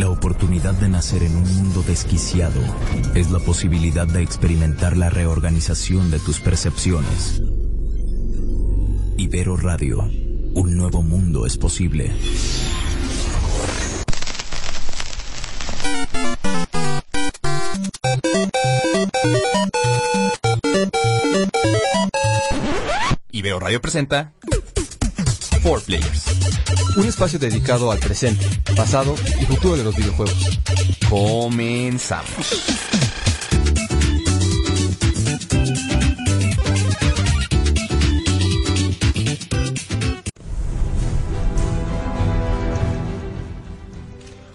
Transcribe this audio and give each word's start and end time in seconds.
La 0.00 0.08
oportunidad 0.08 0.72
de 0.72 0.88
nacer 0.88 1.22
en 1.24 1.36
un 1.36 1.56
mundo 1.56 1.82
desquiciado 1.82 2.58
es 3.14 3.30
la 3.30 3.38
posibilidad 3.38 4.06
de 4.06 4.22
experimentar 4.22 4.96
la 4.96 5.10
reorganización 5.10 6.10
de 6.10 6.18
tus 6.18 6.40
percepciones. 6.40 7.42
Ibero 9.18 9.58
Radio, 9.58 9.98
un 10.54 10.74
nuevo 10.74 11.02
mundo 11.02 11.44
es 11.44 11.58
posible. 11.58 12.10
Ibero 23.32 23.60
Radio 23.60 23.82
presenta 23.82 24.32
4 25.62 25.84
Players, 25.84 26.24
un 26.96 27.06
espacio 27.06 27.38
dedicado 27.38 27.90
al 27.90 27.98
presente, 27.98 28.46
pasado 28.74 29.14
y 29.40 29.44
futuro 29.44 29.76
de 29.76 29.84
los 29.84 29.94
videojuegos. 29.94 30.58
Comenzamos. 31.08 32.64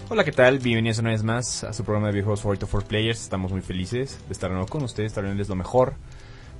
Hola, 0.09 0.23
¿qué 0.23 0.31
tal? 0.31 0.59
Bienvenidos 0.59 0.99
una 0.99 1.11
vez 1.11 1.23
más 1.23 1.63
a 1.63 1.73
su 1.73 1.83
programa 1.83 2.07
de 2.07 2.13
videojuegos 2.13 2.41
favorito 2.41 2.67
4 2.71 2.87
Players. 2.87 3.21
Estamos 3.21 3.51
muy 3.51 3.61
felices 3.61 4.17
de 4.27 4.33
estar 4.33 4.49
de 4.49 4.55
nuevo 4.55 4.69
con 4.69 4.81
ustedes, 4.83 5.13
trayéndoles 5.13 5.49
lo 5.49 5.55
mejor, 5.55 5.93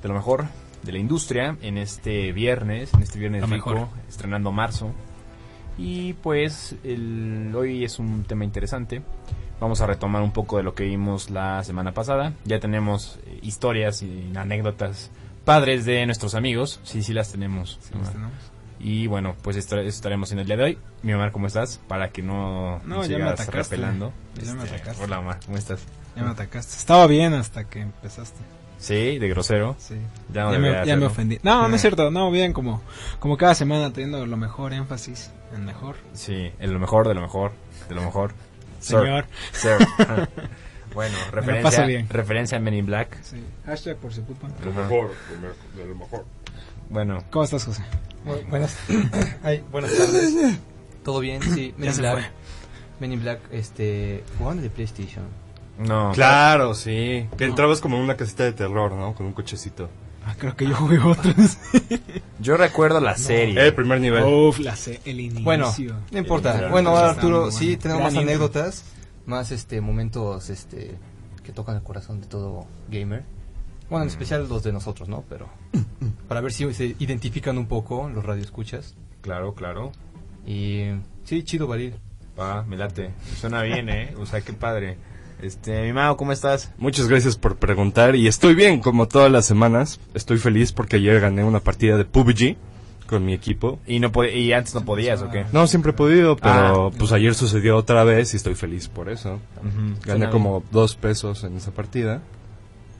de 0.03 0.07
lo 0.07 0.13
mejor 0.13 0.45
de 0.83 0.91
la 0.91 0.97
industria 0.99 1.57
en 1.61 1.77
este 1.77 2.31
viernes, 2.31 2.93
en 2.93 3.01
este 3.01 3.19
viernes 3.19 3.49
rico, 3.49 3.71
mejor. 3.71 3.87
estrenando 4.09 4.51
marzo. 4.51 4.91
Y 5.77 6.13
pues 6.13 6.75
el, 6.83 7.51
hoy 7.55 7.83
es 7.83 7.99
un 7.99 8.23
tema 8.23 8.43
interesante. 8.45 9.01
Vamos 9.59 9.81
a 9.81 9.87
retomar 9.87 10.21
un 10.21 10.31
poco 10.31 10.57
de 10.57 10.63
lo 10.63 10.73
que 10.75 10.83
vimos 10.85 11.29
la 11.29 11.63
semana 11.63 11.93
pasada. 11.93 12.33
Ya 12.45 12.59
tenemos 12.59 13.19
eh, 13.25 13.39
historias 13.41 14.01
y 14.03 14.31
anécdotas 14.35 15.11
padres 15.43 15.85
de 15.85 16.05
nuestros 16.05 16.35
amigos. 16.35 16.79
Sí, 16.83 17.03
sí 17.03 17.13
las 17.13 17.31
tenemos. 17.31 17.79
Omar. 17.93 18.13
Y 18.79 19.07
bueno, 19.07 19.35
pues 19.41 19.55
esto, 19.55 19.77
eso 19.79 19.87
estaremos 19.87 20.31
en 20.31 20.39
el 20.39 20.45
día 20.45 20.57
de 20.57 20.63
hoy. 20.63 20.77
Mi 21.03 21.13
Omar, 21.13 21.31
¿cómo 21.31 21.47
estás? 21.47 21.79
Para 21.87 22.09
que 22.09 22.21
no, 22.21 22.79
No, 22.85 22.97
nos 22.97 23.07
ya 23.09 23.17
me 23.17 23.23
atacaste. 23.25 23.51
repelando. 23.51 24.11
Ya 24.41 24.53
me 24.53 24.63
Este, 24.63 24.75
atacaste. 24.75 25.03
Hola 25.03 25.19
Omar, 25.19 25.39
¿cómo 25.45 25.57
estás? 25.57 25.79
Ya 26.15 26.23
me 26.23 26.29
atacaste. 26.31 26.75
Estaba 26.77 27.07
bien 27.07 27.33
hasta 27.33 27.63
que 27.65 27.79
empezaste. 27.81 28.39
Sí, 28.77 29.19
de 29.19 29.29
grosero. 29.29 29.75
Sí. 29.79 29.95
Ya 30.33 30.43
no 30.43 30.53
ya 30.53 30.59
me, 30.59 30.85
ya 30.85 30.95
me 30.95 31.05
ofendí. 31.05 31.39
No, 31.43 31.67
no 31.67 31.75
es 31.75 31.81
cierto. 31.81 32.11
No, 32.11 32.31
bien, 32.31 32.53
como, 32.53 32.81
como 33.19 33.37
cada 33.37 33.55
semana 33.55 33.91
teniendo 33.91 34.25
lo 34.25 34.37
mejor, 34.37 34.73
énfasis 34.73 35.31
en 35.55 35.65
mejor. 35.65 35.95
Sí, 36.13 36.51
en 36.59 36.73
lo 36.73 36.79
mejor, 36.79 37.07
de 37.07 37.13
lo 37.13 37.21
mejor, 37.21 37.51
de 37.89 37.95
lo 37.95 38.01
mejor. 38.03 38.33
Sir. 38.79 38.99
Señor. 38.99 39.25
Sir. 39.53 39.87
bueno, 40.93 41.15
referencia, 41.31 41.85
bien. 41.85 42.07
referencia 42.09 42.57
a 42.57 42.61
Men 42.61 42.73
in 42.75 42.85
Black. 42.85 43.17
Sí. 43.23 43.43
Hashtag 43.65 43.97
por 43.97 44.13
su 44.13 44.23
culpa. 44.25 44.47
De 44.47 44.65
lo 44.65 44.73
mejor, 44.73 45.11
de 45.75 45.85
lo 45.85 45.95
mejor. 45.95 46.25
Bueno, 46.89 47.23
¿Cómo 47.31 47.45
estás, 47.45 47.65
José? 47.65 47.83
Buenas, 48.49 48.77
ay, 49.43 49.63
buenas 49.71 49.95
tardes. 49.95 50.59
¿Todo 51.03 51.19
bien? 51.19 51.41
Sí, 51.41 51.73
Men 51.77 51.89
in 51.89 51.97
Black. 51.97 52.31
Men 52.99 53.13
in 53.13 53.21
Black, 53.21 53.39
este, 53.51 54.23
jugando 54.37 54.63
de 54.63 54.69
PlayStation. 54.69 55.25
No. 55.77 56.11
Claro, 56.13 56.73
sí. 56.73 57.27
Que 57.37 57.45
entrabas 57.45 57.81
como 57.81 57.97
en 57.97 58.03
una 58.03 58.15
casita 58.15 58.43
de 58.43 58.53
terror, 58.53 58.93
¿no? 58.93 59.13
Con 59.13 59.25
un 59.25 59.33
cochecito. 59.33 59.89
Ah, 60.25 60.33
creo 60.37 60.55
que 60.55 60.67
yo 60.67 60.75
jugué 60.75 60.97
otros. 60.99 61.59
Yo 62.39 62.57
recuerdo 62.57 62.99
la 62.99 63.15
serie. 63.15 63.67
El 63.67 63.75
primer 63.75 64.01
nivel. 64.01 64.23
Uf, 64.23 64.59
la 64.59 64.75
sé, 64.75 64.99
el 65.05 65.19
inicio. 65.19 65.43
Bueno, 65.43 65.71
no 66.11 66.17
importa. 66.17 66.67
Bueno, 66.69 66.89
ahora, 66.89 67.11
Arturo, 67.11 67.51
sí, 67.51 67.77
tenemos 67.77 68.03
más 68.03 68.15
anécdotas, 68.15 68.85
más 69.27 69.51
este 69.51 69.81
momentos 69.81 70.49
este 70.49 70.97
que 71.43 71.51
tocan 71.51 71.75
el 71.75 71.83
corazón 71.83 72.21
de 72.21 72.27
todo 72.27 72.65
gamer. 72.89 73.23
Bueno, 73.87 74.03
en 74.03 74.09
especial 74.09 74.49
los 74.49 74.63
de 74.63 74.73
nosotros, 74.73 75.07
¿no? 75.07 75.23
Pero 75.29 75.47
para 76.27 76.41
ver 76.41 76.51
si 76.51 76.73
se 76.73 76.95
identifican 76.97 77.57
un 77.59 77.67
poco 77.67 78.09
los 78.09 78.25
radioescuchas. 78.25 78.95
Claro, 79.21 79.53
claro. 79.53 79.91
Y 80.45 80.85
sí, 81.23 81.43
chido, 81.43 81.67
Valil. 81.67 81.95
Va, 82.39 82.63
me 82.63 82.77
late. 82.77 83.13
Suena 83.39 83.61
bien, 83.61 83.89
¿eh? 83.89 84.15
O 84.19 84.25
sea, 84.25 84.41
qué 84.41 84.53
padre. 84.53 84.97
Este, 85.45 85.83
mi 85.83 85.93
Mao, 85.93 86.17
¿cómo 86.17 86.31
estás? 86.31 86.71
Muchas 86.79 87.07
gracias 87.07 87.35
por 87.37 87.57
preguntar. 87.57 88.15
Y 88.15 88.27
estoy 88.27 88.55
bien, 88.55 88.79
como 88.79 89.07
todas 89.07 89.31
las 89.31 89.45
semanas. 89.45 89.99
Estoy 90.15 90.39
feliz 90.39 90.71
porque 90.71 90.95
ayer 90.95 91.19
gané 91.21 91.43
una 91.43 91.59
partida 91.59 91.97
de 91.97 92.05
PUBG 92.05 92.55
con 93.07 93.23
mi 93.23 93.33
equipo. 93.33 93.77
¿Y, 93.85 93.99
no 93.99 94.11
y 94.33 94.51
antes 94.53 94.73
no 94.73 94.83
podías 94.83 95.21
o 95.21 95.29
qué? 95.29 95.45
No, 95.53 95.67
siempre 95.67 95.91
he 95.91 95.93
podido, 95.93 96.35
pero 96.35 96.87
Ah. 96.87 96.95
pues 96.97 97.11
ayer 97.11 97.35
sucedió 97.35 97.77
otra 97.77 98.03
vez 98.03 98.33
y 98.33 98.37
estoy 98.37 98.55
feliz 98.55 98.87
por 98.87 99.07
eso. 99.09 99.33
Ujú, 99.59 99.99
Gané 100.03 100.03
suena 100.03 100.29
como 100.31 100.63
dos 100.71 100.95
pesos 100.95 101.43
en 101.43 101.57
esa 101.57 101.69
partida. 101.69 102.21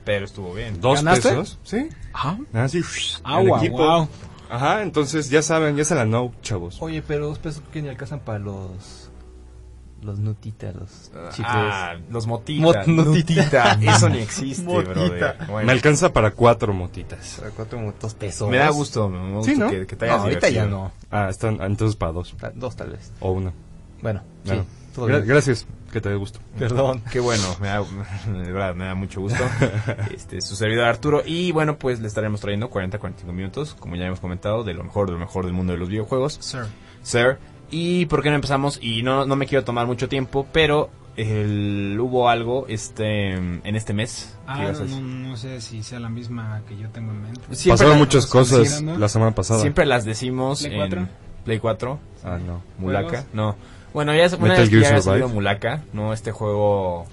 Pero 0.04 0.24
estuvo 0.24 0.54
bien. 0.54 0.80
¿Dos 0.80 1.00
¿Ganaste? 1.02 1.30
pesos? 1.30 1.58
Sí. 1.64 1.88
Ajá. 2.12 2.38
Ah, 2.54 2.68
sí. 2.68 2.80
Ah, 3.24 3.40
El 3.40 3.48
wow, 3.48 3.58
equipo. 3.58 3.78
wow. 3.78 4.08
Ajá, 4.48 4.82
entonces 4.82 5.28
ya 5.30 5.42
saben, 5.42 5.74
ya 5.74 5.84
se 5.84 5.96
la 5.96 6.04
know, 6.04 6.32
chavos. 6.42 6.76
Oye, 6.80 7.02
pero 7.02 7.26
dos 7.26 7.40
pesos 7.40 7.64
que 7.72 7.82
ni 7.82 7.88
alcanzan 7.88 8.20
para 8.20 8.38
los 8.38 9.05
los 10.06 10.18
nutitas, 10.18 10.74
los 10.74 11.10
chicles. 11.32 11.46
Ah, 11.46 11.96
los 12.10 12.26
motitas. 12.26 12.86
Mot-. 12.88 13.82
Eso 13.82 14.08
ni 14.08 14.18
existe, 14.18 14.62
Motita. 14.64 14.92
brother. 14.92 15.36
Bueno, 15.48 15.66
Me 15.66 15.72
alcanza 15.72 16.12
para 16.12 16.30
cuatro 16.30 16.72
motitas. 16.72 17.36
Para 17.38 17.50
cuatro 17.50 17.78
mo- 17.80 17.94
dos 18.00 18.14
pesos. 18.14 18.48
me 18.50 18.56
da 18.58 18.70
gusto, 18.70 19.08
me 19.08 19.34
gusta 19.34 19.52
Sí, 19.52 19.58
¿no? 19.58 19.68
que, 19.70 19.86
que 19.86 19.96
te 19.96 20.06
No, 20.06 20.12
hayas 20.12 20.24
ahorita 20.24 20.48
ya 20.48 20.66
no. 20.66 20.92
Ah, 21.10 21.28
están 21.28 21.60
entonces 21.60 21.96
para 21.96 22.12
dos. 22.12 22.34
Ta- 22.38 22.52
Dos 22.54 22.76
tal 22.76 22.90
vez. 22.90 23.12
O 23.20 23.32
uno. 23.32 23.52
Bueno, 24.00 24.22
Bueno. 24.44 24.62
sí. 24.62 24.68
Todo 24.94 25.06
Gra- 25.08 25.16
bien. 25.16 25.26
gracias, 25.28 25.66
que 25.92 26.00
te 26.00 26.08
dé 26.08 26.14
gusto. 26.16 26.38
Perdón. 26.58 27.02
Qué 27.12 27.20
bueno, 27.20 27.42
me 27.60 27.68
da, 27.68 27.80
de 28.32 28.50
verdad, 28.52 28.74
me 28.74 28.86
da 28.86 28.94
mucho 28.94 29.20
gusto. 29.20 29.42
Este, 30.14 30.40
su 30.40 30.56
servidor 30.56 30.84
Arturo. 30.86 31.22
Y 31.26 31.52
bueno, 31.52 31.76
pues 31.78 32.00
le 32.00 32.08
estaremos 32.08 32.40
trayendo 32.40 32.70
40-45 32.70 33.32
minutos, 33.32 33.74
como 33.78 33.96
ya 33.96 34.06
hemos 34.06 34.20
comentado, 34.20 34.64
de 34.64 34.72
lo 34.72 34.84
mejor, 34.84 35.06
de 35.06 35.12
lo 35.12 35.18
mejor 35.18 35.44
del 35.44 35.52
mundo 35.52 35.72
de 35.74 35.78
los 35.78 35.88
videojuegos. 35.90 36.38
Sir. 36.40 36.62
Sir. 37.02 37.38
¿Y 37.70 38.06
por 38.06 38.22
qué 38.22 38.30
no 38.30 38.36
empezamos? 38.36 38.78
Y 38.80 39.02
no, 39.02 39.26
no 39.26 39.36
me 39.36 39.46
quiero 39.46 39.64
tomar 39.64 39.86
mucho 39.86 40.08
tiempo, 40.08 40.46
pero 40.52 40.90
el, 41.16 41.96
hubo 42.00 42.28
algo 42.28 42.66
este 42.68 43.32
en 43.32 43.62
este 43.76 43.92
mes. 43.92 44.34
¿Qué 44.46 44.52
Ah, 44.52 44.72
no, 44.72 44.84
no, 44.84 45.00
no 45.30 45.36
sé 45.36 45.60
si 45.60 45.82
sea 45.82 45.98
la 45.98 46.08
misma 46.08 46.62
que 46.68 46.76
yo 46.76 46.88
tengo 46.90 47.10
en 47.12 47.22
mente. 47.22 47.40
Siempre 47.52 47.72
Pasaron 47.72 47.92
la- 47.94 47.98
muchas 47.98 48.26
cosas 48.26 48.82
la 48.82 49.08
semana 49.08 49.34
pasada. 49.34 49.60
Siempre 49.60 49.86
las 49.86 50.04
decimos 50.04 50.60
¿Play 50.60 50.72
en 50.72 50.78
4? 50.78 51.08
Play 51.44 51.58
4. 51.58 51.98
Ah, 52.24 52.38
no. 52.44 52.62
Mulaka. 52.78 53.08
¿Juegos? 53.08 53.26
No. 53.32 53.56
Bueno, 53.92 54.14
ya 54.14 54.24
es 54.24 54.32
una 54.34 54.42
Metal 54.48 54.60
vez 54.60 54.70
que 54.70 54.80
ya 54.80 54.88
había 54.88 55.02
salido 55.02 55.28
Mulaka, 55.28 55.82
¿no? 55.92 56.12
Este 56.12 56.30
juego... 56.30 57.06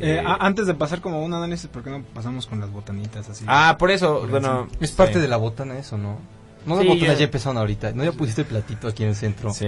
Eh, 0.00 0.22
eh, 0.22 0.24
antes 0.24 0.66
de 0.66 0.72
pasar 0.72 1.02
como 1.02 1.22
un 1.22 1.34
análisis, 1.34 1.68
¿por 1.68 1.82
qué 1.84 1.90
no 1.90 2.02
pasamos 2.02 2.46
con 2.46 2.58
las 2.60 2.70
botanitas 2.72 3.28
así? 3.28 3.44
ah, 3.46 3.76
por 3.78 3.90
eso, 3.90 4.20
Por 4.20 4.30
bueno... 4.30 4.66
Es 4.80 4.92
parte 4.92 5.14
sí. 5.14 5.20
de 5.20 5.28
la 5.28 5.36
botana 5.36 5.76
eso, 5.78 5.98
¿no? 5.98 6.16
No 6.66 6.74
las 6.76 6.82
Sí, 6.84 6.88
botanas 6.90 7.18
ya- 7.18 7.24
empezaron 7.24 7.56
ahorita. 7.58 7.92
No 7.92 8.04
ya 8.04 8.12
pusiste 8.12 8.42
el 8.42 8.46
platito 8.46 8.88
aquí 8.88 9.02
en 9.02 9.10
el 9.10 9.14
centro. 9.16 9.52
Sí, 9.52 9.66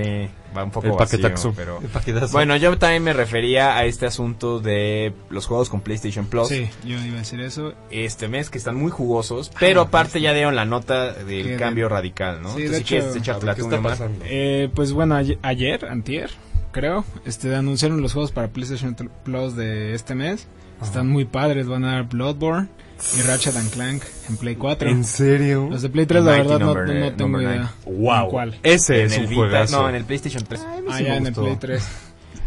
va 0.57 0.65
un 0.65 0.71
poco 0.71 0.87
El 0.89 0.93
vacío, 0.93 1.19
paquetaxo. 1.21 1.53
pero... 1.57 1.79
El 1.81 1.89
paquetazo. 1.89 2.33
Bueno, 2.33 2.55
yo 2.57 2.77
también 2.79 3.03
me 3.03 3.13
refería 3.13 3.77
a 3.77 3.85
este 3.85 4.07
asunto 4.07 4.61
de 4.61 5.13
los 5.31 5.47
juegos 5.47 5.71
con 5.71 5.81
PlayStation 5.81 6.27
Plus 6.27 6.49
Sí, 6.49 6.69
yo 6.85 6.99
iba 6.99 7.15
a 7.17 7.19
decir 7.21 7.41
eso. 7.41 7.73
este 7.91 8.29
mes, 8.29 8.51
que 8.51 8.59
están 8.59 8.77
muy 8.77 8.91
jugosos, 8.91 9.51
pero 9.59 9.81
aparte 9.81 10.21
ya 10.21 10.35
dieron 10.35 10.55
la 10.55 10.65
nota 10.67 11.13
del 11.15 11.57
cambio 11.57 11.85
de- 11.87 11.95
radical, 11.95 12.43
¿no? 12.43 12.51
Sí, 12.55 12.63
de 12.63 12.77
Entonces, 12.79 13.13
si 13.13 13.19
hecho, 13.19 13.41
la 13.43 13.55
¿Qué 13.55 13.63
está 13.63 13.81
pasando? 13.83 14.25
Eh, 14.29 14.69
pues 14.75 14.93
bueno, 14.93 15.15
ayer, 15.15 15.39
ayer, 15.43 15.87
antier, 15.87 16.31
creo, 16.73 17.05
este, 17.25 17.55
anunciaron 17.55 18.03
los 18.03 18.13
juegos 18.13 18.33
para 18.33 18.49
PlayStation 18.49 18.95
Plus 19.25 19.57
de 19.57 19.95
este 19.95 20.15
mes. 20.15 20.47
Están 20.83 21.09
muy 21.09 21.25
padres, 21.25 21.69
van 21.69 21.85
a 21.85 21.93
dar 21.93 22.09
Bloodborne 22.09 22.69
y 23.17 23.21
Ratchet 23.23 23.57
and 23.57 23.71
Clank 23.71 24.03
en 24.29 24.37
Play 24.37 24.57
4. 24.57 24.89
¿En 24.89 25.05
serio? 25.05 25.69
Los 25.71 25.83
de 25.83 25.89
Play 25.89 26.07
3, 26.07 26.23
la 26.25 26.31
verdad, 26.33 26.59
no, 26.59 26.67
Number, 26.75 26.95
no 26.97 27.13
tengo 27.15 27.41
idea. 27.41 27.73
Wow. 27.85 28.25
¿En 28.25 28.31
¿Cuál? 28.31 28.59
Ese 28.63 29.01
En 29.01 29.07
es 29.07 29.13
el 29.17 29.25
un 29.25 29.29
Vita, 29.31 29.41
juegazo. 29.41 29.83
no, 29.83 29.89
en 29.89 29.95
el 29.97 30.05
PlayStation 30.05 30.45
3. 30.45 30.61
Ay, 30.67 30.85
Ah, 30.89 30.99
sí 30.99 31.05
ya 31.05 31.11
me 31.13 31.17
en 31.17 31.27
el. 31.27 31.33
Play 31.35 31.57
3. 31.61 31.83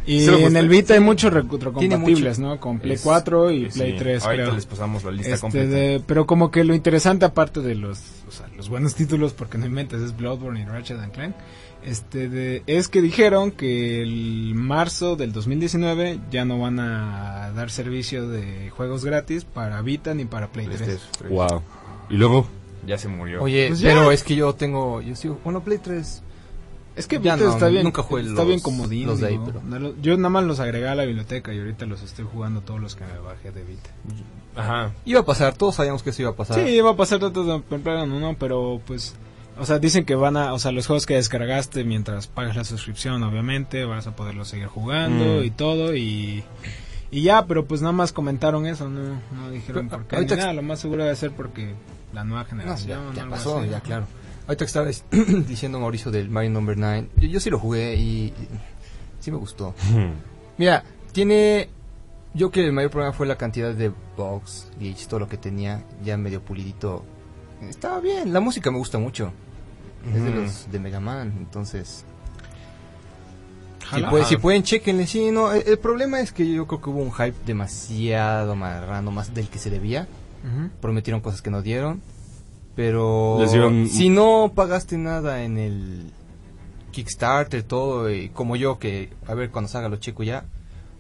Y 0.08 0.20
¿Sí 0.20 0.28
lo 0.28 0.38
en 0.38 0.56
el 0.56 0.70
Vita 0.70 0.94
hay 0.94 1.00
muchos 1.00 1.34
retrocompatibles, 1.34 2.38
¿no? 2.38 2.60
Con 2.60 2.78
Play 2.80 2.94
Es- 2.94 3.02
4 3.02 3.50
y 3.52 3.72
sí, 3.72 3.80
Play 3.80 3.96
3, 3.98 4.24
Ahorita 4.24 4.44
creo. 4.44 4.56
les 4.56 4.66
pasamos 4.68 5.04
la 5.04 5.12
lista 5.12 5.30
Este, 5.34 5.42
completa. 5.42 5.70
de- 5.70 6.02
pero 6.06 6.28
como 6.28 6.52
que 6.52 6.64
lo 6.64 6.76
interesante 6.76 7.26
aparte 7.26 7.62
de 7.62 7.74
los, 7.76 8.00
o 8.28 8.32
sea, 8.32 8.46
los 8.56 8.70
buenos 8.70 8.94
títulos, 8.94 9.34
porque 9.34 9.58
no 9.58 9.66
inventes, 9.66 10.02
es 10.02 10.16
Bloodborne 10.16 10.62
y 10.62 10.66
Ratchet 10.66 11.00
and 11.00 11.12
Clank, 11.12 11.36
este, 11.86 12.28
de, 12.30 12.64
es 12.68 12.88
que 12.88 13.02
dijeron 13.02 13.52
que 13.52 14.02
el 14.02 14.54
marzo 14.56 15.16
del 15.16 15.32
2019 15.32 16.20
ya 16.32 16.44
no 16.46 16.60
van 16.60 16.80
a 16.80 17.52
dar 17.56 17.70
servicio 17.70 18.28
de 18.28 18.70
juegos 18.72 19.06
gratis 19.06 19.46
para 19.46 19.82
Vita 19.82 20.14
ni 20.14 20.26
para 20.26 20.48
Play 20.48 20.66
3. 20.68 20.78
PlayStation 20.82 21.12
3. 21.20 21.32
Wow. 21.32 21.62
Y 22.10 22.16
luego, 22.16 22.48
Ya 22.86 22.98
se 22.98 23.08
murió. 23.08 23.42
Oye, 23.42 23.68
Pues 23.70 23.80
ya. 23.80 23.90
pero 23.90 24.12
es 24.12 24.24
que 24.24 24.36
yo 24.36 24.54
tengo. 24.54 25.02
Yo 25.02 25.16
sigo. 25.16 25.40
Bueno, 25.44 25.62
Play 25.62 25.80
3. 25.80 26.22
Es 26.96 27.08
que 27.08 27.16
Ya 27.20 27.36
Vita 27.36 27.46
no, 27.48 27.54
está 27.54 27.68
bien, 27.68 27.84
nunca 27.84 28.04
jugué 28.04 28.22
está 28.22 28.34
los- 28.36 28.48
bien 28.48 28.60
comodín. 28.62 29.08
los 29.08 29.20
de 29.20 29.28
ahí, 29.28 29.40
pero- 29.46 29.62
no 29.64 29.94
yo 30.02 30.16
nada 30.16 30.30
más 30.30 30.44
los 30.46 30.60
agregué 30.62 30.88
a 30.88 30.96
la 30.96 31.04
biblioteca 31.04 31.54
y 31.54 31.60
ahorita 31.60 31.86
los 31.88 32.02
estoy 32.04 32.26
jugando 32.32 32.62
todos 32.62 32.80
los 32.80 32.96
que 32.96 33.04
me 33.04 33.18
bajé 33.20 33.52
de 33.52 33.64
Vita. 33.64 33.90
Ajá. 34.56 34.94
Iba 35.04 35.20
a 35.20 35.26
pasar, 35.26 35.54
todos 35.56 35.76
sabíamos 35.76 36.04
que 36.04 36.12
eso 36.12 36.22
iba 36.22 36.32
a 36.32 36.36
pasar. 36.36 36.64
Sí, 36.66 36.80
va 36.80 36.92
a 36.92 36.96
pasar 36.96 37.20
tanto 37.20 37.44
de 37.44 37.60
temprano, 37.64 38.20
¿no? 38.20 38.36
Pero 38.40 38.80
pues 38.88 39.14
O 39.58 39.66
sea, 39.66 39.80
dicen 39.80 40.04
que 40.06 40.16
van 40.16 40.36
a, 40.38 40.54
o 40.54 40.60
sea, 40.60 40.72
los 40.72 40.86
juegos 40.88 41.06
que 41.06 41.14
descargaste 41.16 41.84
mientras 41.86 42.28
pagas 42.28 42.56
la 42.58 42.64
suscripción, 42.66 43.24
obviamente, 43.24 43.86
vas 43.86 44.06
a 44.08 44.16
poderlos 44.16 44.50
seguir 44.50 44.68
jugando 44.68 45.42
Mm. 45.42 45.44
y 45.46 45.52
todo 45.52 45.96
y 45.96 46.44
y 47.12 47.22
ya, 47.22 47.46
pero 47.46 47.66
pues 47.66 47.82
nada 47.82 47.94
más 47.94 48.12
comentaron 48.12 48.66
eso, 48.66 48.90
no, 48.90 49.22
no 49.34 49.50
dijeron 49.52 49.88
Pero, 49.88 50.02
por 50.02 50.08
qué. 50.10 50.16
ahorita 50.18 50.36
ni 50.36 50.42
nada, 50.42 50.54
lo 50.54 50.62
más 50.64 50.80
seguro 50.80 51.04
debe 51.04 51.16
ser 51.16 51.32
porque 51.32 51.74
la 52.14 52.24
nueva 52.26 52.44
No, 52.44 52.50
generación. 52.50 53.14
ya, 53.16 53.24
ya 53.24 53.30
pasó, 53.30 53.60
así. 53.60 53.70
ya 53.70 53.80
claro. 53.80 54.08
Ahorita 54.48 54.66
que 54.66 54.68
estaba 54.68 54.88
diciendo 55.48 55.80
Mauricio 55.80 56.12
del 56.12 56.30
Mario 56.30 56.50
Number 56.52 56.78
9, 56.78 57.10
yo, 57.18 57.28
yo 57.30 57.40
sí 57.40 57.50
lo 57.50 57.58
jugué 57.58 57.96
y, 57.96 58.26
y 58.26 58.34
sí 59.22 59.32
me 59.32 59.38
gustó. 59.38 59.74
Mira, 60.58 60.84
tiene... 61.14 61.70
Yo 62.34 62.52
que 62.52 62.66
el 62.66 62.74
mayor 62.74 62.92
problema 62.92 63.14
fue 63.14 63.28
la 63.28 63.38
cantidad 63.38 63.74
de 63.74 63.94
bugs, 64.18 64.70
glitch, 64.78 65.08
todo 65.08 65.22
lo 65.22 65.30
que 65.30 65.38
tenía, 65.38 65.86
ya 66.04 66.18
medio 66.18 66.42
pulidito. 66.42 67.06
Estaba 67.62 68.02
bien, 68.02 68.34
la 68.34 68.42
música 68.42 68.70
me 68.72 68.78
gusta 68.78 68.98
mucho. 69.00 69.32
Es 70.14 70.24
de 70.24 70.32
los 70.32 70.72
de 70.72 70.80
Mega 70.80 71.00
Man, 71.00 71.34
entonces... 71.38 72.04
Si, 73.80 73.86
Jala. 73.88 74.10
puede- 74.10 74.26
si 74.26 74.38
pueden, 74.38 74.64
chequenle. 74.64 75.06
Sí, 75.06 75.30
no, 75.32 75.52
el, 75.52 75.64
el 75.68 75.78
problema 75.78 76.20
es 76.20 76.32
que 76.32 76.52
yo 76.52 76.66
creo 76.66 76.82
que 76.82 76.90
hubo 76.90 77.02
un 77.02 77.12
hype 77.12 77.36
demasiado 77.46 78.56
marrano, 78.56 79.12
más 79.12 79.34
del 79.34 79.48
que 79.48 79.60
se 79.60 79.70
debía. 79.70 80.08
Prometieron 80.82 81.22
cosas 81.22 81.42
que 81.42 81.50
no 81.52 81.62
dieron. 81.62 82.02
Pero 82.76 83.38
dieron- 83.52 83.88
si 83.88 84.10
no 84.10 84.52
pagaste 84.56 84.98
nada 84.98 85.44
en 85.44 85.58
el 85.58 86.12
Kickstarter, 86.92 87.64
todo, 87.64 88.12
y 88.12 88.30
como 88.30 88.56
yo, 88.56 88.80
que 88.80 89.10
a 89.28 89.34
ver 89.34 89.50
cuando 89.50 89.70
salga 89.70 89.88
lo 89.90 89.98
checo 89.98 90.24
ya, 90.24 90.46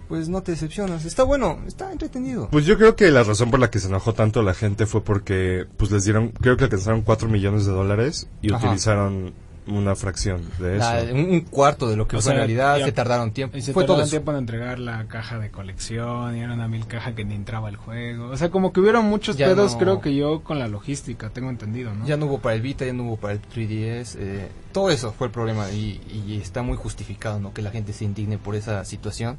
pues 0.07 0.29
no 0.29 0.41
te 0.43 0.51
decepcionas. 0.51 1.05
Está 1.05 1.23
bueno, 1.23 1.59
está 1.67 1.91
entretenido. 1.91 2.49
Pues 2.51 2.65
yo 2.65 2.77
creo 2.77 2.95
que 2.95 3.09
la 3.11 3.23
razón 3.23 3.51
por 3.51 3.59
la 3.59 3.69
que 3.69 3.79
se 3.79 3.87
enojó 3.87 4.13
tanto 4.13 4.41
la 4.43 4.53
gente 4.53 4.85
fue 4.85 5.03
porque 5.03 5.65
pues 5.77 5.91
les 5.91 6.03
dieron, 6.03 6.29
creo 6.29 6.57
que 6.57 6.65
alcanzaron 6.65 7.01
4 7.01 7.27
millones 7.29 7.65
de 7.65 7.71
dólares 7.71 8.27
y 8.41 8.53
Ajá. 8.53 8.65
utilizaron 8.67 9.33
una 9.67 9.95
fracción 9.95 10.41
de 10.59 10.77
eso. 10.77 10.85
La- 10.93 11.13
un, 11.13 11.41
cuarto 11.41 11.89
de 11.89 11.95
lo 11.95 12.07
que 12.07 12.17
O 12.17 12.21
fue 12.21 12.31
en 12.33 12.37
realidad, 12.37 12.77
ya- 12.77 12.85
se 12.85 12.91
tardaron 12.91 13.31
tiempo. 13.31 13.57
Y 13.57 13.61
se 13.61 13.73
Fue 13.73 13.83
todo 13.83 13.95
tardaron 13.95 14.03
eso. 14.07 14.11
tiempo 14.11 14.31
en 14.31 14.37
entregar 14.37 14.79
la 14.79 15.05
caja 15.07 15.39
de 15.39 15.49
colección 15.51 16.35
y 16.37 16.41
era 16.41 16.53
una 16.53 16.67
mil 16.67 16.85
caja 16.87 17.15
que 17.15 17.25
ni 17.25 17.33
entraba 17.35 17.69
el 17.69 17.75
juego. 17.75 18.27
O 18.29 18.37
sea, 18.37 18.49
como 18.51 18.71
que 18.73 18.79
hubieron 18.79 19.05
muchos 19.05 19.37
Ya 19.37 19.47
pedos, 19.47 19.73
no- 19.73 19.77
creo 19.79 20.01
que 20.01 20.15
yo 20.15 20.43
con 20.43 20.59
la 20.59 20.67
logística, 20.67 21.29
tengo 21.29 21.49
entendido, 21.49 21.93
¿no? 21.93 22.05
Ya 22.05 22.15
no 22.17 22.27
hubo 22.27 22.39
para 22.39 22.55
el 22.55 22.61
Vita, 22.61 22.85
ya 22.85 22.93
no 22.93 23.03
hubo 23.03 23.17
para 23.17 23.33
el 23.33 23.41
3DS. 23.41 24.15
eh, 24.19 24.49
todo 24.71 24.89
eso 24.89 25.13
fue 25.13 25.27
el 25.27 25.31
problema 25.33 25.71
y, 25.71 26.01
y 26.27 26.37
está 26.41 26.61
muy 26.61 26.77
justificado, 26.77 27.39
¿no? 27.39 27.53
Que 27.53 27.61
la 27.61 27.71
gente 27.71 27.93
se 27.93 28.05
indigne 28.05 28.37
por 28.37 28.55
esa 28.55 28.83
situación. 28.85 29.37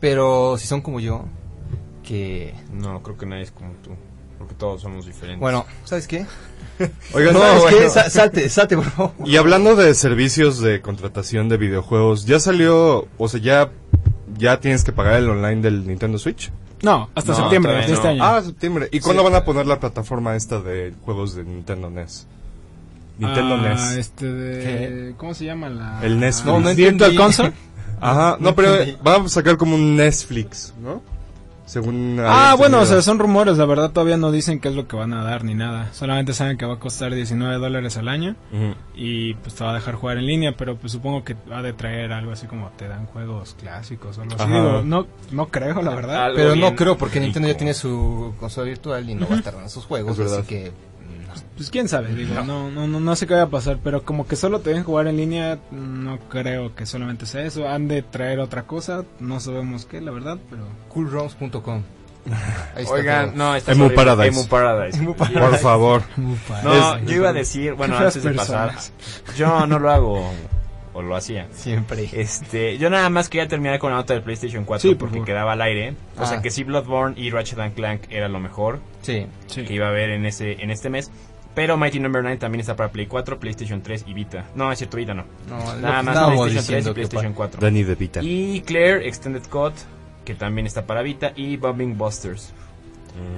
Pero 0.00 0.56
si 0.58 0.66
son 0.66 0.80
como 0.80 1.00
yo, 1.00 1.24
que... 2.02 2.54
No, 2.72 3.02
creo 3.02 3.16
que 3.16 3.26
nadie 3.26 3.42
es 3.42 3.50
como 3.50 3.72
tú. 3.82 3.90
Porque 4.40 4.54
todos 4.54 4.80
somos 4.80 5.04
diferentes. 5.06 5.38
Bueno, 5.38 5.66
¿sabes 5.84 6.06
qué? 6.08 6.26
Oigan, 7.12 7.34
no, 7.34 7.40
no, 7.40 7.46
¿sabes 7.60 7.64
qué? 7.68 7.74
bueno. 7.76 7.90
Sa- 7.90 8.08
salte, 8.10 8.48
salte, 8.48 8.74
por 8.76 8.86
favor. 8.86 9.12
Y 9.26 9.36
hablando 9.36 9.76
de 9.76 9.94
servicios 9.94 10.60
de 10.60 10.80
contratación 10.80 11.48
de 11.50 11.58
videojuegos, 11.58 12.24
ya 12.24 12.40
salió, 12.40 13.06
o 13.18 13.28
sea, 13.28 13.38
ya 13.38 13.70
ya 14.38 14.58
tienes 14.60 14.82
que 14.82 14.92
pagar 14.92 15.14
el 15.16 15.28
online 15.28 15.60
del 15.60 15.86
Nintendo 15.86 16.18
Switch. 16.18 16.50
No, 16.82 17.10
hasta 17.14 17.32
No, 17.32 17.38
septiembre 17.38 17.72
de 17.74 17.80
este 17.80 17.94
no. 18.02 18.08
año. 18.08 18.24
Ah, 18.24 18.40
septiembre. 18.42 18.88
¿Y 18.90 19.00
cuándo 19.00 19.22
van 19.22 19.34
a 19.34 19.44
poner 19.44 19.66
la 19.66 19.78
plataforma 19.78 20.34
esta 20.34 20.60
de 20.62 20.94
juegos 21.04 21.34
de 21.34 21.44
Nintendo 21.44 21.90
NES? 21.90 22.26
Nintendo 23.18 23.56
Ah, 23.56 23.68
NES. 23.68 23.96
este 23.98 24.32
de... 24.32 25.14
¿Cómo 25.18 25.34
se 25.34 25.44
llama 25.44 25.68
la...? 25.68 26.00
El 26.02 26.18
Netflix. 26.18 27.12
No. 27.12 27.14
Console. 27.22 27.52
Ajá, 28.00 28.38
no, 28.40 28.54
pero 28.54 28.72
van 29.02 29.26
a 29.26 29.28
sacar 29.28 29.58
como 29.58 29.74
un 29.74 29.94
Netflix, 29.96 30.72
¿no? 30.80 31.02
Según 31.70 32.20
Ah, 32.20 32.56
bueno, 32.58 32.80
o 32.80 32.84
sea, 32.84 33.00
son 33.00 33.20
rumores, 33.20 33.56
la 33.56 33.64
verdad 33.64 33.92
todavía 33.92 34.16
no 34.16 34.32
dicen 34.32 34.58
qué 34.58 34.66
es 34.66 34.74
lo 34.74 34.88
que 34.88 34.96
van 34.96 35.12
a 35.12 35.22
dar 35.22 35.44
ni 35.44 35.54
nada. 35.54 35.92
Solamente 35.92 36.34
saben 36.34 36.58
que 36.58 36.66
va 36.66 36.74
a 36.74 36.78
costar 36.80 37.14
19 37.14 37.58
dólares 37.58 37.96
al 37.96 38.08
año 38.08 38.34
y 38.92 39.34
pues 39.34 39.54
te 39.54 39.62
va 39.62 39.70
a 39.70 39.74
dejar 39.74 39.94
jugar 39.94 40.18
en 40.18 40.26
línea, 40.26 40.56
pero 40.56 40.76
pues 40.76 40.90
supongo 40.90 41.22
que 41.22 41.36
va 41.48 41.62
de 41.62 41.72
traer 41.72 42.12
algo 42.12 42.32
así 42.32 42.48
como 42.48 42.70
te 42.70 42.88
dan 42.88 43.06
juegos 43.06 43.54
clásicos 43.60 44.18
o 44.18 44.22
algo 44.22 44.34
así. 44.34 44.52
Digo, 44.52 44.82
no, 44.84 45.06
no 45.30 45.46
creo, 45.46 45.80
la 45.80 45.94
verdad. 45.94 46.24
Algo 46.24 46.36
Pero 46.36 46.56
no 46.56 46.74
creo, 46.74 46.98
porque 46.98 47.20
rico. 47.20 47.26
Nintendo 47.26 47.48
ya 47.48 47.56
tiene 47.56 47.74
su 47.74 48.34
consola 48.40 48.66
virtual 48.66 49.08
y 49.08 49.14
no 49.14 49.28
va 49.28 49.36
a 49.36 49.38
estar 49.38 49.54
en 49.54 49.64
esos 49.64 49.86
juegos, 49.86 50.18
así 50.18 50.42
que... 50.48 50.72
mm, 51.34 51.56
Pues 51.56 51.70
quién 51.70 51.88
sabe, 51.88 52.14
digo, 52.14 52.34
no, 52.44 52.70
no, 52.70 52.86
no, 52.86 53.00
no 53.00 53.16
sé 53.16 53.26
qué 53.26 53.34
vaya 53.34 53.44
a 53.44 53.50
pasar, 53.50 53.78
pero 53.82 54.02
como 54.04 54.26
que 54.26 54.36
solo 54.36 54.60
te 54.60 54.70
dejen 54.70 54.84
jugar 54.84 55.06
en 55.08 55.16
línea, 55.16 55.58
no 55.70 56.18
creo 56.28 56.74
que 56.74 56.86
solamente 56.86 57.26
sea 57.26 57.42
eso. 57.44 57.68
Han 57.68 57.88
de 57.88 58.02
traer 58.02 58.40
otra 58.40 58.64
cosa, 58.64 59.04
no 59.18 59.40
sabemos 59.40 59.84
qué, 59.86 60.00
la 60.00 60.10
verdad, 60.10 60.38
pero... 60.48 60.64
Coolroms.com. 60.88 61.82
Ahí 62.74 62.82
está 62.82 62.94
Oigan, 62.94 63.26
todo. 63.30 63.36
no, 63.38 63.56
está 63.56 63.72
Emu. 63.72 63.90
Paradise. 63.94 64.28
Emu 64.28 64.46
Paradise. 64.46 65.02
Por 65.02 65.56
favor. 65.58 66.02
No, 66.16 66.98
yo 67.00 67.14
iba 67.16 67.30
a 67.30 67.32
decir, 67.32 67.74
bueno, 67.74 67.96
antes 67.96 68.22
de 68.22 68.30
pasar, 68.32 68.72
personas. 68.74 68.92
yo 69.36 69.66
no 69.66 69.78
lo 69.78 69.90
hago, 69.90 70.32
o 70.92 71.02
lo 71.02 71.14
hacía. 71.16 71.46
Siempre. 71.52 72.08
Este, 72.12 72.78
yo 72.78 72.90
nada 72.90 73.08
más 73.10 73.28
quería 73.28 73.46
terminar 73.48 73.78
con 73.78 73.90
la 73.90 73.96
nota 73.98 74.14
del 74.14 74.22
PlayStation 74.22 74.64
4 74.64 74.88
Sí, 74.90 74.94
por 74.94 75.08
porque 75.10 75.24
quedaba 75.24 75.52
al 75.52 75.62
aire. 75.62 75.94
O 76.18 76.26
sea 76.26 76.38
Ah. 76.38 76.42
que 76.42 76.50
sí, 76.50 76.64
Bloodborne 76.64 77.14
y 77.20 77.30
Ratchet 77.30 77.58
and 77.58 77.74
Clank 77.74 78.02
era 78.10 78.28
lo 78.28 78.40
mejor 78.40 78.80
Sí. 79.02 79.26
Sí. 79.46 79.64
que 79.64 79.74
iba 79.74 79.86
a 79.86 79.90
haber 79.90 80.10
en 80.10 80.26
ese 80.26 80.62
en 80.62 80.70
este 80.70 80.90
mes. 80.90 81.10
Pero 81.54 81.76
Mighty 81.76 81.98
Number 81.98 82.22
9 82.22 82.36
también 82.38 82.60
está 82.60 82.76
para 82.76 82.90
Play 82.92 83.06
4, 83.06 83.40
PlayStation 83.40 83.82
3 83.82 84.04
y 84.06 84.14
Vita. 84.14 84.46
No, 84.54 84.70
es 84.70 84.78
cierto, 84.78 84.96
Vita 84.96 85.14
no. 85.14 85.24
No, 85.48 85.76
Nada 85.76 86.02
más 86.02 86.16
PlayStation 86.16 86.64
3 86.64 86.86
y 86.86 86.90
PlayStation 86.92 87.32
4. 87.34 87.60
Danny 87.60 87.82
DeVita. 87.82 88.20
Y 88.22 88.60
Claire 88.62 89.06
Extended 89.08 89.42
Cut, 89.50 89.74
que 90.24 90.34
también 90.36 90.66
está 90.68 90.86
para 90.86 91.02
Vita, 91.02 91.32
y 91.34 91.56
Bombing 91.56 91.98
Busters, 91.98 92.52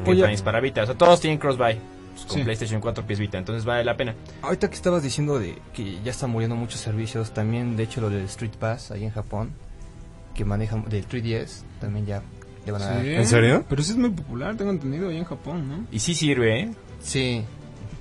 que 0.04 0.10
Oye. 0.10 0.20
también 0.20 0.34
es 0.34 0.42
para 0.42 0.60
Vita. 0.60 0.82
O 0.82 0.86
sea, 0.86 0.94
todos 0.94 1.20
tienen 1.22 1.38
cross-buy 1.38 1.78
pues, 2.12 2.26
con 2.26 2.38
Sí. 2.38 2.44
PlayStation 2.44 2.80
4 2.80 3.06
PS 3.06 3.18
Vita, 3.20 3.38
entonces 3.38 3.64
vale 3.64 3.84
la 3.84 3.96
pena. 3.96 4.14
Ahorita 4.42 4.68
que 4.68 4.74
estabas 4.76 5.02
diciendo 5.02 5.38
de 5.38 5.58
que 5.72 6.00
ya 6.02 6.10
están 6.10 6.30
muriendo 6.30 6.56
muchos 6.56 6.80
servicios, 6.80 7.32
también 7.32 7.76
de 7.76 7.82
hecho 7.84 8.00
lo 8.00 8.10
del 8.10 8.24
Street 8.24 8.52
Pass 8.58 8.90
ahí 8.90 9.04
en 9.04 9.10
Japón, 9.10 9.50
que 10.34 10.44
manejan 10.44 10.88
del 10.88 11.06
3DS, 11.06 11.64
también 11.80 12.06
ya 12.06 12.22
le 12.64 12.72
van 12.72 12.82
a 12.82 12.86
dar. 12.86 13.04
¿En 13.04 13.26
serio? 13.26 13.64
Pero 13.68 13.82
sí 13.82 13.92
es 13.92 13.98
muy 13.98 14.10
popular, 14.10 14.56
tengo 14.56 14.70
entendido, 14.70 15.08
ahí 15.08 15.16
en 15.18 15.24
Japón, 15.24 15.68
¿no? 15.68 15.86
Y 15.90 15.98
sí 15.98 16.14
sirve, 16.14 16.60
¿eh? 16.60 16.70
Sí. 17.00 17.44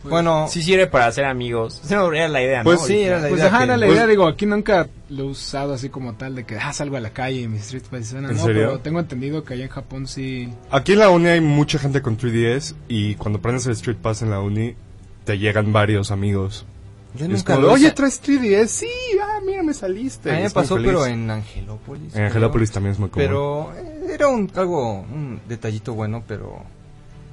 Pues- 0.02 0.10
bueno, 0.12 0.48
Sí 0.50 0.64
sirve 0.64 0.88
para 0.88 1.06
hacer 1.08 1.26
amigos. 1.26 1.82
Esa 1.84 2.04
era 2.08 2.28
la 2.28 2.42
idea, 2.42 2.60
¿no? 2.60 2.64
Pues 2.64 2.82
sí, 2.82 3.02
era 3.02 3.20
la 3.20 3.28
Pues 3.30 3.40
idea. 3.40 3.48
ajá, 3.50 3.58
que- 3.60 3.64
era 3.66 3.78
la 3.78 3.86
pues- 3.86 3.98
idea, 3.98 4.08
digo, 4.08 4.28
aquí 4.28 4.46
nunca 4.46 4.88
lo 5.10 5.24
he 5.24 5.28
usado 5.28 5.74
así 5.74 5.90
como 5.90 6.14
tal 6.14 6.36
de 6.36 6.44
que 6.46 6.58
ah, 6.58 6.74
salgo 6.74 6.98
a 6.98 7.00
la 7.00 7.12
calle 7.12 7.42
y 7.42 7.48
mis 7.48 7.62
Street 7.62 7.84
Pass 7.92 8.08
suenan, 8.08 8.32
¿En 8.32 8.38
no, 8.38 8.44
serio? 8.44 8.62
pero 8.68 8.80
tengo 8.80 9.00
entendido 9.00 9.44
que 9.44 9.54
allá 9.54 9.64
en 9.66 9.70
Japón 9.70 10.08
sí... 10.08 10.50
Aquí 10.72 10.94
en 10.94 11.00
la 11.00 11.10
uni 11.10 11.28
hay 11.28 11.42
mucha 11.42 11.78
gente 11.78 12.02
con 12.02 12.18
3DS 12.18 12.76
y 12.88 13.16
cuando 13.16 13.40
prendes 13.40 13.66
el 13.68 13.74
Street 13.74 13.98
Pass 14.02 14.22
en 14.24 14.30
la 14.32 14.40
uni 14.40 14.76
te 15.26 15.38
llegan 15.38 15.72
varios 15.72 16.10
amigos. 16.10 16.66
yo 17.14 17.28
nunca 17.28 17.56
como, 17.56 17.68
lo 17.68 17.74
Oye. 17.74 17.92
¿traes 17.92 18.20
3DS? 18.24 18.68
Sí, 18.68 18.90
ah, 19.22 19.40
mira, 19.46 19.62
me 19.62 19.74
saliste. 19.74 20.32
A 20.32 20.36
mí 20.38 20.44
me 20.44 20.50
pasó, 20.50 20.76
pero 20.78 21.06
en 21.06 21.30
Angelópolis. 21.30 22.16
En 22.16 22.24
Angelópolis 22.24 22.72
también 22.72 22.94
es 22.94 23.00
muy 23.00 23.10
común. 23.10 23.28
Pero 23.28 23.72
eh, 23.76 24.14
era 24.16 24.30
un 24.30 24.50
algo, 24.56 25.02
un 25.02 25.40
detallito 25.48 25.94
bueno, 25.94 26.24
pero 26.28 26.64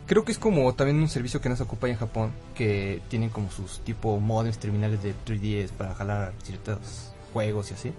creo 0.08 0.24
que 0.24 0.32
es 0.32 0.38
como 0.38 0.74
también 0.74 0.98
un 0.98 1.08
servicio 1.08 1.40
que 1.40 1.48
no 1.48 1.54
se 1.56 1.62
ocupa 1.62 1.88
en 1.88 1.94
Japón, 1.96 2.32
que 2.56 3.00
tienen 3.08 3.28
como 3.30 3.50
sus 3.52 3.78
tipo 3.84 4.18
modems 4.18 4.58
terminales 4.58 5.00
de 5.02 5.14
3DS 5.24 5.70
para 5.70 5.94
jalar 5.94 6.32
ciertos 6.42 7.12
juegos 7.32 7.70
y 7.70 7.74
así. 7.74 7.92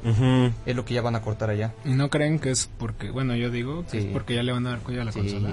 Es 0.65 0.75
lo 0.75 0.83
que 0.83 0.95
ya 0.95 1.01
van 1.01 1.15
a 1.15 1.21
cortar 1.21 1.49
allá. 1.49 1.73
¿Y 1.85 1.89
no 1.93 2.09
creen 2.09 2.39
que 2.39 2.51
es 2.51 2.69
porque, 2.77 3.11
bueno, 3.11 3.35
yo 3.35 3.49
digo 3.49 3.85
que 3.85 3.91
Sí. 4.01 4.07
es 4.07 4.13
porque 4.13 4.35
ya 4.35 4.43
le 4.43 4.51
van 4.51 4.65
a 4.67 4.71
dar 4.71 4.79
cuello 4.79 5.03
a 5.03 5.05
la 5.05 5.11
Sí. 5.11 5.19
consola? 5.19 5.51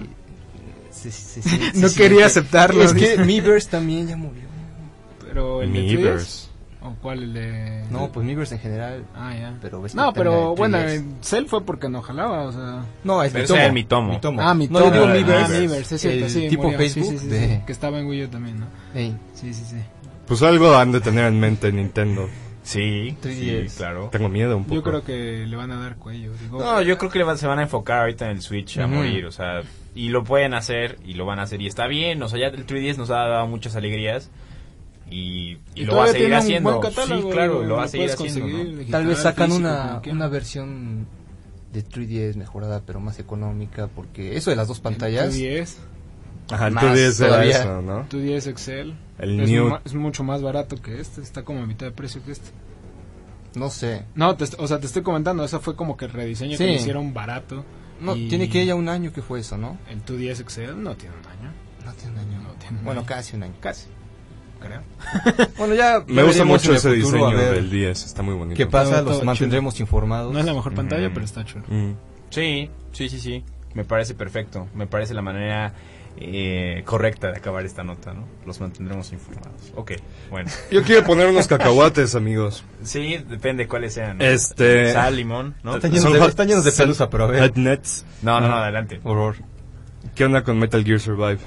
Sí, 0.90 1.10
sí, 1.10 1.42
sí, 1.42 1.42
sí, 1.74 1.80
No 1.80 1.88
sí, 1.88 1.96
quería 1.96 2.20
sí. 2.28 2.38
aceptarlo, 2.38 2.82
Es 2.82 2.94
que. 2.94 3.18
Miiverse 3.18 3.68
también 3.70 4.08
ya 4.08 4.16
murió. 4.16 4.44
Pero 5.20 5.60
el 5.62 5.72
de 5.72 5.80
3DS, 5.80 5.96
Miiverse. 5.96 6.48
¿O 6.86 6.94
cuál, 7.02 7.22
el 7.22 7.32
de...? 7.34 7.84
No, 7.90 8.10
pues 8.12 8.24
Miiverse 8.24 8.54
en 8.56 8.60
general. 8.60 9.04
Ah, 9.14 9.34
ya. 9.34 9.54
Pero 9.60 9.82
ves 9.82 9.92
que 9.92 9.96
No, 9.98 10.12
pero 10.12 10.54
bueno, 10.54 10.78
3DS. 10.78 10.94
en 10.94 11.16
Cell 11.22 11.44
fue 11.46 11.64
porque 11.64 11.88
no 11.88 12.02
jalaba, 12.02 12.42
o 12.44 12.52
sea... 12.52 12.84
No, 13.04 13.22
es 13.22 13.32
Pero 13.32 13.54
era 13.54 13.66
el 13.66 13.72
Mitomo. 13.72 14.12
Mitomo. 14.12 14.40
Ah, 14.40 14.54
mi 14.54 14.68
No, 14.68 14.78
yo 14.80 14.90
digo 14.90 15.04
Ah, 15.06 15.12
Miiverse. 15.12 15.58
Miiverse, 15.58 15.94
es 15.96 16.00
cierto, 16.00 16.24
El 16.26 16.30
sí, 16.30 16.48
tipo 16.48 16.62
murió. 16.64 16.78
Facebook 16.78 17.04
Sí, 17.06 17.10
sí, 17.12 17.18
sí, 17.18 17.26
de- 17.28 17.48
sí, 17.56 17.62
que 17.66 17.72
estaba 17.72 17.98
en 17.98 18.06
Wii 18.06 18.24
U 18.24 18.28
también, 18.28 18.60
¿no? 18.60 18.66
Ey, 18.94 19.16
Sí, 19.34 19.52
sí, 19.52 19.64
sí. 19.64 19.76
Pues 20.26 20.42
algo 20.42 20.74
han 20.76 20.92
de 20.92 21.00
tener 21.00 21.24
en 21.26 21.38
mente 21.40 21.70
Nintendo. 21.72 22.28
Sí, 22.62 23.16
3DS. 23.22 23.68
sí, 23.70 23.76
claro. 23.76 24.08
Tengo 24.10 24.28
miedo 24.28 24.56
un 24.56 24.64
poco. 24.64 24.74
Yo 24.74 24.82
creo 24.82 25.04
que 25.04 25.46
le 25.46 25.54
van 25.56 25.70
a 25.70 25.78
dar 25.78 25.96
cuello. 25.96 26.32
Digo, 26.42 26.58
No, 26.58 26.82
yo 26.82 26.98
creo 26.98 27.10
que 27.12 27.18
le 27.20 27.24
van- 27.24 27.38
se 27.38 27.46
van 27.46 27.60
a 27.60 27.62
enfocar 27.62 28.00
ahorita 28.00 28.24
en 28.24 28.32
el 28.32 28.42
Switch 28.42 28.78
a 28.78 28.86
Ujú. 28.86 28.94
morir, 28.96 29.24
o 29.26 29.30
sea, 29.30 29.62
y 29.94 30.08
lo 30.08 30.24
pueden 30.24 30.52
hacer 30.52 30.98
y 31.06 31.14
lo 31.14 31.26
van 31.26 31.38
a 31.38 31.42
hacer 31.42 31.62
y 31.62 31.68
está 31.68 31.86
bien, 31.86 32.20
o 32.24 32.28
sea, 32.28 32.40
ya 32.40 32.46
el 32.48 32.66
3DS 32.66 32.98
nos 32.98 33.10
ha 33.10 33.18
dado 33.28 33.46
muchas 33.46 33.76
alegrías 33.76 34.30
y, 35.10 35.58
y 35.74 35.84
lo 35.84 35.96
va 35.96 36.04
a 36.04 36.08
seguir 36.08 36.34
haciendo. 36.34 36.70
buen 36.78 36.82
catálogo, 36.82 37.28
sí, 37.30 37.34
claro, 37.34 37.52
digo, 37.54 37.64
lo 37.64 37.76
va 37.76 37.84
a 37.84 37.88
seguir 37.88 38.10
haciendo. 38.10 38.40
¿no? 38.46 38.58
digital, 38.64 38.90
Tal 38.90 39.06
vez 39.06 39.18
sacan 39.18 39.46
físico, 39.50 39.68
una, 39.68 40.02
una 40.10 40.28
versión 40.28 41.06
de 41.72 41.84
3DS 41.84 42.36
mejorada, 42.36 42.82
pero 42.86 43.00
más 43.00 43.18
económica, 43.18 43.88
porque 43.88 44.36
eso 44.36 44.50
de 44.50 44.56
las 44.56 44.68
dos 44.68 44.80
pantallas... 44.80 45.30
Tu 45.30 45.36
10, 45.36 45.78
Ajá, 46.50 46.68
el 46.68 46.74
Más 46.74 46.84
3DS 46.84 47.18
era 47.20 47.28
todavía. 47.28 47.58
eso, 47.60 47.82
¿no? 47.82 48.06
tu 48.08 48.18
10 48.20 48.46
Excel. 48.46 48.94
El 49.18 49.40
es, 49.40 49.50
New- 49.50 49.78
es 49.84 49.94
mucho 49.94 50.22
más 50.24 50.42
barato 50.42 50.76
que 50.80 51.00
este, 51.00 51.20
está 51.20 51.42
como 51.44 51.62
a 51.62 51.66
mitad 51.66 51.86
de 51.86 51.92
precio 51.92 52.22
que 52.24 52.32
este. 52.32 52.50
No 53.56 53.68
sé. 53.70 54.04
No, 54.14 54.36
te 54.36 54.44
o 54.58 54.66
sea, 54.68 54.78
te 54.78 54.86
estoy 54.86 55.02
comentando, 55.02 55.42
eso 55.44 55.58
fue 55.60 55.74
como 55.74 55.96
que 55.96 56.04
el 56.04 56.12
rediseño 56.12 56.52
que 56.52 56.56
Sí. 56.58 56.64
le 56.64 56.74
hicieron 56.74 57.12
barato. 57.14 57.64
No, 58.00 58.14
y 58.14 58.28
tiene 58.28 58.48
que 58.50 58.64
ya 58.66 58.74
un 58.74 58.88
año 58.88 59.12
que 59.12 59.22
fue 59.22 59.40
eso, 59.40 59.56
¿no? 59.56 59.76
El 59.90 60.02
tu 60.02 60.16
10 60.16 60.38
Excel 60.40 60.80
no 60.82 60.94
tiene 60.94 61.14
un 61.16 61.26
año. 61.26 61.52
No 61.84 61.92
tiene 61.94 62.12
un 62.12 62.18
año. 62.20 62.42
No 62.42 62.50
tiene 62.60 62.78
un 62.78 62.84
bueno, 62.84 63.00
año. 63.00 63.08
casi 63.08 63.34
un 63.36 63.42
año. 63.42 63.54
Casi. 63.60 63.86
Creo. 64.66 65.46
Bueno, 65.58 65.74
ya 65.74 66.02
Me 66.06 66.22
gusta 66.22 66.44
mucho 66.44 66.74
ese 66.74 66.92
diseño 66.92 67.36
del 67.36 67.70
10, 67.70 68.04
está 68.04 68.22
muy 68.22 68.34
bonito. 68.34 68.56
¿Qué 68.56 68.66
pasa? 68.66 69.02
Los 69.02 69.22
mantendremos 69.24 69.78
informados. 69.80 70.32
No 70.32 70.38
es 70.38 70.44
la 70.44 70.54
mejor 70.54 70.74
pantalla, 70.74 71.08
Mm. 71.08 71.12
pero 71.14 71.24
está 71.24 71.44
chulo. 71.44 71.64
Mm. 71.68 71.92
Sí, 72.30 72.70
sí, 72.92 73.08
sí, 73.08 73.20
sí. 73.20 73.44
Me 73.74 73.84
parece 73.84 74.14
perfecto. 74.14 74.66
Me 74.74 74.86
parece 74.86 75.14
la 75.14 75.22
manera 75.22 75.72
eh, 76.18 76.82
correcta 76.86 77.30
de 77.30 77.36
acabar 77.36 77.64
esta 77.66 77.84
nota, 77.84 78.14
¿no? 78.14 78.24
Los 78.46 78.58
mantendremos 78.60 79.12
informados. 79.12 79.72
Ok, 79.74 79.92
bueno. 80.30 80.50
Yo 80.70 80.82
quiero 80.82 81.04
poner 81.04 81.26
unos 81.28 81.46
cacahuates, 81.46 82.14
amigos. 82.14 82.64
Sí, 82.82 83.18
depende 83.28 83.68
cuáles 83.68 83.92
sean. 83.94 84.16
¿no? 84.18 84.24
Este- 84.24 84.92
Sal, 84.94 85.14
limón, 85.16 85.54
¿no? 85.62 85.76
Están 85.76 85.90
llenos, 85.90 86.04
Son 86.10 86.18
de, 86.18 86.26
están 86.26 86.48
llenos 86.48 86.64
de 86.64 86.72
pelusa, 86.72 87.10
pero 87.10 87.24
a 87.24 87.26
ver. 87.26 87.42
Headnets. 87.42 88.06
No, 88.22 88.40
no, 88.40 88.48
no, 88.48 88.54
adelante. 88.56 88.98
Horror. 89.04 89.36
¿Qué 90.14 90.24
onda 90.24 90.42
con 90.42 90.58
Metal 90.58 90.82
Gear 90.82 91.00
Survive? 91.00 91.38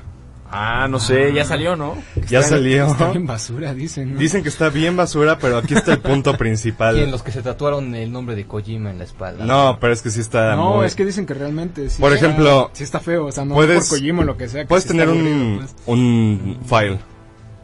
Ah, 0.51 0.87
no 0.89 0.99
sé, 0.99 1.31
ya 1.31 1.45
salió, 1.45 1.75
¿no? 1.75 1.95
Ya 2.27 2.41
salió. 2.41 2.87
Está 2.87 3.11
en 3.11 3.27
basura, 3.27 3.73
dicen. 3.75 4.13
¿no? 4.15 4.19
Dicen 4.19 4.41
que 4.41 4.49
está 4.49 4.69
bien 4.69 4.97
basura, 4.97 5.37
pero 5.37 5.57
aquí 5.57 5.75
está 5.75 5.93
el 5.93 5.99
punto 5.99 6.35
principal. 6.37 6.95
¿Quién? 6.95 7.11
Los 7.11 7.21
que 7.21 7.31
se 7.31 7.43
tatuaron 7.43 7.93
el 7.93 8.11
nombre 8.11 8.35
de 8.35 8.45
Kojima 8.47 8.89
en 8.89 8.97
la 8.97 9.03
espalda. 9.03 9.45
No, 9.45 9.77
pero 9.79 9.93
es 9.93 10.01
que 10.01 10.09
sí 10.09 10.19
está 10.21 10.55
No, 10.55 10.77
muy- 10.77 10.87
es 10.87 10.95
que 10.95 11.05
dicen 11.05 11.27
que 11.27 11.35
realmente 11.35 11.87
sí 11.91 12.01
Por 12.01 12.13
está- 12.13 12.25
ejemplo, 12.25 12.71
sí 12.73 12.83
está 12.83 12.99
feo, 12.99 13.27
o 13.27 13.31
sea, 13.31 13.45
no 13.45 13.53
puedes- 13.53 13.87
por 13.89 13.99
Kojima 13.99 14.23
o 14.23 14.25
lo 14.25 14.37
que 14.37 14.47
sea. 14.49 14.63
que 14.63 14.67
Puedes 14.67 14.85
sí 14.85 14.89
está 14.89 15.03
tener 15.05 15.09
aburrido, 15.15 15.35
un, 15.35 15.57
pues. 15.59 15.75
un 15.85 16.57
file. 16.65 16.99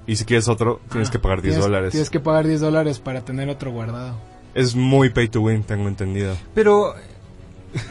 Y 0.08 0.15
si 0.18 0.25
quieres 0.25 0.48
otro, 0.48 0.80
tienes 0.92 1.10
que 1.10 1.18
pagar 1.18 1.42
10 1.42 1.56
Tienes- 1.56 1.65
dólares. 1.65 1.92
Tienes 1.92 2.10
que 2.12 2.20
pagar 2.20 2.46
10 2.46 2.62
dólares 2.62 3.00
para 3.00 3.22
tener 3.22 3.50
otro 3.50 3.72
guardado. 3.72 4.15
Es 4.54 4.75
muy 4.75 5.10
pay 5.10 5.27
to 5.27 5.42
win, 5.42 5.63
tengo 5.63 5.88
entendido. 5.88 6.36
Pero, 6.54 6.94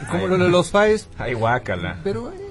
como 0.09 0.27
lo 0.27 0.37
de 0.37 0.49
los 0.49 0.71
files, 0.71 1.09
Ay, 1.17 1.33
guácala. 1.33 1.99
pero 2.03 2.31
eh, 2.31 2.44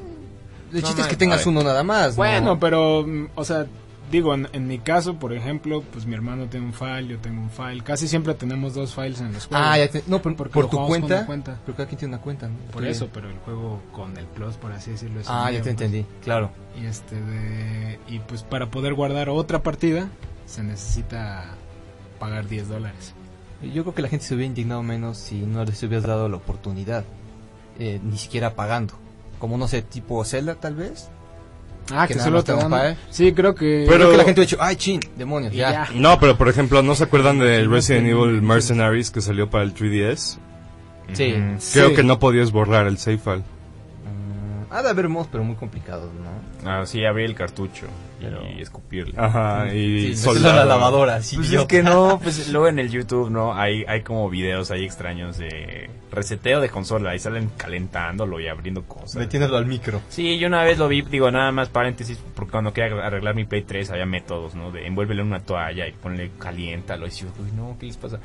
el 0.79 0.83
No, 0.83 0.89
chiste 0.89 1.03
es 1.03 1.09
que 1.09 1.17
tengas 1.17 1.47
uno 1.47 1.63
nada 1.63 1.83
más. 1.83 2.11
¿no? 2.11 2.17
Bueno, 2.17 2.59
pero, 2.61 3.05
mm, 3.07 3.29
o 3.35 3.45
sea, 3.45 3.67
digo, 4.11 4.35
en, 4.35 4.49
en 4.53 4.67
mi 4.69 4.79
caso, 4.79 5.15
por 5.15 5.33
ejemplo, 5.33 5.83
pues 5.93 6.05
mi 6.07 6.15
hermano 6.15 6.47
tiene 6.47 6.67
un 6.67 6.73
file, 6.73 7.07
yo 7.09 7.19
tengo 7.19 7.41
un 7.41 7.51
file. 7.51 7.83
Casi 7.83 8.07
siempre 8.09 8.35
tenemos 8.35 8.75
dos 8.75 8.95
files 8.95 9.21
en 9.21 9.33
los 9.33 9.47
juegos. 9.47 9.67
Ah, 9.69 9.79
ya 9.79 9.89
te- 9.89 10.05
no, 10.07 10.21
por, 10.21 10.37
Porque 10.37 10.53
por 10.53 10.65
lo 10.65 10.71
tu 10.71 10.87
cuenta, 10.87 11.17
una 11.17 11.27
cuenta. 11.27 11.61
Pero 11.65 11.77
cada 11.77 11.89
quien 11.89 11.99
tiene 11.99 12.15
una 12.15 12.23
cuenta, 12.23 12.49
¿no? 12.49 12.55
Por 12.73 12.85
eso, 12.85 13.09
pero 13.13 13.29
el 13.31 13.39
juego 13.39 13.81
con 13.93 14.17
el 14.17 14.27
Plus, 14.27 14.57
por 14.57 14.73
así 14.73 14.91
decirlo, 14.93 15.21
es 15.21 15.27
Ah, 15.29 15.45
mío, 15.47 15.59
ya 15.59 15.65
te 15.65 15.73
pues. 15.75 15.83
entendí, 15.83 16.07
claro. 16.23 16.51
Y 16.81 16.87
este 16.87 17.21
de, 17.21 17.99
y 18.09 18.19
pues 18.21 18.43
para 18.43 18.71
poder 18.71 18.95
guardar 18.95 19.29
otra 19.31 19.63
partida 19.63 20.09
se 20.47 20.63
necesita 20.63 21.47
pagar 22.19 22.47
10 22.49 22.69
dólares. 22.69 23.15
Yo 23.63 23.83
creo 23.83 23.95
que 23.95 24.03
la 24.03 24.09
gente 24.09 24.27
se 24.27 24.35
hubiera 24.35 24.47
indignado 24.49 24.83
menos 24.83 25.17
si 25.17 25.37
no 25.41 25.65
les 25.65 25.83
hubieras 25.83 26.07
dado 26.07 26.29
la 26.29 26.37
oportunidad, 26.37 27.05
eh, 27.79 27.99
ni 28.05 28.19
siquiera 28.19 28.55
pagando. 28.55 28.95
Como 29.39 29.57
no 29.59 29.69
sé, 29.69 29.83
tipo 29.83 30.25
Zelda 30.25 30.55
tal 30.55 30.75
vez. 30.75 31.09
Ah, 31.93 32.07
Que 32.07 32.15
que, 32.15 32.21
solo 32.21 32.43
te 32.43 32.53
dan. 32.53 32.71
dan 32.71 32.97
Sí, 33.11 33.33
creo 33.33 33.55
que 33.55 33.85
Pero- 33.87 33.97
Creo 33.99 34.11
que 34.13 34.17
la 34.17 34.25
gente 34.25 34.41
ha 34.41 34.45
dicho, 34.45 34.57
ay, 34.59 34.77
chin, 34.77 35.01
demonios, 35.17 35.53
ya. 35.53 35.71
ya. 35.71 35.89
No, 35.95 36.19
pero 36.19 36.39
por 36.39 36.49
ejemplo, 36.49 36.83
¿no 36.83 36.95
se 36.95 37.05
acuerdan 37.05 37.39
del 37.39 37.71
Resident 37.71 38.07
Evil. 38.09 38.41
Mercenaries 38.41 39.11
que 39.11 39.21
salió 39.21 39.51
para 39.51 39.65
el 39.65 39.75
3DS? 39.75 40.39
Sí. 41.13 41.35
Creo 41.75 41.91
Sí. 41.91 41.95
que 41.95 42.03
no 42.03 42.19
podías 42.19 42.53
borrar 42.53 42.87
el 42.87 42.97
save 42.97 43.19
file. 43.19 43.43
Ha 44.77 44.83
de 44.83 44.89
haber 44.91 45.09
mods, 45.09 45.29
pero 45.31 45.45
muy 45.45 45.55
complicados, 45.55 46.11
¿no? 46.15 46.69
Ah, 46.69 46.85
sí, 46.85 47.05
abrir 47.05 47.27
el 47.27 47.37
cartucho 47.37 47.87
Pero- 48.21 48.43
y 48.45 48.61
escupirle. 48.61 49.15
Ajá, 49.17 49.73
y 49.73 50.09
Sí, 50.09 50.17
soldado. 50.17 50.57
la 50.57 50.65
lavadora, 50.65 51.23
sí. 51.23 51.37
Pues 51.37 51.53
es 51.53 51.65
que 51.67 51.85
no, 51.85 52.19
pues 52.23 52.49
luego 52.49 52.67
en 52.67 52.81
el 52.81 52.91
YouTube, 52.91 53.31
¿no? 53.31 53.55
Hay, 53.55 53.85
hay 53.87 54.03
como 54.03 54.29
videos 54.29 54.73
ahí 54.73 54.85
extraños 54.85 55.39
de 55.39 55.89
reseteo 56.11 56.61
de 56.61 56.71
consola. 56.71 57.11
Ahí 57.11 57.21
salen 57.21 57.51
calentándolo 57.57 58.41
y 58.41 58.49
abriendo 58.49 58.83
cosas. 58.83 59.15
Metiéndolo 59.15 59.57
al 59.59 59.67
micro. 59.67 60.01
Sí, 60.09 60.39
yo 60.41 60.49
una 60.49 60.65
vez 60.65 60.77
lo 60.79 60.89
vi, 60.89 61.03
digo, 61.03 61.31
nada 61.31 61.53
más 61.53 61.69
paréntesis, 61.69 62.19
porque 62.35 62.51
cuando 62.51 62.73
quería 62.73 62.97
arreglar 63.07 63.37
mi 63.37 63.45
Play 63.45 63.63
3 63.63 63.93
había 63.93 64.07
métodos, 64.07 64.57
¿no? 64.57 64.73
De 64.73 64.89
envuélvele 64.89 65.23
en 65.23 65.29
una 65.29 65.41
toalla 65.41 65.87
y 65.87 65.93
ponle 65.93 66.33
caliéntalo. 66.39 67.07
Y 67.07 67.11
yo, 67.11 67.27
uy, 67.39 67.53
no, 67.57 67.77
¿qué 67.79 67.87
les 67.87 67.97
pasa? 67.97 68.19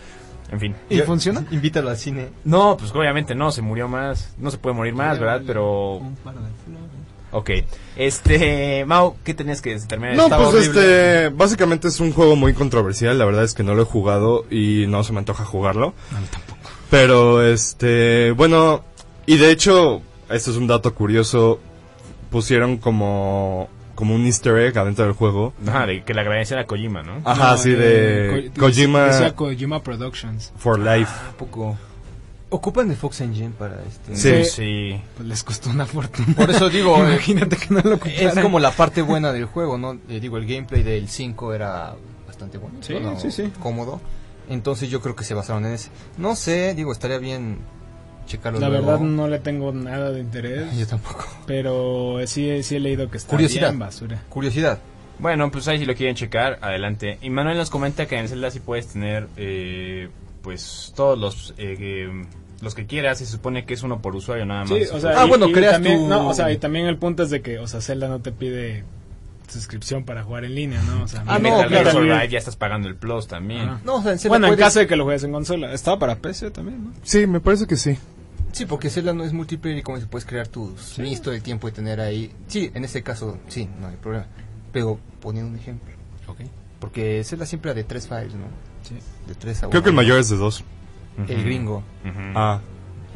En 0.52 0.60
fin. 0.60 0.76
¿Y 0.90 1.00
funciona? 1.02 1.46
Invítalo 1.52 1.90
al 1.90 1.98
cine. 1.98 2.30
No, 2.44 2.76
pues 2.78 2.92
obviamente 2.94 3.36
no, 3.36 3.52
se 3.52 3.62
murió 3.62 3.88
más. 3.88 4.34
No 4.38 4.50
se 4.52 4.58
puede 4.58 4.76
morir 4.76 4.96
más, 4.96 5.20
¿verdad? 5.20 5.42
Pero, 5.46 5.98
Un 5.98 6.16
par 6.16 6.34
de 6.36 6.40
flores. 6.66 6.90
ok. 7.32 7.50
Este, 7.96 8.84
Mau, 8.86 9.16
¿qué 9.24 9.34
tenías 9.34 9.62
que 9.62 9.78
terminar? 9.80 10.16
No, 10.16 10.24
Estaba 10.24 10.50
pues 10.50 10.68
horrible. 10.68 10.82
este, 10.82 11.30
básicamente 11.30 11.88
es 11.88 12.00
un 12.00 12.12
juego 12.14 12.36
muy 12.36 12.54
controversial, 12.54 13.18
la 13.20 13.26
verdad 13.26 13.44
es 13.44 13.54
que 13.54 13.64
no 13.64 13.76
lo 13.76 13.84
he 13.84 13.86
jugado 13.86 14.46
y 14.50 14.86
no 14.88 15.04
se 15.04 15.14
me 15.14 15.20
antoja 15.20 15.46
jugarlo. 15.46 15.94
Pero 16.90 17.46
este, 17.46 18.32
bueno, 18.32 18.84
y 19.28 19.38
de 19.38 19.52
hecho, 19.52 20.02
este 20.30 20.50
es 20.52 20.58
un 20.58 20.66
dato 20.66 20.96
curioso, 20.96 21.60
pusieron 22.32 22.78
como 22.78 23.70
como 24.00 24.16
un 24.16 24.26
easter 24.26 24.58
egg 24.58 24.78
adentro 24.80 25.04
del 25.04 25.14
juego. 25.14 25.52
Ajá, 25.68 25.86
de 25.86 26.04
que 26.06 26.14
le 26.14 26.22
agradecen 26.22 26.58
a 26.58 26.66
Kojima, 26.66 27.04
¿no? 27.04 27.22
Ajá, 27.26 27.52
No, 27.52 27.58
sí, 27.58 27.72
de 27.72 28.50
Ko- 28.56 28.62
Kojima 28.62 29.08
Decía 29.08 29.36
Kojima 29.36 29.84
Productions. 29.84 30.54
for 30.58 30.80
Life. 30.80 31.12
¿A 31.30 31.38
poco? 31.38 31.78
¿Ocupan 32.52 32.90
el 32.90 32.96
Fox 32.96 33.20
Engine 33.20 33.52
para 33.60 33.76
este? 33.84 34.16
Sí. 34.16 34.46
Sí. 34.50 35.02
Pues 35.18 35.28
les 35.28 35.44
costó 35.44 35.70
una 35.70 35.86
fortuna. 35.86 36.34
Por 36.34 36.50
eso 36.50 36.70
digo, 36.70 36.96
eh, 37.06 37.10
Imagínate 37.16 37.58
que 37.58 37.68
no 37.74 37.82
lo 37.82 37.96
es 37.96 38.00
compraran. 38.00 38.42
como 38.42 38.60
la 38.62 38.72
parte 38.72 39.02
buena 39.02 39.34
del 39.34 39.46
juego, 39.46 39.78
¿no? 39.78 40.00
Eh, 40.08 40.22
digo, 40.22 40.38
el 40.38 40.48
gameplay 40.48 40.82
del 40.82 41.10
5 41.10 41.54
era 41.54 41.94
bastante 42.26 42.58
bueno. 42.58 42.78
Sí, 42.82 42.94
bueno, 42.94 43.20
sí, 43.20 43.32
sí. 43.32 43.52
Cómodo. 43.60 44.00
Entonces 44.50 44.90
yo 44.90 45.02
creo 45.02 45.16
que 45.16 45.26
se 45.26 45.34
basaron 45.34 45.66
en 45.66 45.74
ese. 45.74 45.90
No 46.18 46.36
sé, 46.38 46.74
digo, 46.74 46.92
estaría 46.94 47.18
bien 47.20 47.60
checarlo 48.30 48.60
La 48.60 48.70
luego. 48.70 48.86
verdad 48.86 49.00
no 49.02 49.28
le 49.28 49.40
tengo 49.40 49.72
nada 49.74 50.12
de 50.12 50.22
interés. 50.22 50.78
Yo 50.78 50.88
tampoco. 50.88 51.26
Pero 51.46 52.20
sí, 52.26 52.64
sí 52.64 52.78
he 52.78 52.80
leído 52.80 53.10
que 53.12 53.18
está 53.18 53.30
Curiosidad. 53.32 53.70
bien 53.70 53.80
basura. 53.80 54.22
Curiosidad. 54.30 54.80
Bueno, 55.20 55.52
pues 55.52 55.68
ahí 55.68 55.80
si 55.80 55.86
lo 55.86 55.96
quieren 55.96 56.16
checar, 56.16 56.60
adelante. 56.62 57.18
Y 57.22 57.30
Manuel 57.30 57.58
nos 57.58 57.70
comenta 57.70 58.06
que 58.06 58.18
en 58.18 58.30
Zelda 58.30 58.52
sí 58.52 58.62
puedes 58.62 58.88
tener, 58.88 59.28
eh, 59.36 60.08
pues, 60.42 60.94
todos 60.96 61.20
los, 61.20 61.54
eh, 61.58 61.76
que- 61.78 62.26
los 62.62 62.74
que 62.76 62.86
quieras. 62.86 63.20
Y 63.20 63.26
se 63.26 63.34
supone 63.34 63.66
que 63.66 63.74
es 63.74 63.84
uno 63.84 64.02
por 64.02 64.16
usuario 64.16 64.46
nada 64.46 64.62
más. 64.62 64.70
Sí, 64.70 64.86
o 64.94 65.00
sea, 65.00 65.22
Ah, 65.22 65.26
y- 65.26 65.28
bueno, 65.30 65.50
y 65.50 65.52
creas 65.52 65.74
también, 65.74 65.98
tu- 66.00 66.08
no, 66.08 66.30
o 66.30 66.34
sea, 66.34 66.50
y 66.54 66.58
también 66.58 66.86
el 66.86 66.96
punto 66.98 67.24
es 67.24 67.30
de 67.32 67.42
que, 67.42 67.60
o 67.60 67.68
sea, 67.68 67.82
Zelda 67.82 68.08
no 68.08 68.20
te 68.22 68.32
pide 68.32 68.86
suscripción 69.50 70.04
para 70.06 70.24
jugar 70.24 70.46
en 70.46 70.54
línea, 70.56 70.82
¿no? 70.84 71.04
O 71.04 71.08
sea, 71.08 71.24
Ah, 71.26 71.40
no, 71.40 71.66
claro. 71.68 71.92
Survive 71.92 72.30
ya 72.30 72.38
estás 72.38 72.56
pagando 72.56 72.88
el 72.88 72.96
Plus 72.96 73.28
también. 73.28 73.68
No, 73.84 73.96
o 73.96 74.04
sea, 74.04 74.12
en 74.12 74.20
Zelda 74.20 74.38
Bueno, 74.38 74.54
en 74.54 74.60
caso 74.60 74.80
de 74.80 74.88
que 74.88 74.96
lo 74.96 75.06
juegues 75.06 75.24
en 75.24 75.32
consola. 75.32 75.74
Estaba 75.74 75.98
para 76.00 76.16
PC 76.18 76.52
también, 76.52 76.84
¿no? 76.86 76.92
Sí, 77.04 77.26
me 77.26 77.40
parece 77.40 77.66
que 77.66 77.76
sí. 77.76 77.98
Sí, 78.60 78.66
porque 78.66 78.90
Zelda 78.90 79.14
no 79.14 79.24
es 79.24 79.32
multiplayer 79.32 79.80
y 79.80 79.84
como 79.84 80.02
se 80.02 80.06
puedes 80.06 80.26
crear 80.28 80.46
tus 80.46 81.00
minis 81.00 81.22
todo 81.22 81.34
el 81.34 81.42
tiempo 81.42 81.70
y 81.70 81.72
tener 81.72 82.02
ahí. 82.02 82.30
Sí, 82.48 82.70
en 82.74 82.84
este 82.84 83.02
caso, 83.04 83.38
sí, 83.48 83.70
no 83.80 83.88
hay 83.88 83.96
problema. 83.96 84.26
Pero 84.74 85.00
poniendo 85.22 85.50
un 85.50 85.58
ejemplo. 85.58 85.94
Porque 86.82 87.24
Zelda 87.24 87.46
siempre 87.46 87.72
era 87.72 87.78
de 87.78 87.86
tres 87.86 88.06
files, 88.10 88.34
¿no? 88.34 88.48
Sí. 88.84 88.96
De 89.30 89.36
tres 89.36 89.64
a 89.64 89.70
Creo 89.70 89.82
que 89.82 89.88
el 89.88 89.94
uno. 89.96 90.02
mayor 90.02 90.20
es 90.20 90.28
de 90.28 90.36
dos. 90.36 90.66
El 91.30 91.42
gringo. 91.46 91.78
Ujú. 92.04 92.20
Ah, 92.36 92.60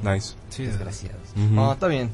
nice. 0.02 0.36
Sí, 0.48 0.64
Desgraciados. 0.66 1.36
No, 1.36 1.74
está 1.74 1.88
bien. 1.88 2.10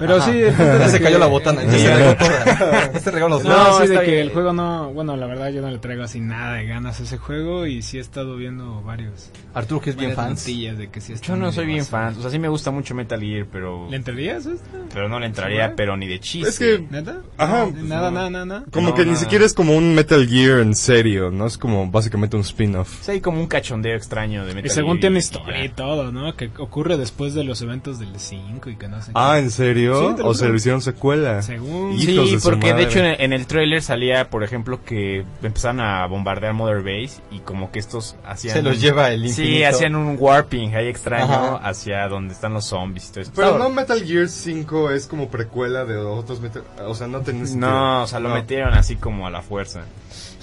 Pero 0.00 0.16
Ajá. 0.16 0.32
sí, 0.32 0.40
Ya 0.40 0.88
se 0.88 0.98
que- 0.98 1.04
cayó 1.04 1.18
la 1.18 1.26
botana. 1.26 1.62
Ya 1.62 1.70
se 1.78 1.94
regó 1.94 2.16
toda. 2.16 2.84
Este 2.94 3.10
regalo 3.12 3.36
los 3.36 3.44
No, 3.44 3.50
No, 3.50 3.80
sí, 3.80 3.86
de 3.86 4.00
que 4.00 4.06
bien. 4.10 4.18
el 4.22 4.30
juego 4.30 4.52
no, 4.52 4.90
bueno, 4.92 5.16
la 5.16 5.26
verdad 5.26 5.50
yo 5.50 5.60
no 5.62 5.70
le 5.70 5.78
traigo 5.78 6.02
así 6.02 6.20
nada 6.20 6.54
de 6.54 6.66
ganas 6.66 6.98
a 7.00 7.02
ese 7.04 7.18
juego 7.18 7.66
y 7.66 7.82
sí 7.82 7.98
he 7.98 8.00
estado 8.00 8.34
viendo 8.36 8.82
varios. 8.82 9.30
Arturo, 9.54 9.80
que 9.80 9.90
es 9.90 9.96
bien 9.96 10.14
fan. 10.14 10.30
notillas 10.30 10.78
de 10.78 10.88
que 10.88 11.00
sí 11.00 11.12
está 11.12 11.26
Yo 11.28 11.36
no 11.36 11.52
soy 11.52 11.66
bien 11.66 11.84
fan. 11.84 12.16
O 12.18 12.22
sea, 12.22 12.30
sí 12.30 12.38
me 12.38 12.48
gusta 12.48 12.70
mucho 12.70 12.94
Metal 12.94 13.20
Gear, 13.20 13.46
pero... 13.52 13.88
¿Le 13.90 13.96
entrarías 13.96 14.46
a 14.46 14.52
esta? 14.52 14.68
Pero 14.92 15.08
no 15.08 15.20
le 15.20 15.26
entraría, 15.26 15.68
¿Sí? 15.68 15.74
pero 15.76 15.96
ni 15.96 16.06
de 16.08 16.18
chiste. 16.18 16.48
Es 16.48 16.58
que- 16.58 16.86
¿Neta? 16.90 17.18
Ajá. 17.36 17.66
No, 17.66 17.82
nada, 17.82 18.10
nada, 18.10 18.30
nada, 18.30 18.44
nada. 18.46 18.64
Como 18.72 18.88
No, 18.90 18.94
que 18.94 19.04
ni 19.04 19.16
siquiera 19.16 19.44
es 19.44 19.52
como 19.54 19.76
un 19.76 19.94
Metal 19.94 20.26
Gear 20.26 20.60
en 20.60 20.74
serio, 20.74 21.30
¿no? 21.30 21.46
Es 21.46 21.58
como 21.58 21.90
básicamente 21.90 22.36
un 22.36 22.42
spin-off. 22.42 23.02
Sí, 23.02 23.12
hay 23.12 23.20
como 23.20 23.38
un 23.40 23.46
cachondeo 23.48 23.94
extraño 23.96 24.46
de 24.46 24.54
Metal 24.54 24.66
Y 24.70 24.74
según 24.74 24.92
Gear 24.92 25.00
tiene 25.00 25.18
historia 25.18 25.64
y 25.64 25.68
todo, 25.68 26.10
¿no? 26.10 26.34
Que 26.36 26.50
ocurre 26.58 26.96
después 26.96 27.34
de 27.34 27.44
los 27.44 27.60
eventos 27.60 27.98
del 27.98 28.18
5 28.18 28.70
y 28.70 28.76
que 28.76 28.88
no 28.88 29.02
sé 29.02 29.12
Ah, 29.14 29.32
qué. 29.34 29.40
¿en 29.40 29.50
serio? 29.50 29.89
Sí, 29.98 30.22
¿O 30.22 30.34
se 30.34 30.48
le 30.48 30.56
hicieron 30.56 30.80
secuela? 30.82 31.42
Según... 31.42 31.98
Sí, 31.98 32.10
Hijos 32.12 32.30
de 32.32 32.40
su 32.40 32.48
porque 32.50 32.74
de 32.74 32.82
hecho 32.84 32.98
en 33.00 33.04
el, 33.06 33.20
en 33.20 33.32
el 33.32 33.46
tráiler 33.46 33.82
salía, 33.82 34.30
por 34.30 34.44
ejemplo, 34.44 34.84
que 34.84 35.24
empezaron 35.42 35.80
a 35.80 36.06
bombardear 36.06 36.52
Mother 36.54 36.78
Base 36.82 37.20
y 37.30 37.40
como 37.40 37.70
que 37.70 37.78
estos 37.78 38.16
hacían... 38.24 38.54
Se 38.56 38.62
los 38.62 38.80
lleva 38.80 39.10
el 39.10 39.22
Sí, 39.30 39.42
infinito. 39.42 39.68
hacían 39.68 39.96
un 39.96 40.16
warping 40.18 40.74
ahí 40.74 40.88
extraño 40.88 41.24
Ajá. 41.32 41.56
hacia 41.68 42.06
donde 42.08 42.34
están 42.34 42.52
los 42.54 42.64
zombies 42.66 43.08
y 43.08 43.12
todo 43.12 43.20
eso. 43.22 43.32
Pero 43.34 43.58
no 43.58 43.70
Metal 43.70 44.02
Gear 44.04 44.28
5 44.28 44.90
es 44.90 45.06
como 45.06 45.28
precuela 45.28 45.84
de 45.84 45.96
otros 45.96 46.40
Metal... 46.40 46.62
O 46.86 46.94
sea, 46.94 47.06
no 47.06 47.20
tenés... 47.20 47.54
No, 47.56 48.02
o 48.02 48.06
sea, 48.06 48.20
lo 48.20 48.28
No. 48.30 48.34
metieron 48.36 48.74
así 48.74 48.96
como 48.96 49.26
a 49.26 49.30
la 49.30 49.42
fuerza. 49.42 49.82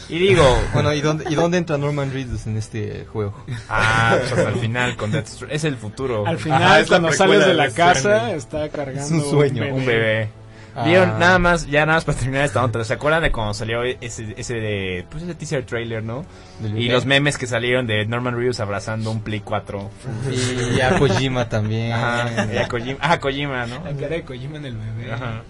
Y 0.10 0.20
digo, 0.20 0.44
Bueno, 0.74 0.94
¿y 0.94 1.02
dónde, 1.02 1.26
¿y 1.30 1.36
dónde 1.36 1.58
entra 1.58 1.78
Norman 1.78 2.12
Reedus 2.12 2.48
en 2.48 2.58
este 2.58 3.06
juego? 3.12 3.34
ah, 3.70 4.18
pues 4.30 4.46
el 4.48 4.56
final 4.56 4.96
con 4.96 5.12
Death 5.12 5.28
Stranding. 5.28 5.56
Es 5.56 5.64
el 5.64 5.76
futuro. 5.78 6.26
Al 6.26 6.38
final, 6.40 6.64
Ajá, 6.64 6.86
cuando 6.88 7.12
sales 7.12 7.46
de 7.46 7.54
la 7.54 7.72
casa, 7.72 8.32
está 8.32 8.70
cargando 8.70 9.02
Es 9.02 9.12
un 9.12 9.30
sueño, 9.30 9.64
Un 9.74 9.86
bebé. 9.86 10.30
Ah. 10.80 10.84
Vieron, 10.86 11.18
nada 11.18 11.40
más, 11.40 11.66
ya 11.66 11.88
nada 11.88 11.98
más 11.98 12.06
para 12.06 12.20
terminar 12.20 12.46
esta 12.46 12.62
nota. 12.62 12.84
¿Se 12.84 12.94
acuerdan 12.94 13.24
de 13.24 13.32
cuando 13.32 13.56
salió 13.56 13.82
ese, 13.84 14.36
ese, 14.38 14.54
de, 14.54 15.06
pues 15.10 15.24
ese 15.24 15.34
teaser 15.34 15.66
trailer, 15.66 16.04
no? 16.04 16.24
Y 16.62 16.72
bebé. 16.72 16.86
los 16.92 17.06
memes 17.08 17.38
que 17.40 17.48
salieron 17.48 17.88
de 17.88 18.06
Norman 18.06 18.38
Reedus 18.38 18.60
abrazando 18.60 19.10
un 19.10 19.22
Play 19.22 19.40
4. 19.40 19.90
Y 20.76 20.80
a 20.80 21.00
Kojima 21.00 21.50
también. 21.50 21.94
Ajá, 21.94 22.48
y 22.54 22.58
a 22.58 22.68
Kojima, 22.68 23.00
ah, 23.02 23.20
Kojima, 23.20 23.66
¿no? 23.66 23.84
La 23.84 23.92
cara 23.94 24.08
de 24.16 24.24
Kojima 24.24 24.58
en 24.58 24.66
el 24.66 24.78
bebé. 24.78 25.12
Ajá. 25.14 25.42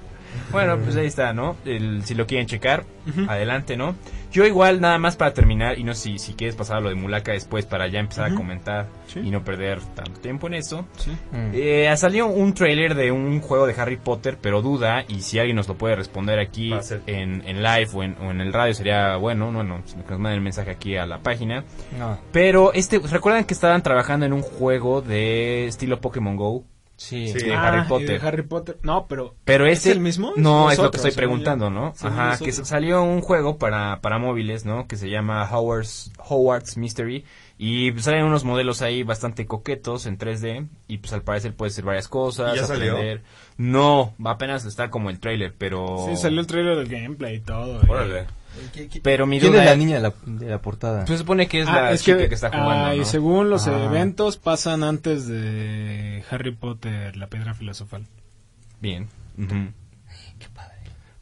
Bueno, 0.51 0.77
pues 0.77 0.95
ahí 0.95 1.07
está, 1.07 1.33
¿no? 1.33 1.55
El, 1.65 2.03
si 2.05 2.15
lo 2.15 2.25
quieren 2.27 2.47
checar, 2.47 2.85
adelante, 3.27 3.77
¿no? 3.77 3.95
Yo 4.31 4.45
igual, 4.45 4.81
nada 4.81 4.97
más 4.97 5.15
para 5.15 5.33
terminar, 5.33 5.79
y 5.79 5.83
no 5.85 5.93
sé 5.93 6.01
si, 6.03 6.19
si 6.19 6.33
quieres 6.33 6.55
pasar 6.55 6.77
a 6.77 6.79
lo 6.81 6.89
de 6.89 6.95
Mulaka 6.95 7.31
después 7.31 7.65
para 7.65 7.87
ya 7.87 7.99
empezar 7.99 8.29
a 8.31 8.35
comentar 8.35 8.87
Sí. 9.07 9.21
y 9.23 9.31
no 9.31 9.43
perder 9.43 9.79
tanto 9.95 10.19
tiempo 10.19 10.47
en 10.47 10.55
eso. 10.55 10.85
Sí. 10.97 11.11
Mm. 11.31 11.51
Eh, 11.53 11.93
salió 11.95 12.27
un 12.27 12.53
trailer 12.53 12.93
de 12.93 13.11
un 13.11 13.39
juego 13.39 13.65
de 13.65 13.73
Harry 13.81 13.95
Potter, 13.95 14.37
pero 14.41 14.61
duda, 14.61 15.05
y 15.07 15.21
si 15.21 15.39
alguien 15.39 15.55
nos 15.55 15.67
lo 15.69 15.75
puede 15.77 15.95
responder 15.95 16.39
aquí 16.39 16.73
en, 17.07 17.41
en 17.47 17.63
live 17.63 17.89
o 17.93 18.03
en, 18.03 18.15
o 18.21 18.29
en 18.31 18.41
el 18.41 18.51
radio 18.51 18.73
sería 18.73 19.15
bueno, 19.15 19.49
no, 19.51 19.63
no, 19.63 19.81
que 19.85 19.95
nos 20.11 20.19
manden 20.19 20.33
el 20.33 20.41
mensaje 20.41 20.71
aquí 20.71 20.97
a 20.97 21.05
la 21.05 21.19
página. 21.19 21.63
No, 21.97 22.19
Pero 22.33 22.73
este, 22.73 22.99
¿recuerdan 22.99 23.45
que 23.45 23.53
estaban 23.53 23.81
trabajando 23.81 24.25
en 24.25 24.33
un 24.33 24.41
juego 24.41 25.01
de 25.01 25.67
estilo 25.67 26.01
Pokémon 26.01 26.35
Go? 26.35 26.65
Sí. 26.97 27.27
Sí. 27.31 27.45
De 27.45 27.53
Ah, 27.55 27.67
Harry 27.69 27.81
y 27.81 27.87
Potter. 27.87 28.19
de 28.21 28.27
Harry 28.27 28.41
Potter. 28.43 28.77
No, 28.83 29.05
pero 29.07 29.33
Pero 29.45 29.65
¿Es 29.65 29.79
ese 29.79 29.93
el 29.93 29.99
mismo? 30.01 30.33
No, 30.35 30.65
¿O 30.65 30.71
es 30.71 30.77
lo 30.77 30.91
que 30.91 30.97
estoy 30.97 31.11
preguntando? 31.11 31.69
¿no? 31.69 31.93
Ajá, 32.01 32.37
que 32.37 32.51
salió 32.51 33.03
un 33.03 33.21
juego 33.21 33.57
para, 33.57 34.01
para 34.01 34.17
móviles, 34.19 34.65
¿no? 34.65 34.87
Que 34.87 34.97
se 34.97 35.09
llama 35.09 35.47
Howard's, 35.49 36.11
Howard's 36.27 36.75
Mystery. 36.77 37.23
Y 37.59 37.91
pues, 37.91 38.05
salen 38.05 38.23
unos 38.25 38.43
modelos 38.43 38.81
ahí 38.81 39.03
bastante 39.03 39.45
coquetos 39.45 40.05
en 40.05 40.17
3D. 40.17 40.67
Y 40.87 40.97
pues 40.99 41.13
al 41.13 41.21
parecer 41.21 41.55
puede 41.55 41.71
ser 41.71 41.85
varias 41.85 42.07
cosas. 42.07 42.53
¿Y 42.55 42.57
ya 42.59 42.65
salió? 42.65 42.93
aprender. 42.93 43.23
No, 43.57 44.13
apenas 44.25 44.65
está 44.65 44.89
como 44.89 45.09
el 45.09 45.19
trailer, 45.19 45.55
pero... 45.57 46.05
sí 46.07 46.15
salió 46.17 46.39
el 46.41 46.47
trailer 46.47 46.77
del 46.77 46.87
gameplay 46.87 47.37
y 47.37 47.39
todo. 47.39 47.81
Y- 48.55 48.79
Órale. 48.79 48.99
Pero 49.03 49.25
mi 49.27 49.39
¿Quién 49.39 49.51
duda 49.51 49.63
es 49.63 49.69
la 49.69 49.75
niña 49.75 49.95
de 49.97 50.01
la, 50.01 50.13
de 50.25 50.45
la 50.49 50.61
portada? 50.61 50.99
Pues 51.05 51.09
se 51.11 51.17
supone 51.19 51.47
que 51.47 51.61
es 51.61 51.67
Ah, 51.67 51.81
la 51.83 51.91
es 51.91 52.03
chica 52.03 52.17
que, 52.17 52.29
que, 52.29 52.35
está 52.35 52.49
jugando, 52.49 52.85
ah, 52.87 52.95
y 52.95 52.99
¿no? 52.99 53.05
según 53.05 53.49
los 53.49 53.67
Ah. 53.67 53.85
eventos 53.85 54.37
pasan 54.37 54.83
antes 54.83 55.27
de 55.27 56.23
Harry 56.31 56.55
Potter, 56.55 57.15
la 57.17 57.27
piedra 57.27 57.53
filosofal. 57.53 58.05
Bien. 58.81 59.07
Ujú. 59.37 59.71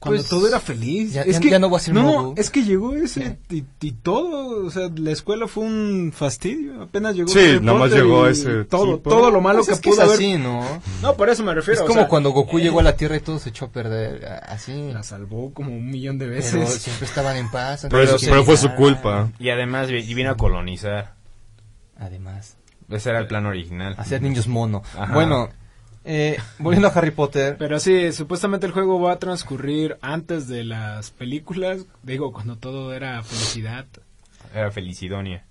Cuando 0.05 0.21
Pues, 0.21 0.29
todo 0.29 0.47
era 0.47 0.59
feliz. 0.59 1.13
ya- 1.13 1.23
es 1.23 1.33
ya- 1.35 1.39
que, 1.39 1.49
ya 1.49 1.57
no 1.57 1.69
va 1.71 1.77
a 1.77 1.79
ser 1.79 1.93
no, 1.95 2.33
es 2.37 2.51
que 2.51 2.63
llegó 2.63 2.93
ese 2.95 3.39
y, 3.49 3.63
y 3.81 3.91
todo, 3.93 4.65
o 4.67 4.69
sea, 4.69 4.89
la 4.95 5.09
escuela 5.11 5.47
fue 5.47 5.63
un 5.63 6.11
fastidio, 6.15 6.83
apenas 6.83 7.15
llegó 7.15 7.27
Sí, 7.29 7.57
nomás 7.59 7.91
llegó 7.91 8.27
ese 8.27 8.65
todo, 8.65 8.97
tipo. 8.97 9.09
todo 9.09 9.31
lo 9.31 9.41
malo 9.41 9.59
Pues 9.59 9.67
que 9.69 9.73
es 9.73 9.79
que 9.81 9.89
pudo 9.89 10.01
es 10.03 10.07
haber. 10.07 10.15
así, 10.19 10.37
¿no? 10.37 10.63
No, 11.01 11.15
por 11.17 11.29
eso 11.29 11.43
me 11.43 11.55
refiero. 11.55 11.79
Es 11.79 11.83
o 11.83 11.87
como 11.87 12.01
sea, 12.01 12.07
cuando 12.07 12.29
Goku 12.29 12.59
llegó 12.59 12.79
a 12.79 12.83
la 12.83 12.95
Tierra 12.95 13.15
y 13.17 13.19
todo 13.21 13.39
se 13.39 13.49
echó 13.49 13.65
a 13.65 13.69
perder. 13.71 14.25
a- 14.25 14.37
Así. 14.53 14.91
la 14.93 15.01
salvó 15.01 15.51
como 15.53 15.71
un 15.75 15.89
millón 15.89 16.19
de 16.19 16.25
Pero 16.27 16.37
veces. 16.37 16.69
siempre 16.81 17.07
estaban 17.07 17.35
en 17.37 17.49
paz. 17.49 17.87
Pero, 17.89 18.03
eso- 18.03 18.17
pero 18.29 18.43
fue 18.43 18.57
su 18.57 18.69
culpa. 18.75 19.31
Y 19.39 19.49
además 19.49 19.87
vino 19.89 20.29
a 20.29 20.37
colonizar. 20.37 21.15
Además. 21.97 22.57
Ese 22.89 23.09
era 23.09 23.19
el 23.19 23.27
plan 23.27 23.45
original. 23.47 23.95
Hacer 23.97 24.21
niños 24.21 24.47
mono. 24.47 24.83
Ajá. 24.97 25.13
Bueno, 25.13 25.49
eh, 26.05 26.37
volviendo 26.59 26.87
a 26.87 26.91
Harry 26.91 27.11
Potter. 27.11 27.55
Pero 27.57 27.79
sí, 27.79 28.11
supuestamente 28.13 28.65
el 28.67 28.71
juego 28.73 28.99
va 29.01 29.13
a 29.13 29.19
transcurrir 29.19 29.97
antes 30.01 30.47
de 30.47 30.63
las 30.63 31.11
películas, 31.11 31.85
digo, 32.03 32.31
cuando 32.31 32.57
todo 32.57 32.93
era 32.93 33.21
felicidad. 33.23 33.85
Era 34.53 34.71
Felicidonia. 34.71 35.43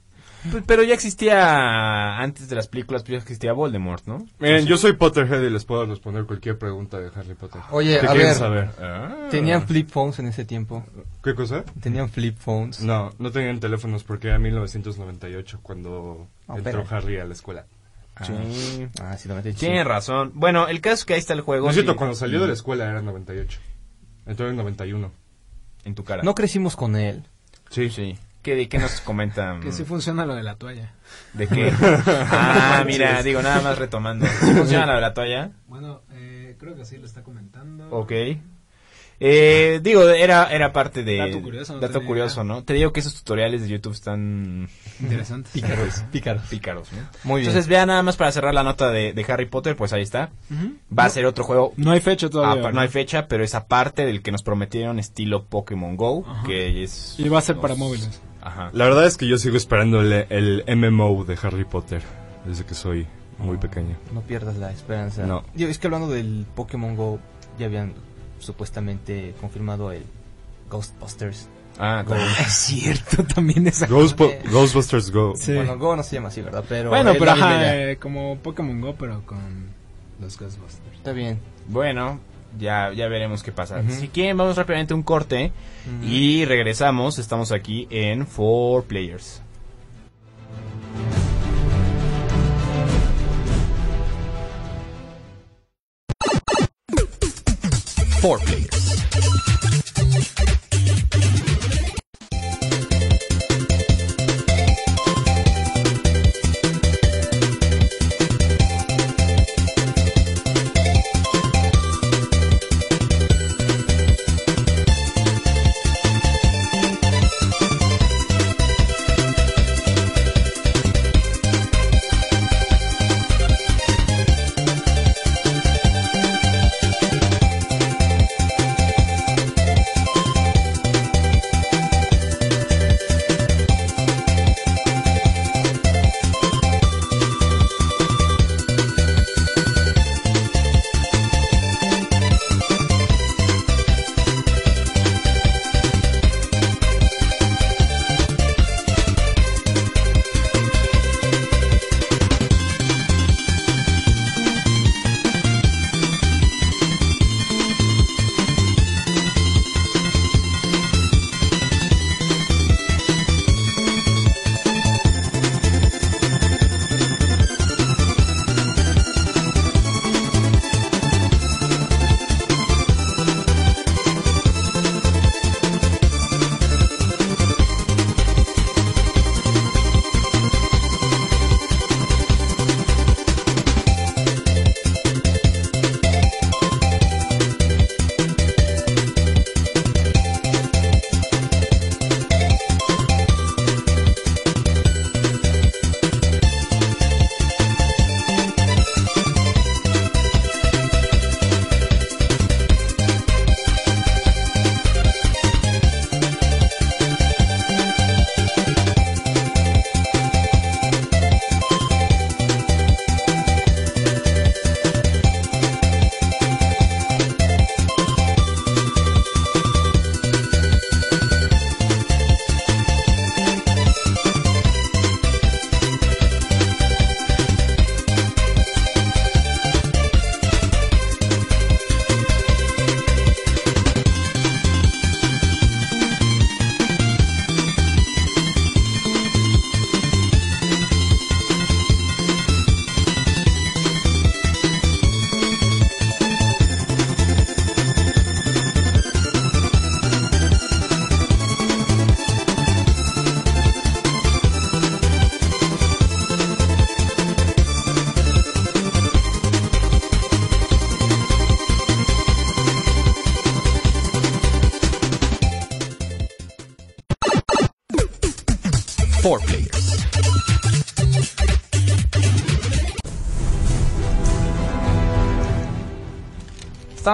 Pues, 0.50 0.62
pero 0.66 0.82
ya 0.82 0.92
existía, 0.92 2.18
antes 2.18 2.50
de 2.50 2.56
las 2.56 2.68
películas, 2.68 3.02
pues 3.02 3.12
ya 3.12 3.18
existía 3.18 3.54
Voldemort, 3.54 4.04
¿no? 4.06 4.26
Miren, 4.38 4.66
yo 4.66 4.76
soy 4.76 4.92
Potterhead 4.92 5.40
y 5.42 5.48
les 5.48 5.64
puedo 5.64 5.86
responder 5.86 6.24
cualquier 6.26 6.58
pregunta 6.58 6.98
de 7.00 7.10
Harry 7.14 7.32
Potter. 7.34 7.62
Oye, 7.70 7.98
¿Qué 7.98 8.06
a 8.06 8.10
quieren 8.10 8.26
ver. 8.26 8.34
saber? 8.36 8.70
Ah. 8.78 9.28
¿Tenían 9.30 9.66
flip 9.66 9.88
phones 9.88 10.18
en 10.18 10.26
ese 10.26 10.44
tiempo? 10.44 10.84
¿Qué 11.22 11.34
cosa? 11.34 11.64
¿Tenían 11.80 12.10
flip 12.10 12.36
phones? 12.36 12.82
No, 12.82 13.10
no 13.18 13.30
tenían 13.30 13.58
teléfonos 13.58 14.04
porque 14.04 14.28
era 14.28 14.38
1998 14.38 15.60
cuando 15.62 16.28
Oh, 16.46 16.56
entró 16.58 16.84
pero- 16.84 16.86
Harry 16.90 17.18
a 17.18 17.24
la 17.24 17.32
escuela. 17.32 17.64
Ah, 18.16 18.24
Sí. 18.24 18.88
Ah, 19.00 19.16
sí, 19.16 19.28
98. 19.28 19.58
Tienen 19.58 19.84
razón. 19.86 20.32
Bueno, 20.34 20.68
el 20.68 20.80
caso 20.80 20.94
es 20.94 21.04
que 21.04 21.14
ahí 21.14 21.20
está 21.20 21.32
el 21.32 21.40
juego. 21.40 21.64
No 21.66 21.70
es 21.70 21.76
cierto, 21.76 21.96
cuando 21.96 22.14
salió 22.14 22.40
de 22.40 22.46
la 22.48 22.52
escuela 22.52 22.88
era 22.88 23.02
98. 23.02 23.58
Entró 24.26 24.48
en 24.48 24.56
91. 24.56 25.12
En 25.84 25.94
tu 25.94 26.04
cara. 26.04 26.22
No 26.22 26.34
crecimos 26.34 26.76
con 26.76 26.96
él. 26.96 27.24
Sí, 27.70 27.90
sí. 27.90 28.16
¿Qué, 28.42 28.54
de 28.54 28.68
qué 28.68 28.78
nos 28.78 29.00
comentan? 29.00 29.60
Que 29.60 29.72
sí 29.72 29.84
funciona 29.84 30.26
lo 30.26 30.34
de 30.34 30.42
la 30.42 30.56
toalla. 30.56 30.92
¿De 31.32 31.46
qué? 31.48 31.72
ah, 32.06 32.84
mira, 32.86 33.22
digo, 33.22 33.40
nada 33.40 33.62
más 33.62 33.78
retomando. 33.78 34.26
¿Sí 34.26 34.52
funciona 34.52 34.84
la 34.86 34.94
de 34.96 35.00
la 35.00 35.14
toalla? 35.14 35.50
Bueno, 35.66 36.02
eh, 36.12 36.54
creo 36.58 36.74
que 36.76 36.84
sí 36.84 36.98
lo 36.98 37.06
está 37.06 37.22
comentando. 37.22 37.88
Ok. 37.90 38.12
Eh, 39.20 39.80
digo, 39.82 40.08
era, 40.08 40.52
era 40.52 40.72
parte 40.72 41.02
de... 41.04 41.16
Dato 41.18 41.40
curioso, 41.40 41.74
no 41.74 41.80
Dato 41.80 41.92
tenía 41.94 42.06
curioso, 42.08 42.42
idea. 42.42 42.54
¿no? 42.54 42.64
Te 42.64 42.74
digo 42.74 42.92
que 42.92 43.00
esos 43.00 43.14
tutoriales 43.14 43.62
de 43.62 43.68
YouTube 43.68 43.92
están 43.92 44.68
Interesante. 45.00 45.50
Pícaros, 45.54 46.04
pícaros. 46.12 46.42
pícaros, 46.48 46.92
¿no? 46.92 46.98
Muy 47.24 47.40
bien. 47.40 47.50
Entonces, 47.50 47.68
vean 47.68 47.88
nada 47.88 48.02
más 48.02 48.16
para 48.16 48.32
cerrar 48.32 48.52
la 48.54 48.62
nota 48.62 48.90
de, 48.90 49.12
de 49.12 49.24
Harry 49.28 49.46
Potter, 49.46 49.76
pues 49.76 49.92
ahí 49.92 50.02
está. 50.02 50.30
Va 50.96 51.04
a 51.04 51.10
ser 51.10 51.26
otro 51.26 51.44
juego 51.44 51.72
No 51.76 51.92
hay 51.92 52.00
fecha 52.00 52.28
todavía. 52.28 52.68
Ah, 52.68 52.72
no 52.72 52.80
hay 52.80 52.88
fecha, 52.88 53.28
pero 53.28 53.44
es 53.44 53.54
aparte 53.54 54.04
del 54.04 54.22
que 54.22 54.32
nos 54.32 54.42
prometieron 54.42 54.98
estilo 54.98 55.44
Pokémon 55.44 55.96
Go, 55.96 56.24
Ajá. 56.28 56.46
que 56.46 56.82
es... 56.82 57.14
Y 57.18 57.28
va 57.28 57.38
a 57.38 57.42
ser 57.42 57.56
los- 57.56 57.62
para 57.62 57.74
móviles. 57.76 58.20
Ajá. 58.42 58.70
La 58.74 58.84
verdad 58.84 59.06
es 59.06 59.16
que 59.16 59.26
yo 59.26 59.38
sigo 59.38 59.56
esperando 59.56 60.02
el, 60.02 60.26
el 60.28 60.64
MMO 60.76 61.24
de 61.24 61.38
Harry 61.42 61.64
Potter 61.64 62.02
desde 62.44 62.64
que 62.66 62.74
soy 62.74 63.06
muy 63.38 63.56
pequeño. 63.56 63.96
No 64.12 64.20
pierdas 64.20 64.56
la 64.56 64.70
esperanza. 64.70 65.24
No. 65.24 65.44
Es 65.56 65.78
que 65.78 65.86
hablando 65.86 66.08
del 66.10 66.44
Pokémon 66.54 66.94
Go, 66.94 67.20
ya 67.58 67.66
habían 67.66 67.94
supuestamente 68.44 69.34
confirmado 69.40 69.90
el 69.92 70.02
Ghostbusters. 70.70 71.48
Ah, 71.78 72.04
como- 72.06 72.20
Es 72.40 72.52
cierto, 72.52 73.24
también 73.24 73.66
esa. 73.66 73.88
Ghostbu- 73.88 74.30
Eh, 74.30 74.42
Ghostbusters 74.50 75.10
Go. 75.10 75.34
Sí. 75.36 75.54
Bueno, 75.54 75.76
Go 75.78 75.96
no 75.96 76.02
se 76.02 76.16
llama 76.16 76.28
así, 76.28 76.40
¿verdad? 76.40 76.64
Pero 76.68 76.90
bueno, 76.90 77.10
es 77.12 77.18
pero 77.18 77.32
ajá, 77.32 77.74
eh, 77.90 77.96
como 77.96 78.36
Pokémon 78.38 78.80
Go, 78.80 78.94
pero 78.96 79.22
con 79.26 79.38
los 80.20 80.38
Ghostbusters. 80.38 80.94
Está 80.96 81.12
bien. 81.12 81.38
Bueno, 81.68 82.20
ya, 82.58 82.92
ya 82.92 83.08
veremos 83.08 83.42
qué 83.42 83.50
pasa. 83.50 83.80
Ujú. 83.80 83.90
Si 83.90 84.08
quieren, 84.08 84.36
vamos 84.36 84.56
rápidamente 84.56 84.94
a 84.94 84.96
un 84.96 85.02
corte 85.02 85.50
Ujú. 85.86 86.06
y 86.08 86.44
regresamos. 86.44 87.18
Estamos 87.18 87.50
aquí 87.50 87.88
en 87.90 88.24
4 88.24 88.84
Players. 88.86 89.40
Four 98.24 98.38
Players. 98.38 98.73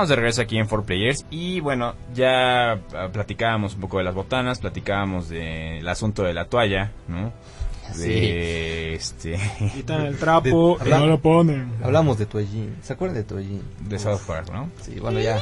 Estamos 0.00 0.08
de 0.08 0.16
regreso 0.16 0.40
aquí 0.40 0.56
en 0.56 0.66
4Players 0.66 1.26
y 1.30 1.60
bueno, 1.60 1.94
ya 2.14 2.72
ah, 2.72 3.08
platicábamos 3.12 3.74
un 3.74 3.82
poco 3.82 3.98
de 3.98 4.04
las 4.04 4.14
botanas, 4.14 4.58
platicábamos 4.58 5.28
del 5.28 5.86
asunto 5.86 6.22
de 6.22 6.32
la 6.32 6.46
toalla, 6.46 6.90
¿no? 7.06 7.30
De 7.98 8.94
este 8.94 9.38
Quitan 9.74 10.06
el 10.06 10.16
trapo 10.18 10.78
De- 10.82 10.88
y 10.88 10.92
no 10.92 11.06
lo 11.06 11.20
ponen. 11.20 11.70
Hablamos 11.82 12.16
de 12.16 12.24
Toallín. 12.24 12.76
¿Se 12.82 12.94
acuerdan 12.94 13.16
de 13.18 13.24
Toallín? 13.24 13.60
de 13.80 13.98
South 13.98 14.22
Park, 14.26 14.50
¿no? 14.50 14.70
Sí, 14.80 14.98
bueno, 14.98 15.20
ya. 15.20 15.38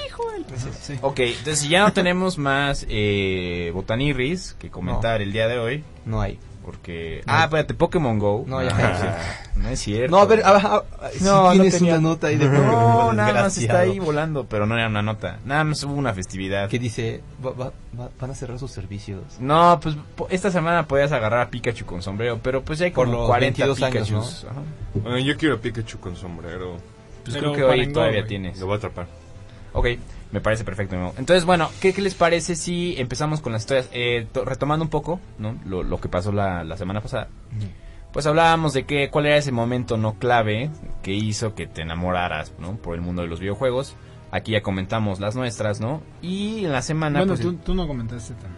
Sí. 0.81 0.95
Ok, 1.03 1.21
entonces 1.21 1.69
ya 1.69 1.83
no 1.85 1.93
tenemos 1.93 2.37
más 2.37 2.85
eh, 2.89 3.71
botanirris 3.73 4.57
que 4.59 4.71
comentar 4.71 5.23
el 5.23 5.31
día 5.31 5.47
de 5.47 5.61
hoy, 5.61 5.85
No 6.05 6.21
hay. 6.21 6.37
Porque... 6.69 7.23
Ah, 7.27 7.45
espérate, 7.45 7.73
Pokémon 7.73 8.19
Go. 8.19 8.45
No, 8.47 8.63
ya. 8.63 8.69
Ah, 8.77 9.17
no 9.57 9.71
es 9.71 9.81
cierto. 9.81 10.11
No, 10.15 10.21
a 10.21 10.27
ver, 10.27 10.43
a, 10.45 10.51
a- 10.51 10.77
a- 11.01 11.11
si 11.13 11.25
No, 11.25 11.45
no 11.45 11.53
tienes 11.53 11.79
tenía- 11.79 11.95
una 11.95 12.03
nota 12.11 12.27
ahí 12.27 12.37
de 12.37 12.47
No, 12.51 13.15
nada 13.15 13.33
más 13.33 13.57
está 13.57 13.79
ahí 13.81 13.99
volando, 13.99 14.45
pero 14.45 14.67
no 14.67 14.77
era 14.77 14.89
una 14.89 15.01
nota. 15.01 15.39
Nada 15.47 15.65
más 15.65 15.83
hubo 15.85 15.95
una 15.95 16.13
festividad. 16.13 16.69
Que 16.69 16.79
dice, 16.79 17.23
va- 17.43 17.53
va- 17.53 17.73
va- 17.99 18.11
van 18.21 18.31
a 18.31 18.35
cerrar 18.35 18.59
sus 18.59 18.71
servicios. 18.71 19.23
No, 19.41 19.81
pues 19.83 19.97
po- 20.15 20.27
esta 20.29 20.51
semana 20.51 20.87
podías 20.87 21.11
agarrar 21.13 21.41
a 21.41 21.49
Pikachu 21.49 21.87
con 21.87 22.03
sombrero, 22.03 22.39
pero 22.43 22.63
pues 22.63 22.79
ya 22.81 22.85
hay 22.85 22.91
Por 22.91 23.07
como 23.07 23.21
los 23.21 23.27
40 23.29 23.65
22 23.65 23.83
años, 23.83 24.09
Pikachus. 24.11 24.45
Ajá. 24.51 24.61
Bueno, 24.93 25.19
yo 25.21 25.37
quiero 25.39 25.55
a 25.55 25.59
Pikachu 25.59 25.99
con 26.01 26.17
sombrero. 26.17 26.77
Pues 27.25 27.35
Pero 27.37 27.53
creo 27.55 27.69
que 27.73 27.81
hoy 27.81 27.93
todavía 27.93 28.19
güey. 28.21 28.29
tienes. 28.29 28.59
Lo 28.61 28.67
voy 28.67 28.75
a 28.75 28.77
atrapar. 28.77 29.07
Ok, 29.73 29.87
me 30.33 30.41
parece 30.41 30.65
perfecto. 30.65 30.95
Entonces, 31.17 31.45
bueno, 31.45 31.71
¿qué, 31.81 31.93
qué 31.93 32.03
les 32.03 32.15
parece 32.15 32.55
si 32.57 32.95
empezamos 32.99 33.41
con 33.41 33.53
las 33.53 33.63
historias? 33.63 33.89
Eh, 33.93 34.27
to- 34.33 34.45
retomando 34.45 34.85
un 34.85 34.91
poco, 34.91 35.21
¿no? 35.39 35.57
Lo, 35.65 35.83
lo 35.83 36.01
que 36.01 36.09
pasó 36.09 36.33
la, 36.33 36.65
la 36.65 36.77
semana 36.77 37.01
pasada. 37.01 37.29
Pues 38.13 38.27
hablábamos 38.27 38.73
de 38.73 38.85
que 38.85 39.11
cuál 39.11 39.27
era 39.27 39.37
ese 39.37 39.53
momento 39.53 39.97
no 39.97 40.15
clave 40.15 40.71
que 41.03 41.13
hizo 41.13 41.55
que 41.55 41.67
te 41.67 41.83
enamoraras, 41.83 42.53
¿no? 42.59 42.77
Por 42.77 42.95
el 42.95 43.01
mundo 43.03 43.23
de 43.23 43.29
los 43.29 43.39
videojuegos. 43.41 43.97
Aquí 44.31 44.53
ya 44.53 44.63
comentamos 44.63 45.21
las 45.21 45.37
nuestras, 45.37 45.81
¿no? 45.81 46.03
Y 46.23 46.65
en 46.65 46.73
la 46.73 46.83
semana, 46.83 47.21
Bueno, 47.21 47.35
pues, 47.35 47.41
tú, 47.43 47.55
tú 47.55 47.75
no 47.75 47.87
comentaste 47.87 48.35
tan, 48.35 48.51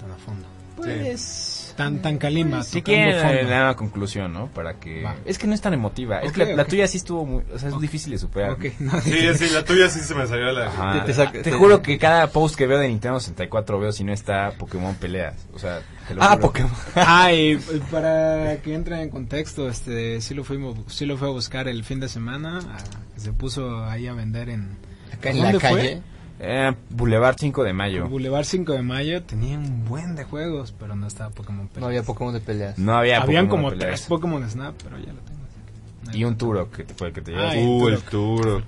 tan 0.00 0.10
a 0.10 0.16
fondo. 0.16 0.46
pues... 0.76 1.51
Tan, 1.76 2.02
tan 2.02 2.18
calima. 2.18 2.62
Si 2.62 2.82
tocando 2.82 2.84
quieren 3.02 3.38
eh, 3.38 3.46
una 3.46 3.74
conclusión, 3.76 4.32
¿no? 4.32 4.48
Para 4.48 4.74
que... 4.74 5.02
Va. 5.02 5.14
Es 5.24 5.38
que 5.38 5.46
no 5.46 5.54
es 5.54 5.60
tan 5.60 5.72
emotiva. 5.74 6.20
es 6.20 6.32
que 6.32 6.44
la, 6.44 6.56
la 6.56 6.64
tuya 6.64 6.86
sí 6.86 6.98
estuvo 6.98 7.24
muy... 7.24 7.42
O 7.54 7.58
sea, 7.58 7.70
es 7.70 7.80
difícil 7.80 8.12
de 8.12 8.18
superar. 8.18 8.50
Ok, 8.52 8.64
no, 8.80 9.00
Sí, 9.00 9.34
sí, 9.34 9.48
la 9.54 9.64
tuya 9.64 9.88
sí 9.88 10.00
se 10.00 10.14
me 10.14 10.26
salió 10.26 10.52
la... 10.52 10.66
Ajá. 10.66 11.00
Te- 11.00 11.12
te 11.12 11.14
saca- 11.14 11.32
te 11.32 11.42
te- 11.42 11.52
juro 11.52 11.80
que 11.82 11.98
cada 11.98 12.26
post 12.28 12.56
que 12.56 12.66
veo 12.66 12.78
de 12.78 12.88
Nintendo 12.88 13.18
64 13.20 13.78
veo 13.80 13.92
si 13.92 14.04
no 14.04 14.12
está 14.12 14.52
Pokémon 14.58 14.94
peleas. 14.96 15.34
O 15.54 15.58
sea, 15.58 15.80
te 16.08 16.14
lo 16.14 16.22
Ah, 16.22 16.28
juro. 16.30 16.40
Pokémon. 16.42 16.72
Ah, 16.96 17.32
y 17.32 17.56
para 17.90 18.56
que 18.58 18.74
entre 18.74 19.00
en 19.02 19.08
contexto, 19.10 19.68
este, 19.68 20.20
sí 20.20 20.34
lo 20.34 20.44
fuimos, 20.44 20.76
sí 20.88 21.06
lo 21.06 21.16
fue 21.16 21.28
a 21.28 21.30
buscar 21.30 21.68
el 21.68 21.84
fin 21.84 22.00
de 22.00 22.08
semana, 22.08 22.60
ah, 22.68 22.78
se 23.16 23.32
puso 23.32 23.84
ahí 23.84 24.06
a 24.06 24.12
vender 24.14 24.48
en 24.50 24.76
Acá 25.12 25.30
en 25.30 25.36
¿Dónde 25.38 25.52
la 25.54 25.60
fue? 25.60 26.00
Eh, 26.44 26.74
Boulevard 26.90 27.36
5 27.38 27.62
de 27.62 27.72
mayo. 27.72 28.08
Boulevard 28.08 28.44
5 28.44 28.72
de 28.72 28.82
Mayo, 28.82 29.22
tenía 29.22 29.56
un 29.56 29.84
buen 29.84 30.16
de 30.16 30.24
juegos, 30.24 30.74
pero 30.76 30.96
no 30.96 31.06
estaba 31.06 31.30
Pokémon 31.30 31.68
Peleas. 31.68 31.80
No 31.80 31.86
había 31.86 32.02
Pokémon 32.02 32.34
de 32.34 32.40
peleas. 32.40 32.78
No 32.78 32.94
había 32.96 33.22
Habían 33.22 33.46
Pokémon 33.46 33.48
como 33.62 33.70
de 33.70 33.76
peleas. 33.76 34.00
tres 34.00 34.08
Pokémon 34.08 34.50
Snap, 34.50 34.74
pero 34.82 34.98
ya 34.98 35.12
lo 35.12 35.20
tengo. 35.20 35.38
así 35.44 36.10
que- 36.10 36.18
Y 36.18 36.24
un 36.24 36.36
Turok 36.36 36.74
que 36.76 36.82
te 36.84 36.94
fue 36.94 37.08
el 37.08 37.12
que 37.14 37.20
te 37.20 37.30
Ah, 37.32 37.54
llevaste. 37.54 37.64
Uh, 37.64 37.88
el 37.88 38.02
Turok. 38.02 38.42
Turok. 38.42 38.64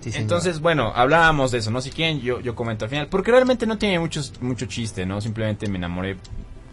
Sí, 0.00 0.10
señor. 0.12 0.22
Entonces, 0.22 0.60
bueno, 0.60 0.92
hablábamos 0.94 1.50
de 1.52 1.58
eso, 1.58 1.70
¿no? 1.70 1.80
Si 1.80 1.88
quieren, 1.90 2.20
yo, 2.20 2.40
yo 2.40 2.54
comento 2.54 2.84
al 2.84 2.90
final. 2.90 3.06
Porque 3.08 3.30
realmente 3.30 3.66
no 3.66 3.78
tiene 3.78 3.98
muchos, 3.98 4.34
mucho 4.42 4.66
chiste, 4.66 5.06
¿no? 5.06 5.22
Simplemente 5.22 5.68
me 5.70 5.78
enamoré 5.78 6.16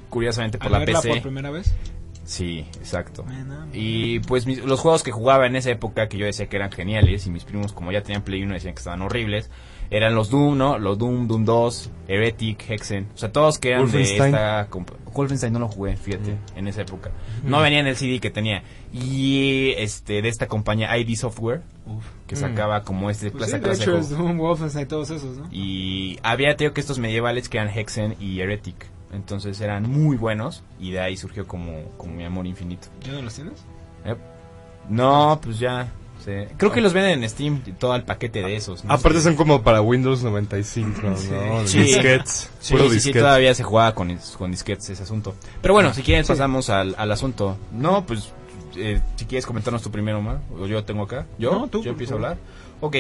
curiosamente 0.10 0.58
por 0.58 0.68
¿Al 0.68 0.74
la 0.74 0.80
verla 0.80 1.02
PC. 1.02 1.10
por 1.10 1.22
primera 1.22 1.52
vez? 1.52 1.74
Sí, 2.26 2.66
exacto. 2.80 3.26
Y 3.72 4.20
pues 4.22 4.46
mis- 4.46 4.64
los 4.64 4.80
juegos 4.82 5.04
que 5.04 5.12
jugaba 5.12 5.48
en 5.48 5.56
esa 5.56 5.72
época 5.72 6.10
que 6.10 6.18
yo 6.18 6.26
decía 6.26 6.48
que 6.48 6.58
eran 6.58 6.70
geniales 6.72 7.26
y 7.26 7.30
mis 7.30 7.46
primos 7.46 7.72
como 7.72 7.94
ya 7.94 8.02
tenían 8.04 8.22
Play 8.24 8.44
1 8.44 8.54
decían 8.54 8.74
que 8.74 8.80
estaban 8.80 9.02
horribles, 9.02 9.50
eran 9.90 10.16
los 10.16 10.30
Doom, 10.30 10.58
¿no? 10.58 10.78
Los 10.80 10.98
Doom, 10.98 11.28
Doom 11.28 11.46
2, 11.46 11.92
Heretic, 12.08 12.70
Hexen, 12.70 13.08
o 13.14 13.18
sea, 13.18 13.32
todos 13.32 13.60
que 13.60 13.70
eran 13.72 13.90
de 13.92 14.02
esta... 14.02 14.68
Wolfenstein 15.14 15.52
no 15.52 15.58
lo 15.58 15.68
jugué, 15.68 15.98
fíjate, 15.98 16.38
en 16.56 16.68
esa 16.68 16.82
época. 16.84 17.10
No 17.44 17.60
venía 17.60 17.80
en 17.80 17.88
el 17.88 17.96
CD 17.96 18.20
que 18.20 18.30
tenía. 18.30 18.62
Y 18.94 19.72
este 19.78 20.22
de 20.22 20.30
esta 20.30 20.46
compañía 20.48 20.96
ID 20.96 21.16
Software, 21.16 21.64
que 22.28 22.36
Mm. 22.36 22.38
sacaba 22.38 22.84
como 22.84 23.10
este 23.10 23.32
Pues 23.32 23.50
sí, 23.50 23.58
de 23.58 23.74
hecho. 23.74 24.00
Doom, 24.00 24.38
Wolfenstein, 24.38 24.88
todos 24.88 25.10
esos, 25.10 25.38
¿no? 25.38 25.48
Y 25.52 26.20
había, 26.22 26.56
tengo 26.56 26.72
que 26.72 26.82
estos 26.82 27.00
medievales 27.00 27.50
que 27.50 27.58
eran 27.58 27.76
Hexen 27.76 28.16
y 28.20 28.42
Heretic. 28.42 28.76
Entonces 29.12 29.60
eran 29.60 29.90
muy 29.90 30.18
buenos 30.18 30.64
y 30.80 30.92
de 30.92 31.00
ahí 31.00 31.18
surgió 31.18 31.48
como, 31.48 31.84
como 31.98 32.14
mi 32.14 32.24
amor 32.24 32.46
infinito. 32.46 32.90
¿Ya 33.04 33.14
no 33.14 33.24
los 33.24 33.34
tienes? 33.34 33.54
Yep. 34.06 34.18
No, 34.90 35.40
pues 35.42 35.58
ya. 35.58 35.88
Sí. 36.28 36.54
Creo 36.58 36.72
que 36.72 36.82
los 36.82 36.94
venden 36.94 37.24
en 37.24 37.30
Steam, 37.30 37.62
todo 37.80 37.96
el 37.96 38.04
paquete 38.04 38.42
de 38.42 38.56
esos. 38.56 38.84
¿no? 38.84 38.94
Aparte 38.94 39.22
son 39.22 39.36
como 39.36 39.64
para 39.64 39.82
Windows 39.82 40.24
95, 40.24 41.02
¿no? 41.04 41.68
Sí. 41.68 41.80
Disquets. 41.80 42.50
Sí, 42.60 42.74
puro 42.74 42.90
sí, 42.90 43.00
sí, 43.00 43.14
todavía 43.14 43.54
se 43.56 43.64
jugaba 43.64 43.96
con, 43.96 44.18
con 44.38 44.52
disquetes 44.52 44.90
ese 44.90 45.04
asunto. 45.04 45.34
Pero 45.62 45.74
bueno, 45.74 45.94
si 45.94 46.02
quieres 46.02 46.28
pasamos 46.28 46.70
al, 46.70 46.96
al 46.98 47.12
asunto. 47.12 47.58
No, 47.72 48.06
pues 48.06 48.32
eh, 48.76 49.02
si 49.16 49.26
quieres 49.26 49.46
comentarnos 49.46 49.82
tú 49.82 49.92
primero, 49.92 50.20
Omar. 50.20 50.40
O 50.60 50.66
yo 50.68 50.84
tengo 50.84 51.04
acá. 51.04 51.26
¿Yo? 51.38 51.52
No, 51.52 51.68
tú, 51.68 51.84
¿Yo 51.84 51.92
empiezo 51.92 52.14
a 52.14 52.18
hablar? 52.18 52.38
Ok. 52.82 52.98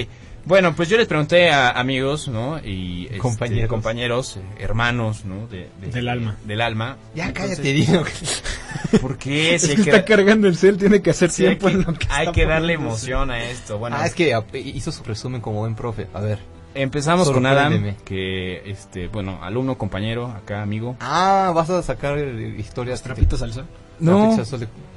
Bueno, 0.48 0.74
pues 0.76 0.88
yo 0.88 0.96
les 0.98 1.08
pregunté 1.08 1.50
a 1.50 1.72
amigos, 1.72 2.30
¿no? 2.30 2.58
Y 2.64 3.06
este, 3.08 3.18
Compañeros. 3.18 3.70
compañeros, 3.70 4.38
eh, 4.38 4.42
hermanos, 4.60 5.26
¿no? 5.26 5.46
De- 5.48 5.70
de- 5.82 5.88
Del 5.92 6.08
alma. 6.08 6.38
Del 6.46 6.62
alma. 6.62 6.96
Ya 7.14 7.28
Entonces, 7.28 7.58
cállate, 7.58 7.74
Dino. 7.74 8.04
¿Por 9.02 9.18
qué? 9.18 9.56
Es 9.56 9.62
Si 9.68 9.76
que 9.76 9.76
que, 9.76 9.82
está 9.90 10.06
cargando 10.06 10.48
el 10.48 10.56
cel, 10.56 10.78
tiene 10.78 11.02
que 11.02 11.10
hacer 11.10 11.32
sí 11.32 11.46
hay 11.46 11.58
tiempo 11.58 11.68
que- 11.68 11.74
en 11.74 11.82
lo 11.82 12.00
que 12.00 12.08
hay 12.10 12.20
está 12.28 12.32
que 12.32 12.46
darle 12.46 12.74
emoción 12.74 13.30
a 13.30 13.44
esto. 13.44 13.78
Bueno, 13.78 13.98
ah, 14.00 14.06
es 14.06 14.14
que 14.16 14.34
hizo 14.54 14.92
su 14.94 15.04
resumen 15.04 15.42
como 15.42 15.60
buen 15.60 15.76
profe. 15.76 16.08
A 16.14 16.22
ver. 16.22 16.40
Empezamos 16.76 17.30
con 17.32 17.46
Adam, 17.46 17.96
que, 18.06 18.62
este, 18.70 19.08
bueno, 19.08 19.40
alumno, 19.44 19.78
compañero, 19.78 20.28
acá, 20.28 20.62
amigo. 20.62 20.96
Ah, 21.00 21.52
vas 21.56 21.70
a 21.72 21.82
sacar 21.82 22.18
eh, 22.20 22.56
historias. 22.58 23.02
Trapitos 23.02 23.42
al 23.42 23.52
sol. 23.52 23.66
No. 24.00 24.38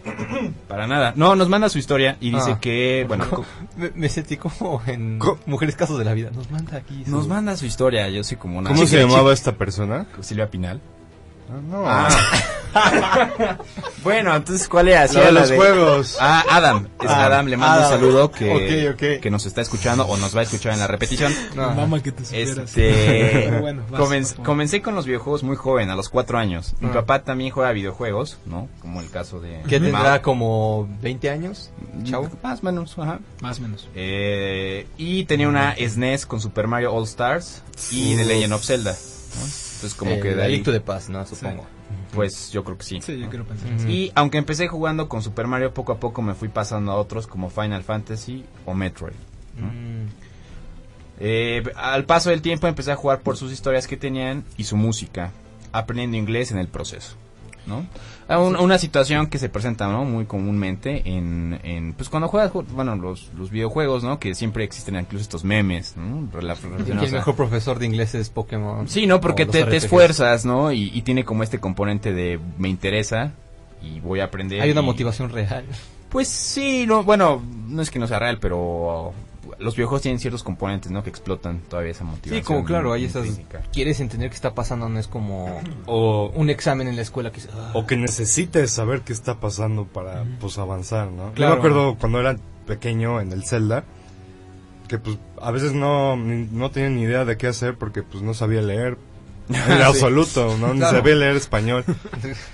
Para 0.68 0.86
nada. 0.86 1.12
No, 1.16 1.36
nos 1.36 1.48
manda 1.48 1.68
su 1.68 1.78
historia 1.78 2.16
y 2.20 2.30
dice 2.30 2.52
Ah. 2.52 2.58
que, 2.60 3.04
bueno, 3.06 3.28
co- 3.28 3.44
Me, 3.76 3.90
me 3.94 4.08
sentí 4.08 4.36
como 4.38 4.80
en 4.86 5.18
Co- 5.18 5.38
Mujeres 5.46 5.76
Casos 5.76 5.98
de 5.98 6.04
la 6.04 6.14
Vida. 6.14 6.30
Nos 6.34 6.50
manda 6.50 6.78
aquí. 6.78 7.04
su- 7.04 7.10
nos 7.10 7.28
manda 7.28 7.56
su 7.56 7.66
historia. 7.66 8.08
Yo 8.08 8.24
soy 8.24 8.36
como 8.38 8.58
una... 8.58 8.70
¿Cómo 8.70 8.86
se 8.86 8.98
llamaba 8.98 9.32
esta 9.32 9.52
persona? 9.56 10.06
Silvia 10.20 10.50
Pinal. 10.50 10.80
No. 11.68 11.84
bueno, 14.04 14.34
entonces, 14.36 14.68
¿cuál 14.68 14.88
era? 14.88 15.08
Sí, 15.08 15.16
La 15.16 15.22
de 15.24 15.30
era 15.30 15.40
los 15.40 15.50
juegos. 15.52 16.16
Ah, 16.20 16.44
Adam. 16.50 16.88
Es 17.02 17.10
Ah, 17.10 17.26
Adam, 17.26 17.46
le 17.46 17.56
mando 17.56 17.78
un 17.78 17.84
Adam. 17.84 17.98
saludo 17.98 18.30
que, 18.30 18.90
Ok, 18.92 18.94
ok. 18.94 19.20
que 19.20 19.30
nos 19.30 19.44
está 19.46 19.60
escuchando 19.60 20.04
o 20.06 20.16
nos 20.16 20.34
va 20.36 20.40
a 20.40 20.42
escuchar 20.44 20.72
en 20.74 20.78
la 20.78 20.86
repetición. 20.86 21.34
No. 21.56 21.74
Mamá 21.74 22.00
que 22.00 22.12
te 22.12 22.24
supieras. 22.24 22.58
Este, 22.58 23.50
bueno, 23.60 23.82
vas, 23.90 24.34
comencé 24.44 24.82
con 24.82 24.94
los 24.94 25.06
videojuegos 25.06 25.42
muy 25.42 25.56
joven, 25.56 25.90
a 25.90 25.96
los 25.96 26.08
cuatro 26.08 26.38
años. 26.38 26.74
Mi 26.80 26.88
Ah. 26.90 26.92
papá 26.92 27.22
también 27.24 27.50
juega 27.50 27.72
videojuegos, 27.72 28.38
¿no? 28.46 28.68
Como 28.80 29.00
el 29.00 29.10
caso 29.10 29.40
de... 29.40 29.62
¿Qué 29.68 29.80
de 29.80 29.90
tendrá 29.90 30.22
como 30.22 30.88
20 31.02 31.28
años? 31.30 31.70
Chavo. 32.04 32.28
Más 32.42 32.60
o 32.60 32.66
menos, 32.66 32.96
ajá. 32.98 33.18
Más 33.40 33.58
o 33.58 33.62
menos. 33.62 33.88
Eh, 33.94 34.86
y 34.96 35.24
tenía 35.24 35.48
una 35.48 35.74
SNES 35.76 36.24
con 36.26 36.40
Super 36.40 36.66
Mario 36.68 36.92
All 36.94 37.04
Stars 37.04 37.62
y 37.90 38.14
The 38.16 38.24
Legend 38.24 38.52
of 38.52 38.64
Zelda. 38.64 38.92
¿no? 38.92 39.69
Entonces 39.80 39.98
como 39.98 40.10
El 40.10 40.20
que 40.20 40.34
de 40.34 40.42
ahí, 40.42 40.54
Adicto 40.54 40.72
de 40.72 40.80
paz, 40.80 41.08
¿no? 41.08 41.24
Supongo. 41.24 41.64
pues 42.12 42.50
yo 42.52 42.62
creo 42.64 42.76
que 42.76 42.84
sí. 42.84 43.00
Sí, 43.00 43.18
yo 43.18 43.30
quiero 43.30 43.46
pensar. 43.46 43.72
Ujú. 43.72 43.88
Y 43.88 44.12
aunque 44.14 44.36
empecé 44.36 44.68
jugando 44.68 45.08
con 45.08 45.22
Super 45.22 45.46
Mario, 45.46 45.72
poco 45.72 45.92
a 45.92 45.98
poco 45.98 46.20
me 46.20 46.34
fui 46.34 46.48
pasando 46.48 46.92
a 46.92 46.96
otros 46.96 47.26
como 47.26 47.48
Final 47.48 47.82
Fantasy 47.82 48.44
o 48.66 48.74
Metroid. 48.74 49.14
¿no? 49.56 49.68
Mm. 49.68 50.08
Eh, 51.18 51.62
al 51.76 52.04
paso 52.04 52.28
del 52.28 52.42
tiempo 52.42 52.66
empecé 52.66 52.92
a 52.92 52.96
jugar 52.96 53.20
por 53.20 53.38
sus 53.38 53.52
historias 53.52 53.86
que 53.86 53.96
tenían 53.96 54.44
y 54.58 54.64
su 54.64 54.76
música, 54.76 55.32
aprendiendo 55.72 56.18
inglés 56.18 56.50
en 56.50 56.58
el 56.58 56.68
proceso. 56.68 57.16
¿No? 57.66 57.84
Ah, 58.28 58.38
un- 58.38 58.56
una 58.56 58.78
situación 58.78 59.26
que 59.26 59.38
se 59.38 59.48
presenta 59.48 59.88
¿no? 59.88 60.04
muy 60.04 60.24
comúnmente 60.24 61.02
en, 61.04 61.58
en, 61.64 61.92
pues 61.94 62.08
cuando 62.08 62.28
juegas 62.28 62.52
ju- 62.52 62.64
bueno 62.72 62.94
los, 62.96 63.28
los 63.36 63.50
videojuegos 63.50 64.04
no 64.04 64.18
que 64.18 64.34
siempre 64.34 64.62
existen 64.64 64.96
incluso 64.96 65.22
estos 65.22 65.44
memes 65.44 65.96
¿no? 65.96 66.28
Relacionados 66.32 66.88
el 66.88 67.12
mejor 67.12 67.34
profesor 67.36 67.78
de 67.78 67.86
inglés 67.86 68.14
es 68.14 68.30
Pokémon. 68.30 68.88
Sí, 68.88 69.06
no, 69.06 69.20
porque 69.20 69.46
te, 69.46 69.64
te 69.64 69.76
esfuerzas, 69.76 70.44
¿no? 70.44 70.70
Y, 70.72 70.90
y 70.94 71.02
tiene 71.02 71.24
como 71.24 71.42
este 71.42 71.58
componente 71.58 72.12
de 72.12 72.38
me 72.58 72.68
interesa 72.68 73.32
y 73.82 73.98
voy 74.00 74.20
a 74.20 74.24
aprender. 74.24 74.60
Hay 74.60 74.70
una 74.70 74.82
motivación 74.82 75.30
real. 75.30 75.64
Pues 76.10 76.28
sí, 76.28 76.84
no, 76.86 77.02
bueno, 77.04 77.40
no 77.68 77.80
es 77.82 77.90
que 77.90 77.98
no 77.98 78.06
sea 78.06 78.18
real, 78.18 78.38
pero 78.40 79.12
los 79.58 79.74
videojuegos 79.76 80.02
tienen 80.02 80.18
ciertos 80.20 80.42
componentes, 80.42 80.90
¿no? 80.92 81.02
Que 81.02 81.10
explotan 81.10 81.60
todavía 81.68 81.92
esa 81.92 82.04
motivación. 82.04 82.36
Sí, 82.40 82.42
como 82.46 82.64
claro, 82.64 82.92
hay 82.92 83.04
esas... 83.04 83.40
Quieres 83.72 84.00
entender 84.00 84.30
qué 84.30 84.34
está 84.36 84.54
pasando, 84.54 84.88
no 84.88 84.98
es 84.98 85.06
como 85.08 85.60
O, 85.86 86.30
un 86.34 86.50
examen 86.50 86.88
en 86.88 86.96
la 86.96 87.02
escuela 87.02 87.32
que... 87.32 87.40
ah, 87.52 87.70
o 87.74 87.86
que 87.86 87.96
necesites 87.96 88.70
saber 88.70 89.02
qué 89.02 89.12
está 89.12 89.40
pasando 89.40 89.84
para 89.86 90.24
pues 90.40 90.58
avanzar, 90.58 91.10
¿no? 91.10 91.28
Yo 91.28 91.34
Claro. 91.34 91.52
me 91.54 91.58
acuerdo 91.58 91.96
cuando 91.98 92.20
era 92.20 92.36
pequeño 92.66 93.20
en 93.20 93.32
el 93.32 93.44
Zelda 93.44 93.84
que 94.88 94.98
pues 94.98 95.18
a 95.40 95.50
veces 95.52 95.72
no 95.72 96.16
ni- 96.16 96.48
no 96.50 96.70
tenía 96.70 96.88
ni 96.90 97.02
idea 97.02 97.24
de 97.24 97.36
qué 97.36 97.46
hacer 97.46 97.76
porque 97.76 98.02
pues 98.02 98.22
no 98.24 98.34
sabía 98.34 98.60
leer 98.60 98.98
En 99.68 99.82
absoluto, 99.82 100.56
¿no? 100.58 100.72
Ni 100.72 100.78
Claro. 100.80 100.98
sabía 100.98 101.14
leer 101.16 101.36
español. 101.36 101.84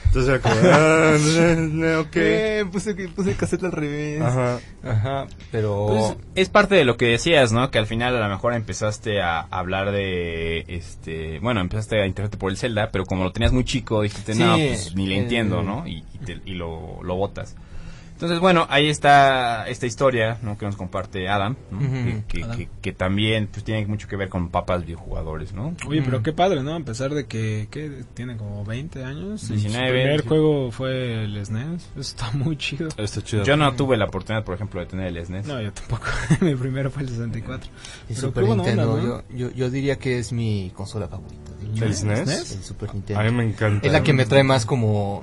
Entonces 0.06 0.28
era 0.28 0.38
como, 0.40 0.54
ah, 0.64 1.16
eh, 1.18 1.96
ok. 2.00 2.16
Eh, 2.16 2.64
puse, 2.72 2.94
puse 3.08 3.30
el 3.30 3.36
cassette 3.36 3.64
al 3.64 3.72
revés. 3.72 4.20
Ajá. 4.22 4.58
Ajá, 4.84 5.26
pero... 5.50 5.86
Pues, 5.88 6.16
es 6.36 6.48
parte 6.48 6.74
de 6.74 6.84
lo 6.84 6.96
que 6.96 7.06
decías, 7.06 7.52
¿no? 7.52 7.70
Que 7.70 7.78
al 7.78 7.86
final 7.86 8.16
a 8.16 8.20
lo 8.20 8.28
mejor 8.34 8.54
empezaste 8.54 9.20
a 9.20 9.40
hablar 9.40 9.90
de, 9.92 10.64
este, 10.68 11.38
bueno, 11.40 11.60
empezaste 11.60 12.00
a 12.00 12.06
interesarte 12.06 12.36
por 12.38 12.50
el 12.50 12.56
Zelda, 12.56 12.90
pero 12.92 13.04
como 13.04 13.24
lo 13.24 13.32
tenías 13.32 13.52
muy 13.52 13.64
chico, 13.64 14.02
dijiste, 14.02 14.34
Sí, 14.34 14.42
no, 14.42 14.54
pues 14.56 14.94
ni 14.94 15.06
le 15.06 15.16
el- 15.16 15.22
entiendo, 15.24 15.62
¿no? 15.62 15.86
Y, 15.86 16.04
y, 16.14 16.18
te- 16.24 16.40
y 16.44 16.54
lo, 16.54 17.02
lo 17.02 17.14
botas. 17.16 17.54
Entonces, 18.16 18.40
bueno, 18.40 18.66
ahí 18.70 18.88
está 18.88 19.68
esta 19.68 19.84
historia, 19.84 20.38
¿no? 20.40 20.56
Que 20.56 20.64
nos 20.64 20.74
comparte 20.76 21.28
Adam, 21.28 21.54
que, 21.78 22.22
que, 22.26 22.44
Adam. 22.44 22.56
que- 22.56 22.68
que 22.80 22.92
también 22.94 23.46
pues, 23.52 23.62
tiene 23.62 23.84
mucho 23.86 24.08
que 24.08 24.16
ver 24.16 24.30
con 24.30 24.48
papas 24.48 24.86
videojugadores, 24.86 25.52
¿no? 25.52 25.74
Oye, 25.86 26.00
pero 26.00 26.22
qué 26.22 26.32
padre, 26.32 26.62
¿no? 26.62 26.74
A 26.74 26.80
pesar 26.80 27.12
de 27.12 27.26
que, 27.26 27.68
que 27.70 28.04
tiene 28.14 28.38
como 28.38 28.64
20 28.64 29.04
años. 29.04 29.50
y 29.50 29.56
19, 29.56 29.86
Su 29.88 29.92
primer 29.92 30.22
sí. 30.22 30.28
juego 30.28 30.70
fue 30.70 31.24
el 31.24 31.44
SNES. 31.44 31.82
Eso 31.90 32.00
está 32.00 32.30
muy 32.32 32.56
chido. 32.56 32.88
Está 32.96 33.20
chido. 33.22 33.44
Yo 33.44 33.56
no 33.58 33.74
tuve 33.74 33.98
la 33.98 34.06
oportunidad, 34.06 34.44
por 34.44 34.54
ejemplo, 34.54 34.80
de 34.80 34.86
tener 34.86 35.08
el 35.14 35.26
SNES. 35.26 35.46
No, 35.46 35.60
yo 35.60 35.70
tampoco. 35.74 36.06
Mi 36.40 36.54
primero 36.54 36.90
fue 36.90 37.02
el 37.02 37.10
64. 37.10 37.68
Y 38.08 38.14
Pero 38.14 38.20
Super 38.20 38.44
Nintendo, 38.44 38.92
onda, 38.94 39.06
¿no? 39.06 39.22
yo, 39.28 39.48
yo, 39.50 39.54
yo 39.54 39.68
diría 39.70 39.96
que 39.98 40.18
es 40.18 40.32
mi 40.32 40.72
consola 40.74 41.06
favorita. 41.06 41.50
¿El 41.62 41.82
hecho. 41.82 41.92
SNES? 41.92 42.52
El 42.56 42.62
Super 42.62 42.88
A 42.88 42.92
Nintendo. 42.94 43.22
mí 43.24 43.30
me 43.30 43.44
encanta. 43.44 43.86
Es 43.86 43.92
la 43.92 44.02
que 44.02 44.14
me 44.14 44.24
trae 44.24 44.42
más 44.42 44.64
como 44.64 45.22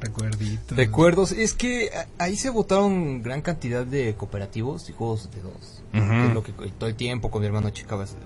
Recuerdito. 0.00 0.74
recuerdos. 0.74 1.32
Es 1.32 1.54
que 1.54 1.90
ahí 2.18 2.36
se 2.36 2.50
votaron 2.50 3.22
gran 3.22 3.42
cantidad 3.42 3.84
de 3.86 4.14
cooperativos 4.14 4.88
y 4.90 4.92
juegos 4.92 5.30
de 5.30 5.40
dos. 5.42 5.82
Es 5.92 6.34
lo 6.34 6.42
que 6.42 6.52
todo 6.52 6.88
el 6.88 6.94
tiempo 6.96 7.30
con 7.30 7.40
mi 7.42 7.46
hermano 7.46 7.70
checabas 7.70 8.16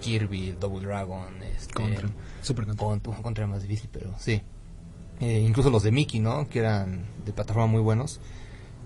Kirby, 0.00 0.56
Double 0.58 0.86
Dragon, 0.86 1.26
este, 1.56 1.74
Contra. 1.74 2.08
Super 2.42 2.66
contra. 2.76 3.14
Contra 3.22 3.44
era 3.44 3.52
más 3.52 3.62
difícil, 3.62 3.90
pero 3.92 4.14
sí. 4.18 4.40
Eh, 5.20 5.44
incluso 5.46 5.68
los 5.68 5.82
de 5.82 5.90
Mickey, 5.92 6.20
¿no? 6.20 6.48
Que 6.48 6.60
eran 6.60 7.04
de 7.26 7.32
plataforma 7.32 7.66
muy 7.66 7.82
buenos. 7.82 8.20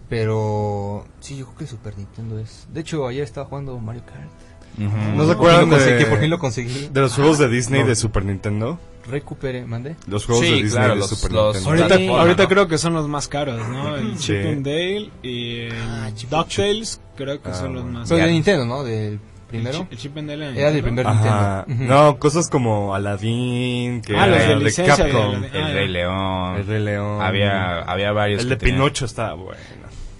Pero 0.09 1.07
sí, 1.21 1.37
yo 1.37 1.47
creo 1.47 1.59
que 1.59 1.67
Super 1.67 1.97
Nintendo 1.97 2.39
es. 2.39 2.67
De 2.73 2.81
hecho, 2.81 3.07
ayer 3.07 3.23
estaba 3.23 3.47
jugando 3.47 3.79
Mario 3.79 4.03
Kart. 4.05 4.31
Ujú. 4.77 5.17
¿No 5.17 5.27
se 5.27 5.27
Por 5.27 5.27
fin 5.27 5.31
acuerdan 5.35 5.71
lo 5.71 5.77
conseguí, 5.77 5.99
de, 5.99 6.07
por 6.07 6.19
fin 6.21 6.31
lo 6.31 6.39
conseguí. 6.39 6.89
de 6.93 7.01
los 7.01 7.15
juegos 7.15 7.39
de 7.39 7.49
Disney 7.49 7.83
No. 7.83 7.87
de 7.89 7.95
Super 7.97 8.25
Nintendo? 8.25 8.79
Recupere, 9.07 9.65
mandé. 9.67 9.97
Los 10.07 10.25
juegos 10.27 10.45
Sí, 10.45 10.51
de 10.51 10.57
Disney 10.63 10.73
claro, 10.73 10.95
de 10.95 11.01
los- 11.01 11.11
Super 11.11 11.33
los- 11.33 11.55
Nintendo. 11.57 11.71
Ahorita, 11.83 11.97
Sí. 11.99 12.07
ahorita 12.09 12.43
¿no? 12.45 12.49
creo 12.49 12.69
que 12.69 12.79
son 12.79 12.95
los 12.95 13.09
más 13.09 13.29
caros, 13.29 13.69
¿no? 13.69 13.97
El 13.97 14.19
Sí. 14.19 14.25
Chip 14.33 14.47
and 14.47 14.65
Dale 14.67 15.11
y 15.23 15.61
el 15.61 15.73
Ah, 15.73 16.11
DuckTales 16.31 17.01
creo 17.17 17.43
que 17.43 17.51
Ah, 17.51 17.55
son 17.55 17.75
los 17.75 17.85
más 17.85 18.09
de 18.09 18.17
caros. 18.17 18.33
Nintendo, 18.33 18.65
¿no? 18.67 18.83
Del 18.85 19.13
El 19.15 19.21
primero. 19.49 19.87
El 19.91 19.99
Chip 19.99 20.17
and 20.17 20.29
Dale 20.31 20.59
Era 20.59 20.71
del 20.73 20.83
primer 20.83 21.07
Ajá. 21.07 21.65
Nintendo. 21.69 21.95
No, 21.95 22.19
cosas 22.19 22.49
como 22.49 22.95
Aladdin, 22.95 24.01
que 24.03 24.17
Ah, 24.17 24.27
era 24.27 24.37
los 24.37 24.39
de 24.47 24.53
el 24.53 24.59
de 24.61 24.65
de 24.83 24.89
Capcom. 24.89 25.45
El 25.45 25.63
Ah, 25.63 25.73
Rey. 25.73 25.89
León. 25.89 26.57
El 26.57 26.67
Rey 26.67 26.83
León. 26.83 27.23
Había, 27.23 27.81
había 27.83 28.11
varios. 28.13 28.43
El 28.43 28.49
de 28.49 28.57
Pinocho 28.57 29.05
estaba 29.05 29.35
bueno. 29.35 29.61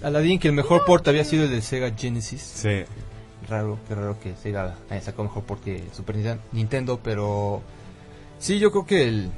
Aladdin, 0.03 0.37
que 0.39 0.47
el 0.49 0.53
mejor 0.53 0.85
port 0.85 1.07
había 1.07 1.23
sido 1.25 1.45
el 1.45 1.49
del 1.49 1.63
Sega 1.63 1.91
Genesis. 1.97 2.41
Sí. 2.41 2.83
Raro, 3.49 3.77
qué 3.87 3.95
raro 3.95 4.17
que 4.19 4.33
Sega 4.41 4.75
haya 4.89 5.01
sacado 5.01 5.23
mejor 5.23 5.43
port 5.43 5.63
que 5.63 5.83
Super 5.93 6.15
Ninten- 6.15 6.39
Nintendo, 6.51 6.99
pero 7.03 7.61
sí, 8.39 8.59
yo 8.59 8.71
creo 8.71 8.85
que 8.85 9.07
el 9.07 9.29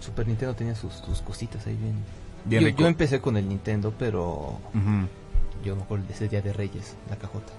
Super 0.00 0.26
Nintendo 0.26 0.54
tenía 0.54 0.74
sus, 0.74 0.92
sus 0.94 1.20
cositas 1.22 1.66
ahí 1.66 1.76
bien. 1.76 1.94
Bien 2.44 2.62
yo, 2.62 2.68
yo 2.82 2.86
empecé 2.86 3.20
con 3.20 3.36
el 3.36 3.48
Nintendo, 3.48 3.92
pero 3.98 4.58
yo 5.64 5.76
me 5.76 5.82
acuerdo 5.82 6.06
de 6.06 6.14
ese 6.14 6.28
Día 6.28 6.40
de 6.40 6.52
Reyes, 6.52 6.96
la 7.10 7.16
cajota. 7.16 7.52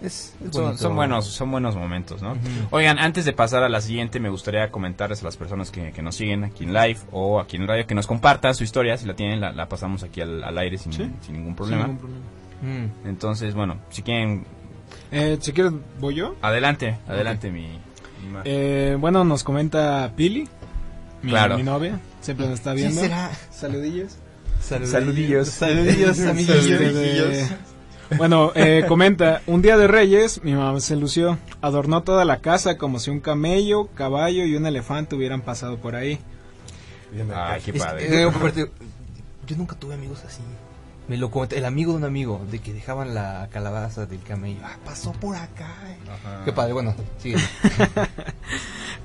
Es, 0.00 0.36
es 0.44 0.52
Son, 0.78 0.94
buenos, 0.94 1.26
son 1.26 1.50
buenos 1.50 1.74
momentos, 1.74 2.22
¿no? 2.22 2.36
Oigan, 2.70 3.00
antes 3.00 3.24
de 3.24 3.32
pasar 3.32 3.64
a 3.64 3.68
la 3.68 3.80
siguiente, 3.80 4.20
me 4.20 4.28
gustaría 4.28 4.70
comentarles 4.70 5.22
a 5.22 5.24
las 5.24 5.36
personas 5.36 5.72
que, 5.72 5.90
que 5.90 6.02
nos 6.02 6.14
siguen 6.14 6.44
aquí 6.44 6.62
en 6.62 6.72
live 6.72 6.98
o 7.10 7.40
aquí 7.40 7.56
en 7.56 7.66
radio 7.66 7.84
que 7.84 7.96
nos 7.96 8.06
compartan 8.06 8.54
su 8.54 8.62
historia. 8.62 8.96
Si 8.96 9.06
la 9.06 9.16
tienen, 9.16 9.40
la, 9.40 9.50
la 9.50 9.68
pasamos 9.68 10.04
aquí 10.04 10.20
al, 10.20 10.44
al 10.44 10.56
aire 10.58 10.78
sin, 10.78 10.92
Sí. 10.92 11.10
sin 11.22 11.32
ningún 11.34 11.48
Sin 11.48 11.54
problema. 11.56 11.86
ningún 11.88 11.98
problema. 11.98 12.24
Mm. 12.62 13.08
Entonces, 13.08 13.54
bueno, 13.54 13.78
si 13.90 14.02
quieren, 14.02 14.44
Eh, 15.10 15.36
si 15.40 15.52
quieres, 15.52 15.72
voy 15.98 16.14
yo. 16.14 16.36
adelante, 16.42 16.96
adelante, 17.08 17.50
mi 17.50 17.66
Eh, 18.44 18.96
bueno, 19.00 19.24
nos 19.24 19.44
comenta 19.44 20.12
Pili, 20.16 20.48
mi, 21.22 21.30
Claro. 21.30 21.56
mi 21.56 21.62
novia. 21.62 22.00
Siempre 22.20 22.46
nos 22.46 22.58
está 22.58 22.74
¿Quién 22.74 22.86
viendo. 22.88 23.00
será? 23.02 23.30
Saludillos. 23.50 24.16
Saludillos. 24.60 25.48
Saludillos, 25.48 26.20
amiguillos. 26.20 26.66
Este, 26.66 27.56
Bueno, 28.16 28.52
eh, 28.54 28.84
comenta, 28.88 29.42
un 29.46 29.60
día 29.60 29.76
de 29.76 29.86
Reyes, 29.86 30.42
mi 30.42 30.54
mamá 30.54 30.80
se 30.80 30.96
lució, 30.96 31.36
adornó 31.60 32.02
toda 32.04 32.24
la 32.24 32.38
casa 32.38 32.78
como 32.78 32.98
si 33.00 33.10
un 33.10 33.20
camello, 33.20 33.88
caballo 33.88 34.46
y 34.46 34.56
un 34.56 34.64
elefante 34.64 35.14
hubieran 35.14 35.42
pasado 35.42 35.76
por 35.76 35.94
ahí. 35.94 36.18
Ay, 37.34 37.60
qué 37.62 37.72
Es- 37.72 37.82
padre. 37.84 38.22
eh, 38.24 38.30
yo 39.46 39.56
nunca 39.56 39.76
tuve 39.76 39.94
amigos 39.94 40.24
así. 40.26 40.40
Me 41.08 41.16
lo 41.16 41.30
comenté, 41.30 41.56
el 41.58 41.64
amigo 41.64 41.92
de 41.92 41.98
un 41.98 42.04
amigo, 42.04 42.44
de 42.50 42.58
que 42.58 42.72
dejaban 42.74 43.14
la 43.14 43.48
calabaza 43.50 44.04
del 44.06 44.20
camello. 44.22 44.60
Ah, 44.62 44.76
pasó 44.84 45.12
por 45.12 45.36
acá. 45.36 45.74
eh. 45.86 45.96
Qué 46.44 46.52
padre, 46.52 46.72
bueno, 46.74 46.94
sigue. 47.18 47.36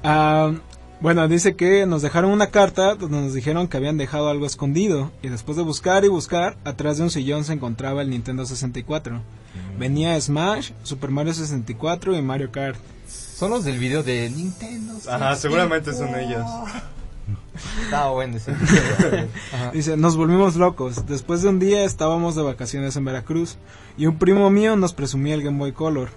Ah, 0.03 0.51
bueno, 0.99 1.27
dice 1.29 1.55
que 1.55 1.85
nos 1.85 2.01
dejaron 2.01 2.31
una 2.31 2.47
carta 2.47 2.95
donde 2.95 3.21
nos 3.21 3.33
dijeron 3.33 3.67
que 3.69 3.77
habían 3.77 3.97
dejado 3.97 4.29
algo 4.29 4.45
escondido 4.45 5.11
y 5.21 5.29
después 5.29 5.55
de 5.55 5.63
buscar 5.63 6.03
y 6.03 6.09
buscar, 6.09 6.57
atrás 6.65 6.97
de 6.97 7.03
un 7.03 7.09
sillón 7.09 7.45
se 7.45 7.53
encontraba 7.53 8.01
el 8.01 8.09
Nintendo 8.09 8.45
64. 8.45 9.21
Venía 9.77 10.19
Smash, 10.19 10.71
Super 10.83 11.09
Mario 11.09 11.33
64 11.33 12.17
y 12.17 12.21
Mario 12.21 12.51
Kart. 12.51 12.77
Son 13.07 13.49
los 13.51 13.63
del 13.63 13.77
video 13.79 14.03
de 14.03 14.29
Nintendo. 14.29 14.93
Ajá, 15.09 15.35
seguramente 15.35 15.93
son 15.93 16.13
ellos. 16.19 16.45
Estaba 17.83 18.11
bueno. 18.11 18.37
Dice, 19.73 19.97
nos 19.97 20.17
volvimos 20.17 20.55
locos. 20.55 21.05
Después 21.05 21.41
de 21.41 21.49
un 21.49 21.59
día 21.59 21.83
estábamos 21.83 22.35
de 22.35 22.41
vacaciones 22.41 22.95
en 22.95 23.05
Veracruz 23.05 23.57
y 23.97 24.07
un 24.07 24.17
primo 24.17 24.49
mío 24.49 24.75
nos 24.75 24.93
presumía 24.93 25.35
el 25.35 25.43
Game 25.43 25.57
Boy 25.57 25.71
Color. 25.71 26.09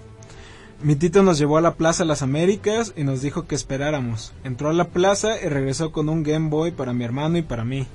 Mi 0.81 0.95
tito 0.95 1.23
nos 1.23 1.39
llevó 1.39 1.57
a 1.57 1.61
la 1.61 1.73
Plaza 1.73 2.05
Las 2.05 2.21
Américas 2.21 2.93
y 2.95 3.03
nos 3.03 3.21
dijo 3.21 3.47
que 3.47 3.55
esperáramos. 3.55 4.33
Entró 4.43 4.69
a 4.69 4.73
la 4.73 4.89
plaza 4.89 5.41
y 5.43 5.49
regresó 5.49 5.91
con 5.91 6.07
un 6.07 6.21
Game 6.21 6.49
Boy 6.49 6.71
para 6.71 6.93
mi 6.93 7.03
hermano 7.03 7.37
y 7.37 7.41
para 7.41 7.63
mí. 7.63 7.87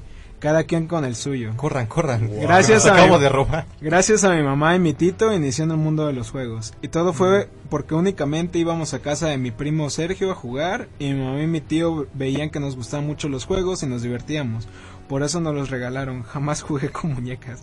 Cada 0.43 0.65
quien 0.65 0.89
con 0.89 1.05
el 1.05 1.15
suyo. 1.15 1.53
Corran, 1.57 1.87
corran. 1.87 2.29
Gracias 2.41 2.85
a 2.87 2.95
Acabo 2.95 3.17
mi- 3.17 3.23
de 3.23 3.29
robar. 3.29 3.65
Gracias 3.81 4.25
a 4.25 4.35
mi 4.35 4.43
mamá 4.43 4.75
y 4.75 4.81
mi 4.81 4.93
tito 4.93 5.33
inició 5.33 5.63
en 5.63 5.71
el 5.71 5.77
mundo 5.77 6.05
de 6.09 6.13
los 6.13 6.31
juegos. 6.33 6.75
Y 6.83 6.89
todo 6.89 7.13
fue 7.13 7.49
porque 7.71 7.95
únicamente 7.95 8.59
íbamos 8.59 8.93
a 8.93 8.99
casa 8.99 9.29
de 9.29 9.39
mi 9.39 9.53
primo 9.53 9.89
Sergio 9.89 10.33
a 10.33 10.35
jugar 10.35 10.89
y 10.99 11.13
mi 11.13 11.21
mamá 11.25 11.41
y 11.43 11.47
mi 11.47 11.61
tío 11.61 12.09
veían 12.15 12.51
que 12.51 12.59
nos 12.59 12.75
gustaban 12.75 13.07
mucho 13.07 13.29
los 13.29 13.45
juegos 13.45 13.85
y 13.85 13.87
nos 13.87 14.03
divertíamos. 14.03 14.67
Por 15.09 15.23
eso 15.23 15.41
nos 15.41 15.55
los 15.55 15.71
regalaron. 15.71 16.25
Jamás 16.25 16.61
jugué 16.63 16.89
con 16.91 17.15
muñecas. 17.15 17.63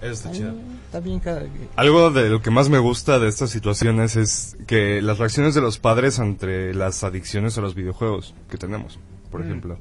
Eso 0.00 0.12
está 0.12 0.32
chido. 0.32 0.54
Está 0.86 1.00
bien 1.00 1.20
cada. 1.20 1.42
Algo 1.76 2.10
de 2.10 2.30
lo 2.30 2.40
que 2.40 2.50
más 2.50 2.70
me 2.70 2.78
gusta 2.78 3.18
de 3.18 3.28
estas 3.28 3.50
situaciones 3.50 4.16
es 4.16 4.56
que 4.66 5.00
las 5.02 5.18
reacciones 5.18 5.54
de 5.54 5.60
los 5.60 5.78
padres 5.78 6.18
ante 6.18 6.72
las 6.74 7.04
adicciones 7.04 7.56
a 7.58 7.60
los 7.60 7.74
videojuegos 7.74 8.34
que 8.50 8.56
tenemos, 8.56 8.98
por 9.30 9.42
ejemplo. 9.42 9.76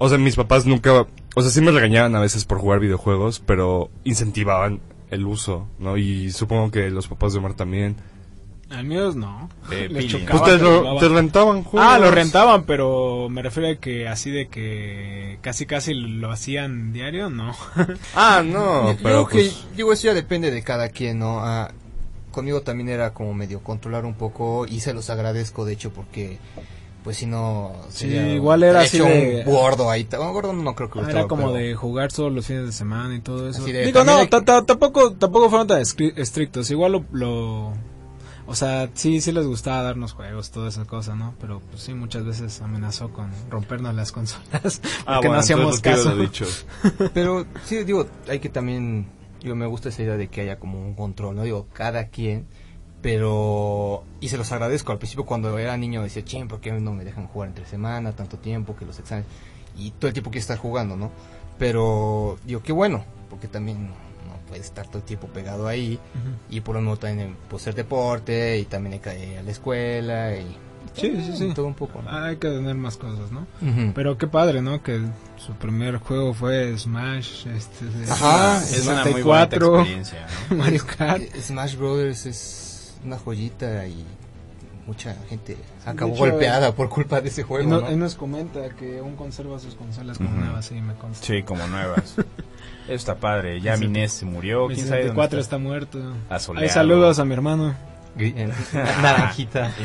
O 0.00 0.08
sea, 0.08 0.16
mis 0.16 0.36
papás 0.36 0.64
nunca, 0.64 1.06
o 1.34 1.42
sea, 1.42 1.50
sí 1.50 1.60
me 1.60 1.72
regañaban 1.72 2.14
a 2.14 2.20
veces 2.20 2.44
por 2.44 2.58
jugar 2.58 2.78
videojuegos, 2.80 3.42
pero 3.44 3.90
incentivaban 4.04 4.80
el 5.10 5.26
uso, 5.26 5.66
¿no? 5.78 5.96
Y 5.96 6.30
supongo 6.30 6.70
que 6.70 6.88
los 6.90 7.08
papás 7.08 7.32
de 7.32 7.40
Omar 7.40 7.54
también. 7.54 7.96
Al 8.70 8.84
mío 8.84 9.12
no. 9.14 9.48
Les 9.70 10.06
chocaba, 10.06 10.40
Pues 10.44 10.58
te, 10.58 10.62
lo- 10.62 10.98
te 10.98 11.08
rentaban 11.08 11.64
juegos. 11.64 11.88
Ah, 11.90 11.98
lo 11.98 12.10
rentaban, 12.10 12.64
pero 12.64 13.28
me 13.30 13.42
refiero 13.42 13.70
a 13.70 13.76
que 13.76 14.06
así 14.06 14.30
de 14.30 14.48
que 14.48 15.38
casi 15.40 15.64
casi 15.66 15.94
lo 15.94 16.30
hacían 16.30 16.92
diario, 16.92 17.30
no. 17.30 17.56
Ah, 18.14 18.42
no, 18.44 18.92
Yo 18.92 18.98
pero 19.02 19.24
creo 19.26 19.28
pues... 19.30 19.54
que, 19.70 19.76
digo, 19.76 19.92
eso 19.92 20.04
ya 20.08 20.14
depende 20.14 20.50
de 20.50 20.62
cada 20.62 20.90
quien, 20.90 21.18
¿no? 21.18 21.40
Ah, 21.40 21.72
conmigo 22.30 22.60
también 22.60 22.90
era 22.90 23.14
como 23.14 23.32
medio 23.34 23.60
controlar 23.64 24.04
un 24.04 24.14
poco 24.14 24.66
y 24.68 24.80
se 24.80 24.92
los 24.94 25.08
agradezco, 25.10 25.64
de 25.64 25.72
hecho, 25.72 25.90
porque 25.90 26.38
pues 27.08 27.16
si 27.16 27.24
no... 27.24 27.72
Sí, 27.88 28.06
igual 28.06 28.62
era 28.62 28.80
así 28.80 28.98
de- 28.98 29.42
un 29.46 29.50
gordo 29.50 29.90
ahí. 29.90 30.06
Bueno, 30.10 30.30
gordo 30.34 30.52
no 30.52 30.74
creo 30.74 30.90
que 30.90 31.00
Ah, 31.00 31.06
Era 31.08 31.26
como 31.26 31.44
pero- 31.52 31.54
de 31.54 31.74
jugar 31.74 32.12
solo 32.12 32.28
los 32.28 32.46
fines 32.46 32.66
de 32.66 32.72
semana 32.72 33.14
y 33.14 33.20
todo 33.20 33.48
eso. 33.48 33.64
De, 33.64 33.86
Digo, 33.86 34.04
no, 34.04 34.18
hay- 34.18 34.28
tampoco, 34.28 35.14
tampoco 35.14 35.48
fueron 35.48 35.66
tan 35.68 35.80
estrictos. 35.80 36.70
Igual 36.70 36.92
lo, 36.92 37.04
lo- 37.12 37.72
O 38.46 38.54
sea, 38.54 38.90
sí, 38.92 39.22
sí 39.22 39.32
les 39.32 39.46
gustaba 39.46 39.80
darnos 39.82 40.12
juegos, 40.12 40.50
toda 40.50 40.68
esa 40.68 40.84
cosa, 40.84 41.14
¿no? 41.14 41.34
Pero 41.40 41.62
pues 41.70 41.80
sí, 41.82 41.94
muchas 41.94 42.26
veces 42.26 42.60
amenazó 42.60 43.08
con 43.10 43.30
rompernos 43.48 43.94
las 43.94 44.12
consolas. 44.12 44.82
porque 45.06 45.28
Ah, 45.28 45.30
no 45.30 45.34
hacíamos 45.34 45.80
caso. 45.80 46.14
dicho. 46.14 46.44
Pero 47.14 47.46
sí, 47.64 47.84
digo, 47.84 48.06
hay 48.28 48.38
que 48.40 48.50
también, 48.50 49.06
yo 49.40 49.56
me 49.56 49.64
gusta 49.64 49.88
esa 49.88 50.02
idea 50.02 50.18
de 50.18 50.28
que 50.28 50.42
haya 50.42 50.58
como 50.58 50.78
un 50.78 50.92
control, 50.92 51.36
¿no? 51.36 51.42
Digo, 51.44 51.68
cada 51.72 52.08
quien, 52.08 52.46
pero, 53.00 54.04
y 54.20 54.28
se 54.28 54.36
los 54.36 54.50
agradezco, 54.52 54.92
al 54.92 54.98
principio 54.98 55.24
cuando 55.24 55.56
era 55.58 55.76
niño 55.76 56.02
decía, 56.02 56.24
ching, 56.24 56.48
¿por 56.48 56.60
qué 56.60 56.72
no 56.72 56.92
me 56.92 57.04
dejan 57.04 57.26
jugar 57.26 57.48
entre 57.48 57.64
semana, 57.66 58.12
tanto 58.12 58.38
tiempo, 58.38 58.76
que 58.76 58.84
los 58.84 58.98
exámenes, 58.98 59.28
y 59.76 59.92
todo 59.92 60.08
el 60.08 60.12
tiempo 60.12 60.30
quiere 60.30 60.40
estar 60.40 60.58
jugando, 60.58 60.96
¿no? 60.96 61.10
Pero, 61.58 62.38
digo, 62.44 62.62
qué 62.62 62.72
bueno, 62.72 63.04
porque 63.30 63.48
también 63.48 63.86
no 63.86 63.94
puedes 64.48 64.66
estar 64.66 64.86
todo 64.86 64.98
el 64.98 65.04
tiempo 65.04 65.28
pegado 65.28 65.68
ahí, 65.68 65.98
y 66.50 66.60
por 66.60 66.74
lo 66.74 66.80
mismo 66.80 66.96
también, 66.96 67.36
pues, 67.48 67.62
ser 67.62 67.74
deporte, 67.74 68.58
y 68.58 68.64
también 68.64 68.94
hay 68.94 68.98
que 69.00 69.32
ir 69.32 69.38
a 69.38 69.42
la 69.42 69.50
escuela, 69.50 70.36
y 70.36 70.56
Sí, 70.94 71.12
sí, 71.24 71.32
sí. 71.36 71.52
Todo 71.54 71.66
un 71.66 71.74
poco. 71.74 72.02
¿no? 72.02 72.10
Hay 72.10 72.36
que 72.36 72.48
tener 72.48 72.74
más 72.74 72.96
cosas, 72.96 73.30
¿no? 73.30 73.46
Ujú. 73.62 73.92
Pero 73.94 74.18
qué 74.18 74.26
padre, 74.26 74.62
¿no? 74.62 74.82
Que 74.82 75.00
su 75.36 75.52
primer 75.52 75.98
juego 75.98 76.34
fue 76.34 76.76
Smash, 76.76 77.46
este, 77.46 77.84
Ajá, 78.10 78.62
es 78.64 78.86
una 78.86 79.04
muy 79.04 79.22
64, 79.22 79.80
experiencia, 79.80 80.26
¿no? 80.50 80.56
Mario 80.56 80.82
Kart. 80.96 81.22
Eh, 81.22 81.40
Smash 81.40 81.76
Brothers 81.76 82.26
es 82.26 82.67
una 83.04 83.18
joyita 83.18 83.86
y 83.86 84.04
mucha 84.86 85.14
gente 85.28 85.56
acabó 85.84 86.12
hecho, 86.12 86.20
golpeada 86.20 86.72
por 86.74 86.88
culpa 86.88 87.20
de 87.20 87.28
ese 87.28 87.42
Y 87.42 87.44
juego. 87.44 87.68
no- 87.68 87.80
¿no? 87.82 87.88
él 87.88 87.98
nos 87.98 88.14
comenta 88.14 88.68
que 88.70 88.98
aún 88.98 89.16
conserva 89.16 89.58
sus 89.58 89.74
consolas 89.74 90.16
como 90.18 90.30
Ujú. 90.30 90.40
nuevas, 90.40 90.64
sí, 90.66 90.74
me 90.80 90.94
consta. 90.94 91.26
Sí, 91.26 91.42
como 91.42 91.66
nuevas. 91.66 92.14
Eso 92.86 92.94
está 92.94 93.16
padre. 93.16 93.60
Ya 93.60 93.76
Mi 93.76 94.08
se 94.08 94.24
murió. 94.24 94.66
Mi 94.68 94.74
¿Quién 94.76 94.86
sabe 94.86 95.00
dónde 95.06 95.22
64 95.22 95.40
está? 95.40 95.56
está 95.56 95.58
muerto. 95.58 95.98
Asoleado. 96.30 96.64
Hay 96.64 96.70
saludos 96.72 97.18
a 97.18 97.24
mi 97.26 97.34
hermano. 97.34 97.74
En- 98.16 98.52
Naranjita. 99.02 99.72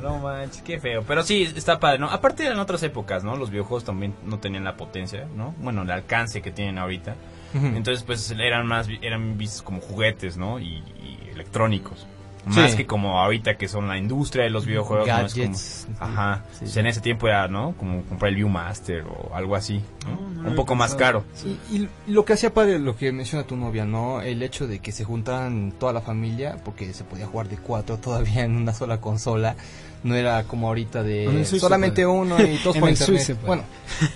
No 0.00 0.18
manches, 0.18 0.62
qué 0.62 0.80
feo. 0.80 1.02
Pero 1.06 1.22
sí, 1.22 1.42
está 1.54 1.78
padre, 1.78 1.98
¿no? 1.98 2.08
Aparte 2.08 2.46
eran 2.46 2.58
otras 2.58 2.82
épocas, 2.84 3.22
¿no? 3.22 3.36
Los 3.36 3.50
videojuegos 3.50 3.84
también 3.84 4.14
no 4.24 4.38
tenían 4.38 4.64
la 4.64 4.74
potencia, 4.74 5.26
¿no? 5.36 5.54
Bueno, 5.58 5.82
el 5.82 5.90
alcance 5.90 6.40
que 6.40 6.50
tienen 6.50 6.78
ahorita. 6.78 7.16
Entonces, 7.52 8.02
pues 8.04 8.30
eran 8.30 8.66
más, 8.66 8.88
eran 9.02 9.36
vistos 9.36 9.60
como 9.60 9.82
juguetes, 9.82 10.38
¿no? 10.38 10.58
Y, 10.58 10.76
y 10.78 11.28
electrónicos. 11.34 12.06
Más 12.46 12.70
Sí. 12.70 12.76
que 12.78 12.86
como 12.86 13.20
ahorita 13.20 13.56
que 13.58 13.68
son 13.68 13.86
la 13.88 13.98
industria 13.98 14.44
de 14.44 14.50
los 14.50 14.64
videojuegos. 14.64 15.06
¿no? 15.06 15.14
Es 15.26 15.32
como- 15.34 15.44
Gadgets. 15.44 15.88
Ajá. 15.98 16.44
Sí. 16.58 16.64
O 16.64 16.68
sea, 16.68 16.80
en 16.80 16.86
ese 16.86 17.00
tiempo 17.02 17.28
era, 17.28 17.48
¿no? 17.48 17.74
Como 17.76 18.02
comprar 18.04 18.30
el 18.30 18.36
Viewmaster 18.36 19.04
o 19.04 19.34
algo 19.34 19.56
así. 19.56 19.82
¿no? 20.06 20.12
No, 20.20 20.28
no 20.30 20.42
lo 20.44 20.48
Un 20.50 20.54
poco 20.56 20.74
más 20.74 20.94
caro. 20.94 21.22
Y, 21.70 21.76
y 21.76 21.88
lo 22.06 22.24
que 22.24 22.32
hacía 22.32 22.54
padre, 22.54 22.78
lo 22.78 22.96
que 22.96 23.12
menciona 23.12 23.44
tu 23.46 23.56
novia, 23.56 23.84
¿no? 23.84 24.22
El 24.22 24.42
hecho 24.42 24.66
de 24.66 24.78
que 24.78 24.90
se 24.90 25.04
juntaran 25.04 25.72
toda 25.78 25.92
la 25.92 26.00
familia, 26.00 26.56
porque 26.64 26.92
se 26.94 27.04
podía 27.04 27.26
jugar 27.26 27.48
de 27.48 27.58
cuatro 27.58 27.98
todavía 27.98 28.42
en 28.44 28.56
una 28.56 28.72
sola 28.72 29.00
consola. 29.02 29.54
No 30.02 30.14
era 30.14 30.44
como 30.44 30.68
ahorita 30.68 31.02
de 31.02 31.44
solamente 31.44 32.06
uno 32.06 32.40
y 32.42 32.56
todos 32.64 32.76
por 32.78 32.88
internet. 32.88 33.22
puede. 33.36 33.46
Bueno, 33.46 33.62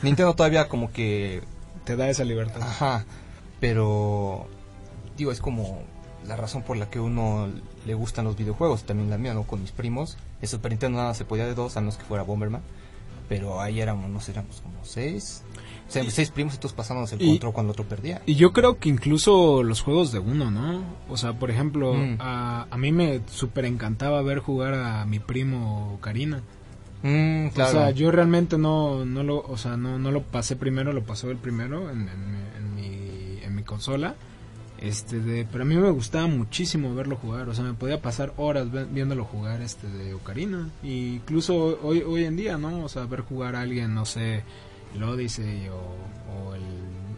Nintendo 0.03 0.33
todavía 0.35 0.67
como 0.67 0.91
que 0.91 1.43
Te 1.85 1.95
da 1.95 2.09
esa 2.09 2.25
libertad. 2.25 2.63
Ajá, 2.63 3.05
pero 3.61 4.47
digo, 5.19 5.31
es 5.31 5.41
como 5.41 5.83
la 6.27 6.37
razón 6.37 6.63
por 6.63 6.77
la 6.77 6.89
que 6.91 7.01
uno 7.01 7.49
le 7.87 7.95
gustan 7.95 8.25
los 8.25 8.37
videojuegos, 8.37 8.85
también 8.85 9.11
la 9.11 9.19
mía, 9.19 9.35
¿no? 9.35 9.43
Con 9.45 9.61
mis 9.61 9.73
primos. 9.73 10.17
El 10.41 10.49
Super 10.49 10.73
Nintendo 10.73 10.99
nada 10.99 11.15
se 11.15 11.25
podía 11.25 11.47
de 11.47 11.55
dos, 11.55 11.77
a 11.77 11.81
menos 11.81 11.97
que 11.97 12.05
fuera 12.05 12.23
Bomberman. 12.25 12.63
Pero 13.29 13.61
ahí 13.63 13.81
éramos, 13.81 14.11
no 14.11 14.21
sé, 14.21 14.33
éramos 14.33 14.61
como 14.61 14.85
seis. 14.85 15.43
O 15.89 15.91
sea, 15.91 16.09
seis 16.11 16.31
primos 16.31 16.55
y 16.55 16.59
todos 16.59 16.75
pasándonos 16.75 17.11
el 17.13 17.23
Y- 17.23 17.29
control 17.31 17.53
cuando 17.55 17.73
el 17.73 17.75
otro 17.75 17.89
perdía. 17.89 18.21
Y 18.27 18.35
yo 18.35 18.53
creo 18.53 18.79
que 18.79 18.89
incluso 18.91 19.63
los 19.63 19.81
juegos 19.81 20.13
de 20.13 20.19
uno, 20.19 20.51
¿no? 20.51 20.83
O 21.09 21.17
sea, 21.17 21.33
por 21.39 21.51
ejemplo, 21.51 21.95
Mm. 21.95 22.17
a, 22.21 22.67
a 22.71 22.77
mí 22.77 22.93
me 22.93 23.21
súper 23.31 23.65
encantaba 23.65 24.21
ver 24.23 24.41
jugar 24.41 24.75
a 24.75 25.05
mi 25.07 25.21
primo 25.21 25.99
Karina. 26.03 26.43
Mm, 27.03 27.49
claro. 27.49 27.69
O 27.71 27.73
sea, 27.73 27.91
yo 27.91 28.11
realmente 28.11 28.57
no, 28.59 29.05
no 29.05 29.23
lo, 29.23 29.39
o 29.41 29.57
sea, 29.57 29.77
no, 29.77 29.99
no 29.99 30.11
lo 30.11 30.23
pasé 30.23 30.57
primero, 30.57 30.93
lo 30.93 31.03
pasó 31.03 31.31
el 31.31 31.37
primero 31.37 31.91
en, 31.91 32.09
en 32.09 32.31
mi, 32.33 32.39
en 32.59 32.75
mi, 32.75 33.43
en 33.43 33.55
mi 33.55 33.63
consola. 33.63 34.15
Este 34.85 35.19
de, 35.19 35.47
pero 35.51 35.65
a 35.65 35.67
mí 35.67 35.75
me 35.77 35.91
gustaba 35.91 36.27
muchísimo 36.27 36.95
verlo 36.95 37.17
jugar, 37.17 37.49
o 37.49 37.55
sea, 37.55 37.65
me 37.65 37.73
podía 37.73 38.03
pasar 38.03 38.35
horas 38.37 38.67
viéndolo 38.93 39.25
jugar 39.25 39.63
este 39.63 39.89
de 39.89 40.13
Ocarina. 40.13 40.69
Y 40.83 41.15
incluso 41.15 41.79
hoy, 41.83 42.03
hoy 42.03 42.25
en 42.25 42.37
día, 42.37 42.59
¿no? 42.59 42.85
O 42.85 42.89
sea, 42.89 43.07
ver 43.07 43.23
jugar 43.23 43.57
a 43.57 43.63
alguien, 43.63 43.95
no 43.95 44.05
sé, 44.05 44.43
el 44.95 45.03
Odyssey 45.03 45.69
o, 45.69 45.77
o 46.37 46.55
el, 46.55 46.63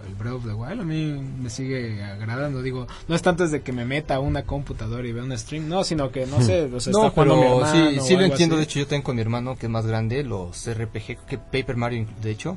el 0.06 0.14
Breath 0.14 0.34
of 0.34 0.44
the 0.44 0.52
Wild, 0.52 0.80
a 0.80 0.84
mí 0.84 1.20
me 1.42 1.50
sigue 1.50 2.04
agradando. 2.04 2.62
Digo, 2.62 2.86
no 3.08 3.14
es 3.16 3.22
tanto 3.22 3.42
desde 3.42 3.62
que 3.62 3.72
me 3.72 3.84
meta 3.84 4.14
a 4.14 4.20
una 4.20 4.44
computadora 4.44 5.06
y 5.06 5.12
vea 5.12 5.24
un 5.24 5.36
stream, 5.36 5.68
no, 5.68 5.82
sino 5.82 6.12
que, 6.12 6.26
no 6.26 6.40
sé, 6.40 6.62
o 6.72 6.78
sea, 6.78 6.92
no, 6.92 7.06
está 7.06 7.10
jugando 7.10 7.34
mi 7.36 7.42
pero 7.42 7.66
hermano 7.66 8.02
sí, 8.02 8.16
lo 8.16 8.22
entiendo. 8.24 8.54
así. 8.54 8.60
De 8.60 8.64
hecho, 8.64 8.78
yo 8.78 8.86
tengo 8.86 9.02
con 9.02 9.16
mi 9.16 9.22
hermano 9.22 9.56
que 9.56 9.66
es 9.66 9.72
más 9.72 9.86
grande 9.86 10.22
los 10.22 10.70
RPG, 10.72 11.26
que 11.26 11.38
Paper 11.38 11.76
Mario, 11.76 12.06
de 12.22 12.30
hecho, 12.30 12.56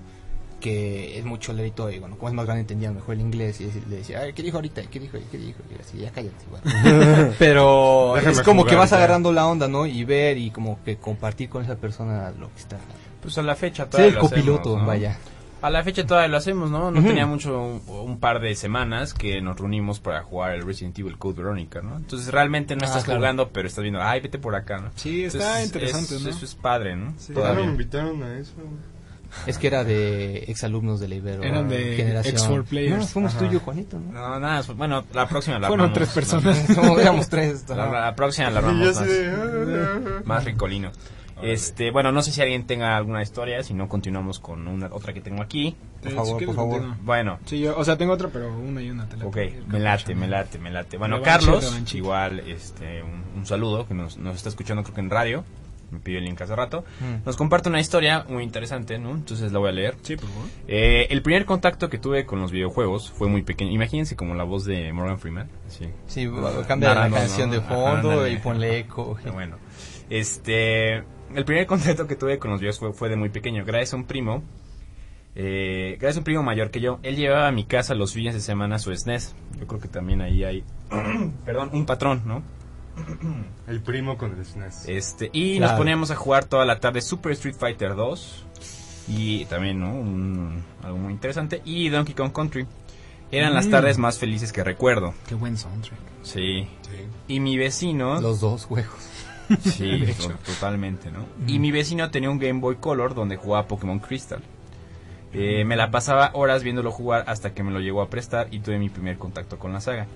que 0.59 1.17
es 1.17 1.25
mucho 1.25 1.53
lerito 1.53 1.89
y 1.89 1.99
bueno, 1.99 2.15
como 2.17 2.29
es 2.29 2.35
más 2.35 2.45
grande 2.45 2.61
entendía 2.61 2.91
mejor 2.91 3.15
el 3.15 3.21
inglés 3.21 3.59
y 3.61 3.65
le 3.89 3.97
decía, 3.97 4.19
Ay, 4.21 4.33
¿qué 4.33 4.43
dijo 4.43 4.57
ahorita? 4.57 4.81
¿Qué 4.83 4.99
dijo? 4.99 5.17
¿Qué 5.31 5.37
dijo? 5.37 5.59
Y 5.75 5.81
así, 5.81 5.97
ya 5.99 6.11
cállate. 6.11 6.35
igual. 6.45 6.61
Pero 7.39 8.13
Déjame 8.15 8.31
es 8.33 8.41
como 8.41 8.61
jugar 8.61 8.69
que 8.73 8.75
vas 8.79 8.89
ya. 8.91 8.97
agarrando 8.97 9.31
la 9.31 9.47
onda, 9.47 9.67
¿no? 9.67 9.85
Y 9.85 10.03
ver 10.03 10.37
y 10.37 10.51
como 10.51 10.83
que 10.83 10.97
compartir 10.97 11.49
con 11.49 11.63
esa 11.63 11.75
persona 11.75 12.31
lo 12.37 12.47
que 12.53 12.59
está. 12.59 12.77
Pues 13.21 13.37
a 13.37 13.41
la 13.41 13.55
fecha 13.55 13.85
todavía 13.89 14.09
el 14.09 14.15
lo 14.15 14.21
hacemos, 14.25 14.31
copiloto, 14.45 14.77
¿no? 14.79 14.85
vaya. 14.85 15.17
A 15.61 15.69
la 15.69 15.83
fecha 15.83 16.05
todavía 16.07 16.29
lo 16.29 16.37
hacemos, 16.37 16.71
¿no? 16.71 16.89
No 16.89 17.01
tenía 17.03 17.25
mucho, 17.25 17.61
un, 17.61 17.81
un 17.89 18.17
par 18.21 18.39
de 18.39 18.55
semanas 18.55 19.13
que 19.13 19.41
nos 19.41 19.57
reunimos 19.59 19.99
para 19.99 20.23
jugar 20.23 20.53
el 20.55 20.61
Resident 20.65 20.97
Evil 20.99 21.17
Code 21.17 21.41
Veronica, 21.41 21.81
¿no? 21.81 21.97
Entonces 21.97 22.31
realmente 22.31 22.77
no 22.77 22.83
Ah, 22.83 22.85
estás 22.87 23.03
claro. 23.03 23.19
jugando, 23.19 23.49
pero 23.49 23.67
estás 23.67 23.81
viendo, 23.81 24.01
ay, 24.01 24.21
vete 24.21 24.39
por 24.39 24.55
acá, 24.55 24.77
¿no? 24.77 24.91
Sí, 24.95 25.25
está 25.25 25.61
Entonces, 25.61 25.65
interesante, 25.65 26.15
es- 26.15 26.21
¿no? 26.23 26.29
Eso 26.29 26.45
es 26.45 26.55
padre, 26.55 26.95
¿no? 26.95 27.13
Sí. 27.17 27.33
¿Por 27.33 27.43
qué 27.43 27.49
no 27.49 27.55
Todavía. 27.55 27.65
me 27.65 27.71
invitaron 27.71 28.23
a 28.23 28.37
eso? 28.39 28.53
Es 29.45 29.57
que 29.57 29.67
era 29.67 29.83
de 29.83 30.45
exalumnos 30.47 30.99
de 30.99 31.07
la 31.07 31.15
Ibero. 31.15 31.43
Eran 31.43 31.69
de 31.69 31.95
generación. 31.95 32.35
X4 32.35 32.63
players. 32.65 32.97
No, 32.99 33.07
fuimos 33.07 33.31
Ajá. 33.31 33.39
tú 33.39 33.45
y 33.45 33.53
yo, 33.53 33.59
Juanito, 33.59 33.99
¿no? 33.99 34.11
No, 34.11 34.39
nada, 34.39 34.63
pues, 34.63 34.77
bueno, 34.77 35.03
la 35.13 35.27
próxima 35.27 35.59
la 35.59 35.67
Fueron 35.67 35.91
armamos, 35.91 35.93
tres 35.97 36.09
personas. 36.09 36.69
No, 36.75 36.99
éramos 36.99 37.29
tres. 37.29 37.65
La, 37.69 37.89
la 37.89 38.15
próxima 38.15 38.49
la 38.49 38.59
armamos 38.59 38.95
más, 38.95 39.05
de... 39.07 40.21
más 40.25 40.45
ricolino. 40.45 40.91
Este, 41.41 41.89
bueno, 41.91 42.11
no 42.11 42.21
sé 42.21 42.33
si 42.33 42.41
alguien 42.41 42.67
tenga 42.67 42.97
alguna 42.97 43.21
historia, 43.21 43.63
si 43.63 43.73
no 43.73 43.87
continuamos 43.87 44.39
con 44.41 44.67
una 44.67 44.87
otra 44.87 45.13
que 45.13 45.21
tengo 45.21 45.41
aquí. 45.41 45.73
Por 46.01 46.11
Eh, 46.11 46.15
favor, 46.15 46.45
por 46.45 46.55
favor. 46.55 46.81
Bueno, 47.01 47.39
Sí, 47.45 47.61
yo, 47.61 47.77
o 47.77 47.85
sea, 47.85 47.97
tengo 47.97 48.11
otra, 48.11 48.27
pero 48.27 48.53
una 48.53 48.81
y 48.81 48.89
una. 48.89 49.07
Te 49.07 49.15
la 49.15 49.25
Ok, 49.25 49.37
me 49.67 49.79
late, 49.79 50.15
me 50.15 50.27
late, 50.27 50.59
me 50.59 50.69
late. 50.69 50.97
Bueno, 50.97 51.21
Carlos, 51.21 51.73
igual, 51.93 52.41
este, 52.41 53.01
un, 53.03 53.23
un 53.37 53.45
saludo, 53.45 53.87
que 53.87 53.93
nos, 53.93 54.17
nos 54.17 54.35
está 54.35 54.49
escuchando 54.49 54.83
creo 54.83 54.95
que 54.95 55.01
en 55.01 55.09
radio, 55.09 55.45
me 55.91 55.99
pidió 55.99 56.19
el 56.19 56.25
link 56.25 56.41
hace 56.41 56.55
rato, 56.55 56.83
Mm. 56.99 57.25
nos 57.25 57.35
comparte 57.37 57.69
una 57.69 57.79
historia 57.79 58.25
muy 58.29 58.43
interesante, 58.43 58.97
¿no? 58.99 59.11
Entonces 59.11 59.51
la 59.51 59.59
voy 59.59 59.69
a 59.69 59.71
leer. 59.71 59.95
Sí, 60.01 60.15
por 60.15 60.29
favor. 60.29 60.47
Eh, 60.67 61.07
el 61.09 61.21
primer 61.21 61.45
contacto 61.45 61.89
que 61.89 61.97
tuve 61.97 62.25
con 62.25 62.39
los 62.39 62.51
videojuegos 62.51 63.11
fue 63.11 63.27
muy 63.27 63.41
pequeño. 63.43 63.71
Imagínense 63.71 64.15
como 64.15 64.35
la 64.35 64.43
voz 64.43 64.65
de 64.65 64.91
Morgan 64.93 65.19
Freeman. 65.19 65.49
Sí. 65.67 65.87
Sí, 66.07 66.29
cambia 66.67 66.93
la 66.95 67.09
canción 67.09 67.51
de 67.51 67.61
fondo 67.61 68.27
y 68.27 68.37
ponle 68.37 68.79
eco. 68.79 69.17
Bueno, 69.33 69.57
este, 70.09 70.97
el 71.35 71.45
primer 71.45 71.65
contacto 71.67 72.07
que 72.07 72.15
tuve 72.15 72.39
con 72.39 72.51
los 72.51 72.59
videos 72.59 72.79
fue, 72.79 72.93
fue 72.93 73.09
de 73.09 73.15
muy 73.15 73.29
pequeño. 73.29 73.63
Gracias 73.65 73.93
a 73.93 73.97
un 73.97 74.05
primo, 74.05 74.43
eh, 75.35 75.97
gracias 75.99 76.17
a 76.17 76.19
un 76.19 76.23
primo 76.25 76.43
mayor 76.43 76.71
que 76.71 76.79
yo, 76.81 76.99
él 77.03 77.15
llevaba 77.15 77.47
a 77.47 77.51
mi 77.51 77.63
casa 77.65 77.93
los 77.95 78.13
fines 78.13 78.33
de 78.33 78.41
semana 78.41 78.79
su 78.79 78.95
SNES. 78.95 79.35
Yo 79.59 79.67
creo 79.67 79.79
que 79.79 79.87
también 79.87 80.21
ahí 80.21 80.43
hay, 80.43 80.63
perdón, 81.45 81.69
un 81.73 81.85
patrón, 81.85 82.23
¿no? 82.25 82.41
El 83.67 83.81
primo 83.81 84.17
con 84.17 84.37
el 84.37 84.45
SNES. 84.45 84.87
Este, 84.87 85.29
y 85.33 85.57
Claro. 85.57 85.71
nos 85.73 85.79
poníamos 85.79 86.11
a 86.11 86.15
jugar 86.15 86.45
toda 86.45 86.65
la 86.65 86.79
tarde 86.79 87.01
Super 87.01 87.31
Street 87.33 87.55
Fighter 87.57 87.95
2 87.95 88.45
y 89.07 89.45
también, 89.45 89.79
¿no? 89.79 89.93
Un- 89.93 90.63
algo 90.83 90.97
muy 90.97 91.13
interesante 91.13 91.61
y 91.65 91.89
Donkey 91.89 92.15
Kong 92.15 92.31
Country. 92.31 92.65
Eran 93.31 93.53
las 93.53 93.67
Mm. 93.67 93.71
tardes 93.71 93.97
más 93.99 94.17
felices 94.17 94.51
que 94.51 94.63
recuerdo. 94.63 95.13
Qué 95.27 95.35
buen 95.35 95.55
soundtrack. 95.57 95.99
Sí. 96.23 96.67
Sí. 96.81 97.05
Y 97.27 97.39
mi 97.39 97.57
vecino 97.57 98.19
Los 98.21 98.39
dos 98.41 98.65
juegos. 98.65 98.95
Sí, 99.63 100.05
to- 100.19 100.33
totalmente, 100.45 101.11
¿no? 101.11 101.25
Y 101.47 101.57
mi 101.59 101.71
vecino 101.71 102.11
tenía 102.11 102.29
un 102.29 102.37
Game 102.39 102.59
Boy 102.59 102.75
Color 102.75 103.15
donde 103.15 103.35
jugaba 103.35 103.67
Pokémon 103.67 103.97
Crystal. 103.99 104.41
Eh, 105.33 105.63
me 105.63 105.75
la 105.75 105.91
pasaba 105.91 106.31
horas 106.33 106.63
viéndolo 106.63 106.91
jugar 106.91 107.23
hasta 107.27 107.53
que 107.53 107.61
me 107.63 107.71
lo 107.71 107.79
llegó 107.79 108.01
a 108.01 108.09
prestar 108.09 108.47
y 108.51 108.59
tuve 108.59 108.79
mi 108.79 108.89
primer 108.89 109.17
contacto 109.19 109.57
con 109.59 109.73
la 109.73 109.81
saga. 109.81 110.07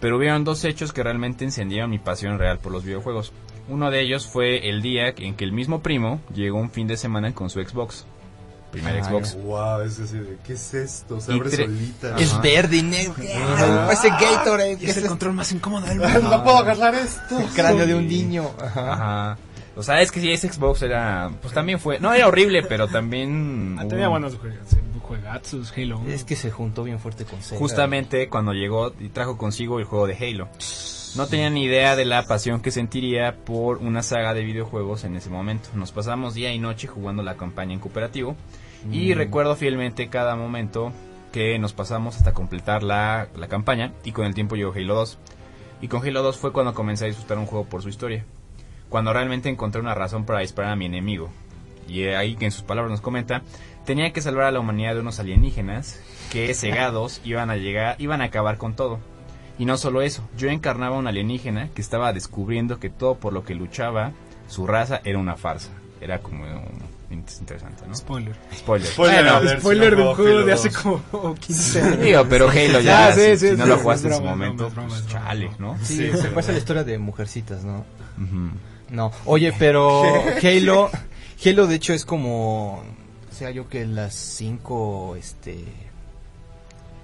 Pero 0.00 0.16
hubieron 0.16 0.44
dos 0.44 0.64
hechos 0.64 0.92
que 0.92 1.02
realmente 1.02 1.44
encendieron 1.44 1.90
mi 1.90 1.98
pasión 1.98 2.38
real 2.38 2.58
por 2.58 2.72
los 2.72 2.84
videojuegos. 2.84 3.32
Uno 3.68 3.90
de 3.90 4.00
ellos 4.00 4.26
fue 4.26 4.68
el 4.68 4.82
día 4.82 5.08
en 5.16 5.34
que 5.34 5.44
el 5.44 5.52
mismo 5.52 5.80
primo 5.80 6.20
llegó 6.34 6.58
un 6.58 6.70
fin 6.70 6.86
de 6.86 6.96
semana 6.96 7.34
con 7.34 7.50
su 7.50 7.62
Xbox. 7.62 8.06
Primer 8.72 9.04
Xbox. 9.04 9.36
Wow, 9.42 9.80
es 9.82 9.98
así 9.98 10.16
de, 10.16 10.38
¿qué 10.46 10.52
es 10.52 10.74
esto? 10.74 11.20
Se 11.20 11.32
Y 11.32 11.36
abre 11.38 11.50
solita. 11.50 12.08
Ajá. 12.14 12.20
Es 12.20 12.40
verde 12.40 12.76
y 12.76 12.82
negro. 12.82 13.14
Ese 13.90 14.08
Gatorade. 14.10 14.78
Es 14.80 14.96
el 14.96 15.06
control 15.08 15.34
más 15.34 15.50
incómodo 15.52 15.86
del 15.86 15.98
mundo. 16.00 16.20
No 16.20 16.44
puedo 16.44 16.58
agarrar 16.58 16.94
esto. 16.94 17.38
El 17.38 17.48
cráneo 17.48 17.86
de 17.86 17.94
un 17.94 18.06
niño. 18.06 18.48
Ajá. 18.60 18.92
Ajá. 18.92 19.38
O 19.76 19.82
sea, 19.82 20.00
es 20.00 20.10
que 20.12 20.20
si 20.20 20.30
ese 20.30 20.52
Xbox 20.52 20.82
era... 20.82 21.30
Pues 21.40 21.54
también 21.54 21.78
fue... 21.80 21.98
No 22.00 22.12
era 22.12 22.28
horrible, 22.28 22.62
pero 22.62 22.86
también... 22.88 23.76
Ah, 23.78 23.86
tenía 23.88 24.08
buenos 24.08 24.36
juegos, 24.36 24.58
juegazos, 25.30 25.72
Halo 25.76 25.98
1. 25.98 26.10
Es 26.10 26.24
que 26.24 26.36
se 26.36 26.50
juntó 26.50 26.84
bien 26.84 26.98
fuerte 26.98 27.24
con 27.24 27.42
Sega. 27.42 27.58
Justamente 27.58 28.28
cuando 28.28 28.52
llegó 28.52 28.92
y 28.98 29.08
trajo 29.08 29.36
consigo 29.36 29.78
el 29.78 29.84
juego 29.84 30.06
de 30.06 30.14
Halo. 30.16 30.48
No 31.16 31.26
tenía 31.26 31.50
ni 31.50 31.64
idea 31.64 31.96
de 31.96 32.04
la 32.04 32.24
pasión 32.26 32.60
que 32.60 32.70
sentiría 32.70 33.36
por 33.44 33.78
una 33.78 34.02
saga 34.02 34.32
de 34.34 34.44
videojuegos 34.44 35.04
en 35.04 35.16
ese 35.16 35.28
momento. 35.28 35.70
Nos 35.74 35.90
pasamos 35.92 36.34
día 36.34 36.52
y 36.52 36.58
noche 36.58 36.86
jugando 36.86 37.22
la 37.22 37.36
campaña 37.36 37.74
en 37.74 37.80
cooperativo 37.80 38.36
y 38.92 39.12
Mm. 39.12 39.18
recuerdo 39.18 39.56
fielmente 39.56 40.08
cada 40.08 40.36
momento 40.36 40.92
que 41.32 41.58
nos 41.58 41.72
pasamos 41.72 42.16
hasta 42.16 42.32
completar 42.32 42.82
la, 42.82 43.28
la 43.36 43.48
campaña 43.48 43.92
y 44.04 44.12
con 44.12 44.24
el 44.26 44.34
tiempo 44.34 44.56
llegó 44.56 44.72
Halo 44.72 44.94
2. 44.94 45.18
Y 45.82 45.88
con 45.88 46.06
Halo 46.06 46.22
2 46.22 46.36
fue 46.36 46.52
cuando 46.52 46.74
comencé 46.74 47.04
a 47.04 47.08
disfrutar 47.08 47.38
un 47.38 47.46
juego 47.46 47.64
por 47.64 47.82
su 47.82 47.88
historia. 47.88 48.24
Cuando 48.88 49.12
realmente 49.12 49.48
encontré 49.48 49.80
una 49.80 49.94
razón 49.94 50.24
para 50.26 50.40
disparar 50.40 50.72
a 50.72 50.76
mi 50.76 50.86
enemigo. 50.86 51.30
Y 51.88 52.04
ahí 52.04 52.36
que 52.36 52.44
en 52.44 52.50
sus 52.52 52.62
palabras 52.62 52.90
nos 52.90 53.00
comenta, 53.00 53.42
tenía 53.84 54.12
que 54.12 54.20
salvar 54.22 54.44
a 54.46 54.50
la 54.50 54.60
humanidad 54.60 54.94
de 54.94 55.00
unos 55.00 55.18
alienígenas 55.20 56.00
que 56.30 56.54
cegados 56.54 57.20
iban 57.24 57.50
a 57.50 57.56
llegar, 57.56 57.96
iban 57.98 58.20
a 58.22 58.24
acabar 58.26 58.56
con 58.58 58.74
todo. 58.74 58.98
Y 59.58 59.64
no 59.66 59.76
solo 59.76 60.00
eso, 60.02 60.26
yo 60.38 60.48
encarnaba 60.48 60.96
a 60.96 60.98
un 60.98 61.06
alienígena 61.06 61.68
que 61.74 61.82
estaba 61.82 62.12
descubriendo 62.12 62.78
que 62.80 62.88
todo 62.88 63.16
por 63.16 63.32
lo 63.32 63.44
que 63.44 63.54
luchaba, 63.54 64.12
su 64.48 64.66
raza 64.66 65.00
era 65.04 65.18
una 65.18 65.36
farsa. 65.36 65.70
era 66.00 66.20
como 66.20 66.44
interesante, 67.10 67.82
¿no? 67.88 67.94
Spoiler. 67.94 68.34
Spoiler. 68.56 68.86
Spoiler, 68.88 69.24
Bueno, 69.24 69.60
spoiler 69.60 69.90
si 69.90 69.96
no 69.96 70.02
de 70.04 70.08
un 70.10 70.14
juego 70.14 70.44
de 70.44 70.52
hace 70.52 70.68
2. 70.70 70.78
como 70.78 71.34
15 71.40 71.82
años. 71.82 72.00
Digo, 72.00 72.26
pero 72.30 72.48
Halo 72.48 72.80
ya, 72.80 73.06
Ah, 73.08 73.12
sí, 73.12 73.20
si, 73.20 73.36
sí, 73.38 73.48
si 73.50 73.56
no 73.56 73.64
sí, 73.64 73.68
lo 73.68 73.74
es 73.76 73.82
jugaste 73.82 74.06
en 74.08 74.14
su 74.14 74.20
broma, 74.20 74.36
momento, 74.36 74.70
broma, 74.70 74.86
es 74.86 74.92
pues, 74.92 75.06
broma, 75.12 75.24
chale. 75.26 75.50
¿no? 75.58 75.76
Sí, 75.82 75.96
Sí, 76.12 76.16
se 76.16 76.28
pasa 76.28 76.52
la 76.52 76.58
historia 76.58 76.84
de 76.84 76.98
Mujercitas, 76.98 77.64
¿no? 77.64 77.84
No, 78.90 79.10
oye, 79.24 79.52
pero 79.58 80.02
Halo, 80.42 80.90
Halo 81.44 81.66
de 81.66 81.74
hecho 81.74 81.92
es 81.92 82.04
como, 82.04 82.82
sea, 83.40 83.50
yo 83.50 83.68
que 83.68 83.86
las 83.86 84.14
cinco, 84.14 85.16
este, 85.16 85.64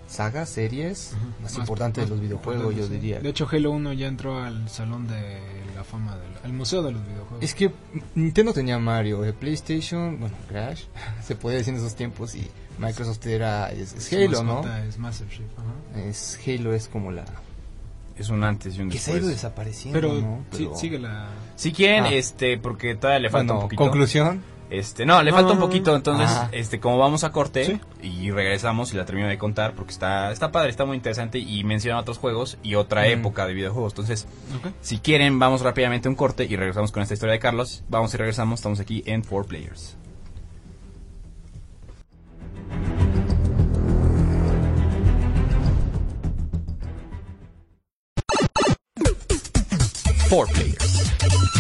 sagas, 0.07 0.49
series 0.51 1.15
más, 1.43 1.53
Más- 1.53 1.59
importantes 1.59 2.03
más 2.05 2.11
de 2.11 2.15
los 2.17 2.23
videojuegos, 2.23 2.75
yo 2.77 2.87
sí. 2.87 2.93
diría. 2.95 3.19
De 3.21 3.29
hecho, 3.29 3.49
Halo 3.51 3.73
1 3.73 3.93
ya 3.95 4.07
entró 4.07 4.43
al 4.43 4.69
salón 4.69 5.09
de 5.09 5.41
la 5.75 5.83
fama, 5.85 6.17
del, 6.17 6.31
al 6.45 6.53
museo 6.53 6.83
de 6.83 6.93
los 6.93 7.05
videojuegos. 7.07 7.43
Es 7.43 7.55
que 7.55 7.73
Nintendo 8.15 8.53
tenía 8.53 8.79
Mario, 8.79 9.25
el 9.25 9.35
PlayStation, 9.35 10.19
bueno, 10.21 10.35
Crash, 10.49 10.85
se 11.25 11.35
podía 11.35 11.59
decir 11.59 11.75
en 11.75 11.81
esos 11.81 11.97
tiempos 11.97 12.35
y 12.37 12.47
Microsoft 12.79 13.27
era 13.27 13.73
es, 13.73 13.95
es 13.95 14.13
Halo, 14.13 14.43
¿no? 14.45 14.61
Es 14.85 14.99
Master 14.99 15.29
Chief, 15.29 15.47
ajá. 15.57 16.01
Es 16.07 16.39
Halo 16.47 16.73
es 16.75 16.89
como 16.89 17.11
la 17.11 17.25
Es 18.17 18.29
un 18.29 18.45
antes 18.45 18.77
y 18.77 18.83
un 18.83 18.91
que 18.91 18.99
se 18.99 19.11
ha 19.11 19.15
ido 19.15 19.27
después. 19.27 19.37
desapareciendo, 19.43 19.99
Pero, 20.01 20.13
¿no? 20.15 20.45
sí, 20.53 20.65
Pero- 20.67 20.77
sigue 20.77 20.99
la... 20.99 21.29
Si 21.57 21.73
quieren, 21.73 22.05
Ah. 22.05 22.13
este, 22.13 22.59
porque 22.59 22.95
todavía 22.95 23.21
le 23.21 23.31
falta 23.31 23.53
Bueno, 23.55 23.55
un 23.55 23.61
poquito. 23.63 23.83
conclusión, 23.83 24.43
Este, 24.69 25.07
no, 25.07 25.23
le 25.23 25.31
No, 25.31 25.37
falta 25.37 25.53
un 25.53 25.61
poquito, 25.61 25.95
entonces, 25.95 26.29
este, 26.51 26.81
como 26.81 26.99
vamos 26.99 27.23
a 27.23 27.31
corte 27.31 27.65
Sí. 27.65 27.81
y 28.03 28.31
regresamos 28.33 28.93
y 28.93 28.97
la 28.97 29.05
termino 29.05 29.29
de 29.29 29.39
contar 29.39 29.75
porque 29.75 29.93
está, 29.93 30.33
está 30.33 30.51
padre, 30.51 30.71
está 30.71 30.85
muy 30.85 30.97
interesante 30.97 31.39
y 31.39 31.63
menciona 31.63 32.01
otros 32.01 32.19
juegos 32.19 32.59
y 32.65 32.75
otra 32.75 33.03
Mm. 33.03 33.21
época 33.21 33.47
de 33.47 33.55
videojuegos. 33.55 33.93
Entonces, 33.93 34.27
si 34.81 34.99
quieren, 34.99 35.39
vamos 35.39 35.61
rápidamente 35.61 36.09
a 36.09 36.11
un 36.11 36.17
corte 36.17 36.45
y 36.45 36.57
regresamos 36.57 36.91
con 36.91 37.03
esta 37.03 37.15
historia 37.15 37.35
de 37.35 37.39
Carlos. 37.39 37.85
Vamos 37.89 38.13
y 38.15 38.17
regresamos, 38.17 38.59
estamos 38.59 38.81
aquí 38.81 39.05
en 39.07 39.23
4Players. 39.23 39.97
Four 50.29 50.49
Players. 50.49 51.56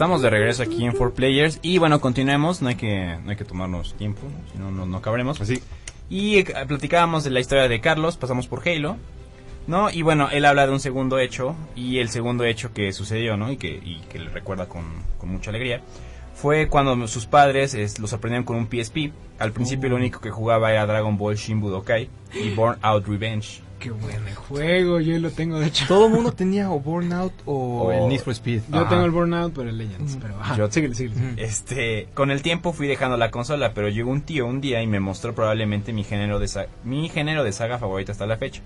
Estamos 0.00 0.22
de 0.22 0.30
regreso 0.30 0.62
aquí 0.62 0.86
en 0.86 0.94
4Players 0.94 1.58
y 1.60 1.76
bueno, 1.76 2.00
continuemos, 2.00 2.62
no 2.62 2.70
hay 2.70 2.76
que, 2.76 3.18
no 3.22 3.32
hay 3.32 3.36
que 3.36 3.44
tomarnos 3.44 3.92
tiempo, 3.96 4.22
si 4.50 4.58
no, 4.58 4.70
no, 4.70 4.86
no 4.86 4.96
acabaremos. 4.96 5.38
Así. 5.42 5.62
Y 6.08 6.38
eh, 6.38 6.46
platicábamos 6.66 7.22
de 7.22 7.28
la 7.28 7.38
historia 7.38 7.68
de 7.68 7.80
Carlos, 7.82 8.16
pasamos 8.16 8.46
por 8.46 8.66
Halo, 8.66 8.96
¿no? 9.66 9.90
Y 9.90 10.00
bueno, 10.00 10.30
él 10.32 10.46
habla 10.46 10.66
de 10.66 10.72
un 10.72 10.80
segundo 10.80 11.18
hecho 11.18 11.54
y 11.76 11.98
el 11.98 12.08
segundo 12.08 12.44
hecho 12.44 12.72
que 12.72 12.94
sucedió, 12.94 13.36
¿no? 13.36 13.52
Y 13.52 13.58
que, 13.58 13.68
y 13.68 14.00
que 14.08 14.18
le 14.18 14.30
recuerda 14.30 14.70
con, 14.70 14.84
con 15.18 15.28
mucha 15.28 15.50
alegría. 15.50 15.82
Fue 16.34 16.68
cuando 16.68 17.06
sus 17.06 17.26
padres 17.26 17.74
es, 17.74 17.98
lo 17.98 18.06
sorprendieron 18.06 18.46
con 18.46 18.56
un 18.56 18.70
PSP. 18.70 19.12
Al 19.38 19.52
principio 19.52 19.90
lo 19.90 19.96
único 19.96 20.22
que 20.22 20.30
jugaba 20.30 20.72
era 20.72 20.86
Dragon 20.86 21.18
Ball 21.18 21.36
Shin 21.36 21.60
Budokai 21.60 22.08
y 22.42 22.48
Born 22.54 22.78
Out 22.80 23.06
Revenge. 23.06 23.60
Qué 23.80 23.90
buen 23.90 24.34
juego, 24.34 25.00
yo 25.00 25.18
lo 25.18 25.30
tengo 25.30 25.58
de 25.58 25.66
hecho. 25.68 25.86
todo 25.88 26.06
el 26.06 26.12
mundo 26.12 26.32
tenía 26.32 26.70
o 26.70 26.78
Burnout 26.80 27.32
o, 27.46 27.84
O- 27.84 27.92
el 27.92 28.08
Need 28.08 28.20
for 28.20 28.32
Speed. 28.34 28.60
Yo 28.70 28.80
Ajá. 28.80 28.88
tengo 28.90 29.04
el 29.04 29.10
Burnout, 29.10 29.52
pero 29.54 29.70
el 29.70 29.78
Legends. 29.78 30.18
Pero, 30.20 30.38
ajá, 30.38 30.56
Yo- 30.56 30.70
síguele, 30.70 30.94
síguele. 30.94 31.16
Ujú. 31.16 31.34
Este, 31.38 32.08
con 32.14 32.30
el 32.30 32.42
tiempo 32.42 32.72
fui 32.72 32.86
dejando 32.86 33.16
la 33.16 33.30
consola, 33.30 33.72
pero 33.74 33.88
llegó 33.88 34.10
un 34.10 34.20
tío 34.22 34.46
un 34.46 34.60
día 34.60 34.82
y 34.82 34.86
me 34.86 35.00
mostró 35.00 35.34
probablemente 35.34 35.92
mi 35.92 36.04
género 36.04 36.38
de 36.38 36.46
sa- 36.48 36.66
mi 36.84 37.08
género 37.08 37.42
de 37.42 37.52
saga 37.52 37.78
favorita 37.78 38.12
hasta 38.12 38.26
la 38.26 38.36
fecha. 38.36 38.60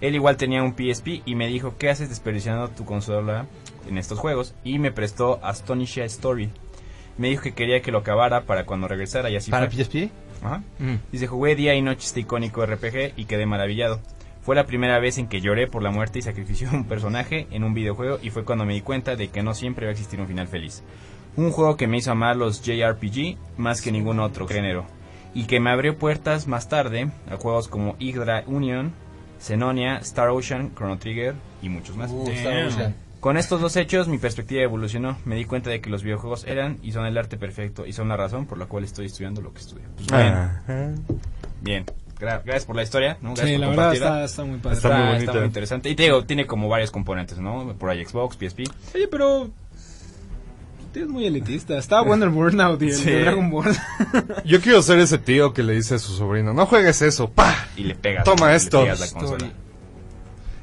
Él 0.00 0.14
igual 0.14 0.36
tenía 0.36 0.62
un 0.62 0.74
PSP 0.76 1.22
y 1.26 1.34
me 1.34 1.46
dijo, 1.48 1.74
"¿Qué 1.78 1.90
haces 1.90 2.08
desperdiciando 2.08 2.68
tu 2.68 2.84
consola 2.84 3.46
en 3.88 3.98
estos 3.98 4.18
juegos?" 4.18 4.54
y 4.64 4.78
me 4.78 4.90
prestó 4.92 5.38
Astonished 5.44 6.04
Story. 6.04 6.50
Me 7.18 7.28
dijo 7.28 7.42
que 7.42 7.52
quería 7.52 7.82
que 7.82 7.92
lo 7.92 7.98
acabara 7.98 8.42
para 8.44 8.64
cuando 8.64 8.88
regresara 8.88 9.28
y 9.28 9.36
así 9.36 9.50
¿Para 9.50 9.68
fue. 9.70 9.84
PSP? 9.84 10.10
Ajá. 10.42 10.62
Mm. 10.78 10.94
Dice, 11.12 11.26
jugué 11.26 11.54
día 11.54 11.74
y 11.74 11.82
noche 11.82 12.06
este 12.06 12.20
icónico 12.20 12.64
RPG 12.64 13.12
y 13.16 13.26
quedé 13.26 13.44
maravillado. 13.46 14.00
Fue 14.42 14.56
la 14.56 14.66
primera 14.66 14.98
vez 14.98 15.18
en 15.18 15.28
que 15.28 15.40
lloré 15.40 15.68
por 15.68 15.82
la 15.82 15.90
muerte 15.90 16.18
y 16.18 16.22
sacrificio 16.22 16.68
de 16.70 16.76
un 16.76 16.84
personaje 16.84 17.46
en 17.50 17.62
un 17.64 17.74
videojuego 17.74 18.18
y 18.22 18.30
fue 18.30 18.44
cuando 18.44 18.64
me 18.64 18.74
di 18.74 18.80
cuenta 18.80 19.14
de 19.16 19.28
que 19.28 19.42
no 19.42 19.54
siempre 19.54 19.86
va 19.86 19.90
a 19.90 19.92
existir 19.92 20.20
un 20.20 20.26
final 20.26 20.48
feliz. 20.48 20.82
Un 21.36 21.50
juego 21.52 21.76
que 21.76 21.86
me 21.86 21.98
hizo 21.98 22.10
amar 22.10 22.36
los 22.36 22.60
JRPG 22.62 23.36
más 23.56 23.80
que 23.80 23.92
ningún 23.92 24.18
otro 24.20 24.46
género 24.48 24.84
y 25.32 25.44
que 25.44 25.60
me 25.60 25.70
abrió 25.70 25.96
puertas 25.96 26.46
más 26.48 26.68
tarde 26.68 27.10
a 27.30 27.36
juegos 27.36 27.68
como 27.68 27.94
Hydra 27.98 28.42
Union, 28.46 28.92
Xenonia, 29.40 29.96
Star 29.98 30.28
Ocean, 30.30 30.72
Chrono 30.74 30.98
Trigger 30.98 31.34
y 31.62 31.68
muchos 31.68 31.96
más. 31.96 32.10
Uh, 32.10 32.28
Star 32.30 32.66
Ocean. 32.66 32.94
Con 33.20 33.36
estos 33.36 33.60
dos 33.60 33.76
hechos 33.76 34.08
mi 34.08 34.18
perspectiva 34.18 34.62
evolucionó. 34.62 35.16
Me 35.24 35.36
di 35.36 35.44
cuenta 35.44 35.70
de 35.70 35.80
que 35.80 35.88
los 35.88 36.02
videojuegos 36.02 36.44
eran 36.44 36.78
y 36.82 36.90
son 36.90 37.06
el 37.06 37.16
arte 37.16 37.36
perfecto 37.36 37.86
y 37.86 37.92
son 37.92 38.08
la 38.08 38.16
razón 38.16 38.46
por 38.46 38.58
la 38.58 38.66
cual 38.66 38.82
estoy 38.82 39.06
estudiando 39.06 39.40
lo 39.40 39.52
que 39.52 39.60
estudio. 39.60 39.84
Pues, 39.96 40.08
Ah, 40.10 40.60
bien. 41.60 41.84
Gra- 42.22 42.40
gracias 42.44 42.64
por 42.66 42.76
la 42.76 42.82
historia. 42.84 43.18
¿no? 43.20 43.30
Gracias 43.34 43.48
Sí, 43.48 43.52
por 43.54 43.60
la 43.60 43.68
verdad 43.68 43.94
está, 43.94 44.24
está 44.24 44.44
muy 44.44 44.58
padre. 44.58 44.76
Está 44.76 44.88
Está, 44.90 45.04
muy 45.10 45.16
está 45.18 45.32
muy 45.34 45.44
interesante. 45.44 45.90
Y 45.90 45.96
te 45.96 46.04
digo, 46.04 46.24
tiene 46.24 46.46
como 46.46 46.68
varios 46.68 46.90
componentes, 46.92 47.38
¿no? 47.38 47.74
Por 47.78 47.90
ahí 47.90 48.04
Xbox, 48.04 48.36
PSP. 48.36 48.60
Oye, 48.94 49.08
pero... 49.08 49.50
Tío 50.92 51.04
es 51.04 51.08
muy 51.08 51.24
elitista. 51.26 51.78
Estaba 51.78 52.02
bueno 52.02 52.24
el 52.26 52.30
Burnout 52.30 52.80
y 52.82 52.88
el 52.90 52.94
Sí. 52.94 53.10
de 53.10 53.20
Dragon 53.22 53.50
Ball. 53.50 53.74
Yo 54.44 54.60
quiero 54.60 54.82
ser 54.82 54.98
ese 54.98 55.16
tío 55.18 55.52
que 55.54 55.62
le 55.62 55.72
dice 55.72 55.94
a 55.94 55.98
su 55.98 56.12
sobrino, 56.12 56.52
no 56.52 56.66
juegues 56.66 57.00
eso, 57.02 57.30
pa. 57.30 57.66
Y 57.76 57.84
le 57.84 57.94
pegas. 57.94 58.24
Toma 58.24 58.50
le 58.50 58.56
esto. 58.56 58.82
pegas 58.82 59.00
la 59.00 59.08
consola. 59.18 59.50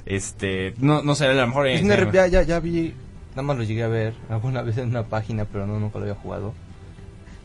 Este, 0.06 0.74
no, 0.78 1.02
no 1.04 1.16
sé, 1.16 1.26
a 1.26 1.34
lo 1.34 1.48
mejor... 1.48 1.68
Es 1.68 1.82
ya, 1.84 2.28
ya, 2.28 2.42
ya 2.44 2.60
vi, 2.60 2.94
nada 3.32 3.42
más 3.44 3.58
lo 3.58 3.64
llegué 3.64 3.84
a 3.84 3.88
ver 3.88 4.14
alguna 4.30 4.62
vez 4.62 4.78
en 4.78 4.90
una 4.90 5.04
página, 5.04 5.46
pero 5.46 5.68
no, 5.68 5.80
nunca 5.80 6.00
lo 6.00 6.06
había 6.06 6.16
jugado. 6.16 6.54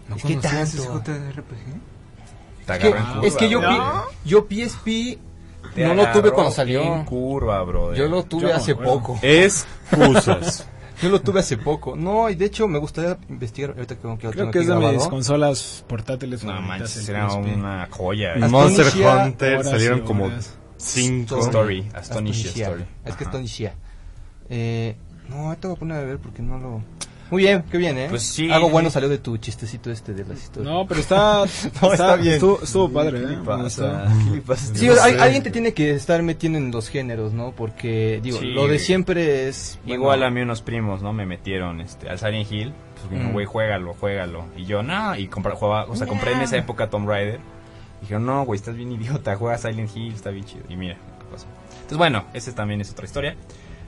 ¿No 0.09 0.17
conocías 0.17 0.43
tanto. 0.73 1.03
ese 1.03 1.23
JRPG? 1.33 1.94
Te 2.67 2.73
Es 2.73 2.79
que, 2.79 2.87
agarra 2.89 2.99
en 3.01 3.13
curva, 3.15 3.27
es 3.29 3.37
que 3.37 3.49
yo, 3.49 3.61
pi- 3.61 4.29
yo 4.29 4.47
PSP 4.49 5.19
Te 5.75 5.85
no 5.87 5.95
lo 5.95 6.11
tuve 6.13 6.31
cuando 6.33 6.53
salió. 6.53 6.83
En 6.83 7.05
curva, 7.05 7.63
bro. 7.63 7.95
Yo 7.95 8.07
lo 8.09 8.23
tuve 8.25 8.43
Yo 8.49 8.55
hace 8.55 8.73
acuerdo. 8.73 8.93
poco. 9.01 9.19
Excusas. 9.23 10.67
Yo 11.03 11.09
lo 11.09 11.21
tuve 11.21 11.41
hace 11.41 11.57
poco. 11.59 11.97
No, 11.97 12.31
y 12.31 12.37
de 12.37 12.45
hecho 12.45 12.69
me 12.69 12.79
gustaría 12.79 13.19
investigar 13.29 13.71
ahorita 13.71 13.97
que, 13.97 14.17
que 14.19 14.29
Creo 14.31 14.51
que 14.53 14.61
es 14.61 14.67
de 14.69 14.77
mis 14.77 15.07
consolas 15.09 15.85
portátiles 15.89 16.45
No 16.45 16.61
manches, 16.63 16.91
PSP. 17.05 17.11
una 17.57 17.89
joya. 17.91 18.35
Eh. 18.37 18.39
Monster 18.49 18.87
Hunter 18.87 19.55
horas 19.59 19.71
salieron 19.71 20.01
como 20.03 20.31
cinco. 20.77 21.41
Story, 21.41 21.89
Astonishia. 21.95 22.51
Story. 22.69 22.85
Es 23.05 23.17
que. 23.17 23.25
Astonishia. 23.25 23.75
Eh, 24.49 24.95
no, 25.29 25.49
ahorita 25.49 25.69
voy 25.69 25.77
a 25.77 25.81
poner 25.81 25.97
a 25.99 26.05
ver 26.05 26.19
porque 26.19 26.43
no 26.43 26.59
lo... 26.59 26.83
Muy 27.31 27.43
bien, 27.43 27.65
qué 27.71 27.79
bien, 27.79 27.97
¿eh? 27.99 28.07
Pues 28.11 28.23
sí. 28.23 28.51
Algo 28.51 28.69
bueno 28.71 28.91
salió 28.91 29.09
de 29.09 29.19
tu 29.19 29.37
chistecito 29.39 29.91
este 29.91 30.13
de 30.15 30.25
las 30.25 30.39
historias. 30.43 30.73
No, 30.73 30.87
pero 30.87 31.01
está... 31.01 31.45
No, 31.83 31.93
está 31.93 32.17
bien. 32.17 32.35
Estuvo, 32.35 32.61
estuvo 32.63 32.89
padre, 32.91 33.19
¿eh? 33.21 33.23
¿Qué 33.23 33.29
le 33.31 33.37
pasa? 33.43 34.07
Sí, 34.75 34.87
No 34.87 34.93
hay- 35.03 35.15
sé. 35.15 35.21
alguien 35.21 35.43
te 35.43 35.51
tiene 35.51 35.73
que 35.75 35.91
estar 35.95 36.23
metiendo 36.23 36.59
en 36.59 36.71
los 36.71 36.89
géneros, 36.89 37.33
¿no? 37.33 37.53
Porque, 37.53 38.21
digo, 38.23 38.39
Sí, 38.39 38.47
lo 38.47 38.69
de 38.69 38.79
siempre 38.79 39.49
es... 39.49 39.79
bueno, 39.85 40.03
Igual 40.03 40.23
a 40.23 40.31
mí 40.31 40.41
unos 40.43 40.63
primos, 40.63 41.03
¿no? 41.03 41.13
Me 41.13 41.27
metieron 41.27 41.81
este, 41.81 42.09
al 42.09 42.19
Silent 42.19 42.51
Hill. 42.53 42.73
Pues, 42.95 43.11
dijeron, 43.11 43.31
Mm. 43.31 43.33
güey, 43.33 43.47
juégalo, 43.47 43.95
juégalo. 43.95 44.45
Y 44.57 44.65
yo, 44.67 44.83
no. 44.83 45.17
Y 45.17 45.27
compra, 45.29 45.55
jugaba, 45.57 45.87
o 45.91 45.97
sea, 45.97 46.07
compré 46.07 46.33
en 46.33 46.43
esa 46.43 46.57
época 46.57 46.89
Tomb 46.91 47.09
Raider. 47.09 47.41
Dijeron, 48.03 48.27
no, 48.27 48.45
güey, 48.45 48.59
estás 48.59 48.77
bien 48.77 48.93
idiota. 48.93 49.35
Juega 49.37 49.57
Silent 49.59 49.91
Hill, 49.97 50.13
está 50.15 50.31
bien 50.31 50.45
chido. 50.45 50.65
Y 50.69 50.77
mira, 50.77 50.95
qué 50.97 51.25
pasó. 51.33 51.47
Entonces, 51.77 51.99
bueno, 51.99 52.25
esa 52.35 52.55
también 52.55 52.81
es 52.83 52.91
otra 52.93 53.07
historia. 53.07 53.35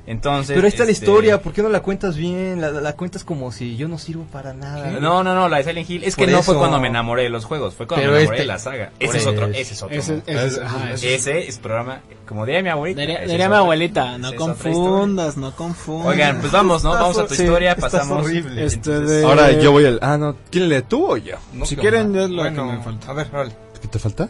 Entonces. 0.07 0.55
Pero 0.55 0.67
ahí 0.67 0.69
está 0.69 0.85
la 0.85 0.93
este, 0.93 1.05
historia, 1.05 1.41
¿por 1.43 1.53
qué 1.53 1.63
no 1.63 1.69
la 1.69 1.81
cuentas 1.81 2.17
bien? 2.17 2.61
La, 2.61 2.93
cuentas 2.95 3.25
como 3.25 3.51
si 3.51 3.77
yo 3.77 3.89
no 3.89 3.99
sirvo 3.99 4.25
para 4.33 4.55
nada. 4.55 4.91
No, 5.01 5.25
no, 5.25 5.35
no, 5.35 5.49
la 5.49 5.59
de 5.59 5.65
Silent 5.65 5.91
Hill. 5.91 6.05
Es 6.05 6.15
que 6.15 6.27
no 6.29 6.43
fue 6.43 6.57
cuando 6.57 6.79
me 6.81 6.89
enamoré 6.89 7.25
de 7.25 7.29
los 7.29 7.45
juegos. 7.45 7.75
Fue 7.75 7.87
cuando 7.87 8.03
Pero 8.03 8.13
me 8.13 8.19
enamoré 8.21 8.37
este- 8.37 8.43
de 8.43 8.47
la 8.47 8.59
saga. 8.59 8.93
Ese 9.01 9.19
es 9.19 9.27
otro, 9.27 9.47
eso. 9.47 9.55
ese 9.59 9.75
es 9.75 9.83
otro. 9.83 9.97
Ese, 9.97 10.23
Es- 10.27 10.59
ajá, 10.59 10.93
es- 10.93 11.03
ese- 11.03 11.15
Ese 11.15 11.49
es 11.49 11.59
programa, 11.59 12.01
como 12.27 12.47
diría 12.47 12.63
mi 12.63 12.69
abuelita. 12.69 13.01
Diría, 13.01 13.21
mi 13.27 13.35
otra- 13.45 13.59
abuelita, 13.59 14.19
no 14.19 14.33
confundas, 14.37 15.37
no 15.37 15.55
confundas. 15.57 16.07
Oigan, 16.13 16.41
pues 16.41 16.53
vamos, 16.53 16.85
¿no? 16.85 16.91
Vamos 16.91 17.19
a 17.19 17.27
tu 17.27 17.35
Sí, 17.35 17.43
historia, 17.43 17.75
pasamos. 17.77 18.25
horrible. 18.25 18.65
Este 18.65 18.77
Entonces, 18.91 19.11
de- 19.21 19.25
Ahora 19.27 19.51
yo 19.53 19.73
voy 19.73 19.87
al... 19.87 19.99
Ah, 20.03 20.17
no. 20.17 20.37
¿Quién 20.51 20.69
lee 20.69 20.83
tú 20.89 21.05
o 21.13 21.17
yo? 21.17 21.37
No, 21.53 21.67
Si 21.67 21.77
quieren, 21.77 22.15
yo 22.15 22.25
es 22.25 22.31
lo 22.31 22.43
que 22.45 22.51
me 22.51 22.81
falta. 22.83 23.11
A 23.11 23.15
ver, 23.15 23.29
órale. 23.33 23.57
¿Qué 23.81 23.89
te 23.89 23.99
falta? 23.99 24.29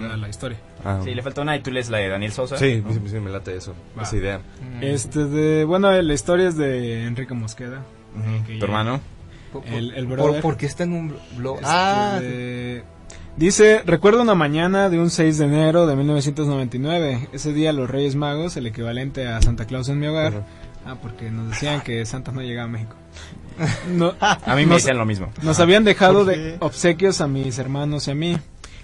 La, 0.00 0.16
la 0.16 0.28
historia. 0.28 0.58
Ah, 0.84 1.00
Sí, 1.04 1.14
le 1.14 1.22
falta 1.22 1.42
una 1.42 1.56
y 1.56 1.60
tú 1.60 1.70
lees 1.70 1.90
la 1.90 1.98
de 1.98 2.08
Daniel 2.08 2.32
Sosa. 2.32 2.56
sí, 2.56 2.82
sí, 2.88 3.00
sí, 3.06 3.20
me 3.20 3.30
late 3.30 3.56
eso. 3.56 3.74
Va. 3.98 4.02
Esa 4.02 4.16
idea. 4.16 4.38
Mm. 4.38 4.82
Este 4.82 5.24
de, 5.26 5.64
bueno, 5.64 5.90
la 5.90 6.14
historia 6.14 6.48
es 6.48 6.56
de 6.56 7.04
Enrique 7.06 7.34
Mosqueda. 7.34 7.82
Ujú, 8.16 8.46
Que 8.46 8.52
Tu 8.54 8.58
ya- 8.60 8.64
hermano. 8.64 9.00
Por- 9.52 9.62
por- 9.62 9.72
el- 9.72 9.92
el 9.94 10.06
por- 10.06 10.16
brother. 10.16 10.42
porque 10.42 10.66
está 10.66 10.84
en 10.84 10.92
un 10.92 11.16
blog. 11.36 11.56
Este, 11.56 11.66
ah, 11.68 12.18
de- 12.20 12.84
Dice, 13.36 13.82
recuerdo 13.86 14.22
una 14.22 14.34
mañana 14.34 14.90
de 14.90 14.98
un 14.98 15.08
6 15.10 15.38
de 15.38 15.44
enero 15.46 15.86
de 15.86 15.96
1999. 15.96 17.28
Ese 17.32 17.52
día 17.52 17.72
los 17.72 17.88
Reyes 17.88 18.16
Magos, 18.16 18.56
el 18.56 18.66
equivalente 18.66 19.26
a 19.28 19.40
Santa 19.40 19.66
Claus 19.66 19.88
en 19.88 19.98
mi 19.98 20.06
hogar. 20.08 20.28
Ajá. 20.34 20.46
Ah, 20.86 20.96
porque 21.00 21.30
nos 21.30 21.48
decían 21.50 21.80
que 21.82 22.04
Santa 22.06 22.32
no 22.32 22.42
llegaba 22.42 22.68
a 22.68 22.72
México. 22.72 22.94
No, 23.90 24.14
A 24.20 24.38
mí 24.56 24.62
me 24.62 24.66
nos, 24.66 24.76
dicen 24.82 24.96
lo 24.96 25.04
mismo. 25.04 25.30
nos 25.42 25.60
habían 25.60 25.84
dejado 25.84 26.20
¿Por 26.24 26.26
de 26.28 26.34
qué? 26.34 26.56
obsequios 26.60 27.20
a 27.20 27.28
mis 27.28 27.58
hermanos 27.58 28.08
y 28.08 28.10
a 28.10 28.14
mí. 28.14 28.38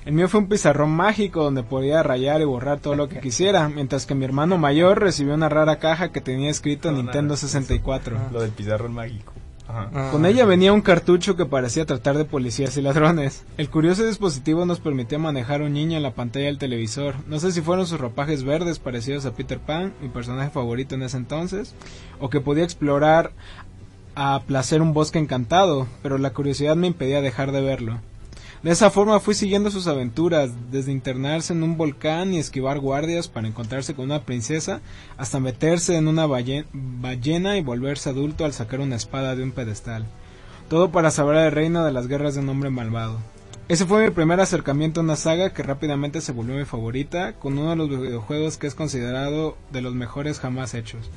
El 0.07 0.12
mío 0.12 0.28
fue 0.28 0.38
un 0.38 0.48
pizarrón 0.48 0.92
mágico 0.92 1.42
donde 1.42 1.64
podía 1.64 2.00
rayar 2.00 2.40
y 2.40 2.44
borrar 2.44 2.78
todo 2.78 2.94
lo 2.94 3.09
que 3.09 3.18
quisiera, 3.18 3.68
mientras 3.68 4.07
que 4.07 4.14
mi 4.14 4.24
hermano 4.24 4.57
mayor 4.57 5.00
recibió 5.00 5.34
una 5.34 5.48
rara 5.48 5.80
caja 5.80 6.12
que 6.12 6.20
tenía 6.20 6.48
escrito 6.48 6.92
No, 6.92 6.98
Nintendo 6.98 7.34
nada, 7.34 7.36
64. 7.38 8.16
Lo 8.32 8.40
del 8.40 8.52
pizarrón 8.52 8.94
mágico. 8.94 9.32
Ajá. 9.66 9.90
ah. 9.92 10.09
Con 10.12 10.24
ella 10.24 10.44
venía 10.44 10.72
un 10.72 10.80
cartucho 10.80 11.34
que 11.34 11.44
parecía 11.44 11.86
tratar 11.86 12.16
de 12.16 12.24
policías 12.24 12.76
y 12.76 12.82
ladrones. 12.82 13.44
El 13.57 13.68
curioso 13.68 14.07
dispositivo 14.07 14.64
nos 14.64 14.78
permitía 14.78 15.18
manejar 15.18 15.61
a 15.61 15.64
un 15.64 15.72
niño 15.72 15.96
en 15.96 16.04
la 16.04 16.14
pantalla 16.14 16.46
del 16.46 16.59
televisor. 16.59 17.16
No 17.26 17.40
sé 17.40 17.50
si 17.50 17.61
fueron 17.61 17.88
sus 17.88 17.98
ropajes 17.98 18.44
verdes 18.44 18.78
parecidos 18.78 19.26
a 19.26 19.32
Peter 19.32 19.59
Pan, 19.59 19.92
mi 20.00 20.09
personaje 20.09 20.50
favorito 20.50 20.94
en 20.94 21.02
ese 21.02 21.16
entonces, 21.16 21.74
o 22.20 22.30
que 22.30 22.40
podía 22.40 22.62
explorar 22.62 23.32
a 24.14 24.40
placer 24.46 24.82
un 24.82 24.94
bosque 24.94 25.18
encantado, 25.18 25.88
pero 26.04 26.16
la 26.16 26.30
curiosidad 26.30 26.76
me 26.76 26.86
impedía 26.86 27.20
dejar 27.20 27.50
de 27.50 27.61
verlo. 27.61 27.98
De 28.62 28.72
esa 28.72 28.90
forma 28.90 29.20
fui 29.20 29.34
siguiendo 29.34 29.70
sus 29.70 29.86
aventuras, 29.86 30.50
desde 30.72 30.90
internarse 30.90 31.52
en 31.52 31.62
un 31.62 31.76
volcán 31.76 32.32
y 32.32 32.38
esquivar 32.38 32.80
guardias 32.80 33.28
para 33.28 33.46
encontrarse 33.46 33.94
con 33.94 34.07
una 34.07 34.24
princesa, 34.24 34.80
hasta 35.16 35.38
meterse 35.40 35.96
en 35.96 36.09
una 36.09 36.26
balle- 36.26 36.64
ballena 36.72 37.59
y 37.59 37.62
volverse 37.62 38.09
adulto 38.09 38.44
al 38.44 38.52
sacar 38.52 38.80
una 38.80 38.96
espada 38.96 39.36
de 39.36 39.44
un 39.44 39.52
pedestal. 39.52 40.07
Todo 40.68 40.90
para 40.90 41.12
saber 41.12 41.36
el 41.36 41.52
reino 41.52 41.84
de 41.84 41.92
las 41.92 42.09
guerras 42.09 42.34
de 42.34 42.40
un 42.40 42.48
hombre 42.48 42.70
malvado. 42.70 43.18
Ese 43.68 43.84
fue 43.84 44.04
mi 44.04 44.11
primer 44.11 44.40
acercamiento 44.40 45.00
a 45.00 45.04
una 45.04 45.16
saga 45.16 45.52
que 45.52 45.62
rápidamente 45.62 46.20
se 46.20 46.32
volvió 46.32 46.57
mi 46.57 46.64
favorita, 46.64 47.34
con 47.34 47.59
uno 47.59 47.70
de 47.70 47.76
los 47.76 47.88
videojuegos 47.88 48.59
que 48.59 48.66
es 48.66 48.74
considerado 48.74 49.57
de 49.72 49.82
los 49.82 49.94
mejores 49.94 50.40
jamás 50.40 50.74
hechos. 50.74 51.11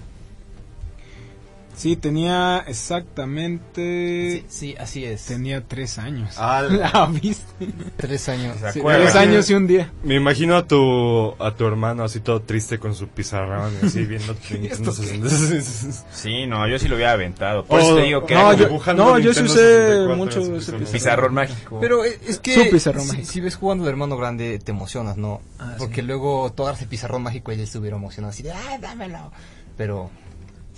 Sí, 1.79 1.95
tenía 1.95 2.65
exactamente... 2.67 4.43
Sí, 4.43 4.45
sí, 4.49 4.75
así 4.77 5.05
es. 5.05 5.23
Tenía 5.25 5.61
tres 5.65 5.97
años. 5.97 6.37
Al- 6.37 6.81
Ah, 6.83 7.09
¿viste? 7.21 7.67
Tres 7.95 8.27
años. 8.27 8.57
Sí, 8.73 8.81
tres 8.83 9.15
años 9.15 9.49
y 9.49 9.53
un 9.53 9.65
día. 9.65 9.89
Me 10.03 10.15
imagino 10.15 10.57
a 10.57 10.67
tu, 10.67 11.33
a 11.39 11.55
tu 11.55 11.65
hermano 11.65 12.03
así 12.03 12.19
todo 12.19 12.41
triste 12.41 12.79
con 12.79 12.93
su 12.95 13.07
pizarrón 13.07 13.71
y 13.81 13.85
así 13.85 14.03
viendo 14.05 14.35
tu 14.35 14.55
Nintendo 14.55 14.91
64. 14.91 16.03
Sí, 16.11 16.45
no, 16.47 16.67
yo 16.67 16.77
sí 16.79 16.89
lo 16.89 16.95
hubiera 16.95 17.13
aventado. 17.13 17.63
Por 17.63 17.79
eso 17.79 17.95
te 17.95 18.01
digo 18.01 18.25
que 18.25 18.33
no, 18.35 18.51
era 18.51 18.59
yo- 18.59 18.93
no, 18.95 19.17
yo 19.19 19.33
sí 19.33 19.43
usé 19.43 19.55
64 19.55 20.15
mucho 20.17 20.39
ese 20.41 20.51
pizarrón. 20.73 20.91
pizarrón 20.91 21.33
mágico. 21.33 21.79
Pero 21.79 22.03
eh, 22.03 22.19
es 22.27 22.39
que 22.39 22.55
Su 22.65 22.69
pizarrón 22.71 23.03
si, 23.03 23.07
mágico. 23.11 23.31
si 23.31 23.39
ves 23.39 23.55
jugando 23.55 23.85
de 23.85 23.89
hermano 23.91 24.17
grande 24.17 24.59
te 24.59 24.71
emocionas, 24.71 25.15
¿no? 25.15 25.39
Ah, 25.59 25.75
Porque 25.77 26.01
sí. 26.01 26.07
luego 26.07 26.45
agarras 26.57 26.81
el 26.81 26.89
pizarrón 26.89 27.23
mágico 27.23 27.51
y 27.51 27.55
él 27.55 27.61
estuviera 27.61 27.95
emocionado 27.95 28.31
así 28.31 28.43
de, 28.43 28.51
¡ay, 28.51 28.79
dámelo! 28.81 29.31
Pero, 29.77 30.09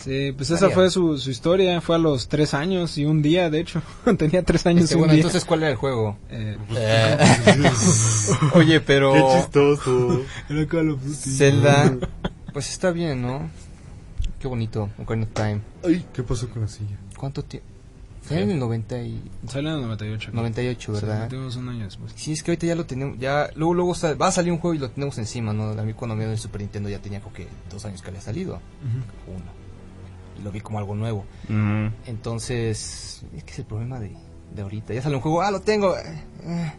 Sí, 0.04 0.32
pues 0.36 0.50
esa 0.50 0.70
fue 0.72 0.90
su, 0.90 1.18
su 1.18 1.30
historia. 1.30 1.80
Fue 1.82 1.96
a 1.96 2.00
los 2.00 2.28
tres 2.28 2.54
años 2.54 2.98
y 2.98 3.06
un 3.06 3.22
día, 3.22 3.50
de 3.50 3.60
hecho. 3.60 3.82
Tenía 4.18 4.44
tres 4.44 4.66
años 4.66 4.84
este, 4.86 4.96
y 4.96 4.98
un 4.98 5.02
bueno, 5.02 5.14
día. 5.14 5.22
entonces, 5.22 5.46
¿cuál 5.46 5.62
era 5.62 5.70
el 5.72 5.78
juego? 5.78 6.18
Eh, 6.30 6.58
Oye, 8.56 8.80
pero 8.82 9.14
Qué 9.14 9.24
chistoso. 9.42 10.22
era 10.50 10.66
Call 10.68 10.90
of 10.92 11.02
Duty. 11.04 11.16
Zelda, 11.30 11.98
pues 12.54 12.70
está 12.70 12.92
bien, 12.92 13.22
¿no? 13.22 13.50
Qué 14.40 14.48
bonito, 14.48 14.90
Ocarina 14.98 15.26
of 15.28 15.34
Time. 15.34 15.62
Ay, 15.84 16.06
¿qué 16.14 16.24
pasó 16.24 16.50
con 16.50 16.64
la 16.64 16.68
silla? 16.68 16.98
¿Cuánto 17.18 17.44
tiempo? 17.44 17.68
Fue 18.24 18.40
en 18.42 18.52
el 18.52 18.60
90 18.60 19.02
y... 19.02 19.22
Sale 19.48 19.70
en 19.70 19.76
el 19.76 19.82
98. 19.82 20.30
98, 20.34 20.92
¿verdad? 20.94 21.28
Tuvimos 21.28 21.56
un 21.56 21.70
año 21.70 21.86
después. 21.86 22.14
Sí, 22.16 22.32
es 22.32 22.44
que 22.44 22.52
ahorita 22.52 22.68
ya 22.68 22.76
lo 22.76 22.86
tenemos, 22.86 23.18
ya, 23.20 23.50
luego, 23.56 23.74
luego 23.74 23.96
sa- 23.96 24.14
va 24.14 24.28
a 24.28 24.32
salir 24.32 24.52
un 24.52 24.60
juego 24.60 24.76
y 24.76 24.78
lo 24.78 24.90
tenemos 24.92 25.18
encima, 25.18 25.54
¿no? 25.54 25.70
A 25.72 25.84
mí 25.84 25.94
cuando 25.94 26.16
me 26.16 26.24
dio 26.24 26.32
el 26.32 26.40
Super 26.40 26.62
Nintendo 26.62 26.88
ya 26.90 27.00
tenía 27.00 27.20
como 27.20 27.34
que 27.36 27.48
dos 27.70 27.84
años 27.86 28.02
que 28.02 28.10
había 28.10 28.22
salido, 28.22 28.60
uno. 29.28 29.61
Lo 30.44 30.52
vi 30.52 30.62
como 30.62 30.80
algo 30.80 30.96
nuevo. 30.96 31.26
Mm, 31.50 31.88
Entonces, 32.08 33.24
es 33.36 33.44
que 33.44 33.52
es 33.52 33.60
el 33.60 33.66
problema 33.66 34.00
de, 34.00 34.12
de 34.56 34.62
ahorita. 34.62 34.94
Ya 34.94 35.02
sale 35.02 35.16
un 35.16 35.22
juego, 35.22 35.42
ah, 35.42 35.52
lo 35.52 35.62
tengo. 35.62 35.96
eh, 35.98 36.24
eh, 36.44 36.72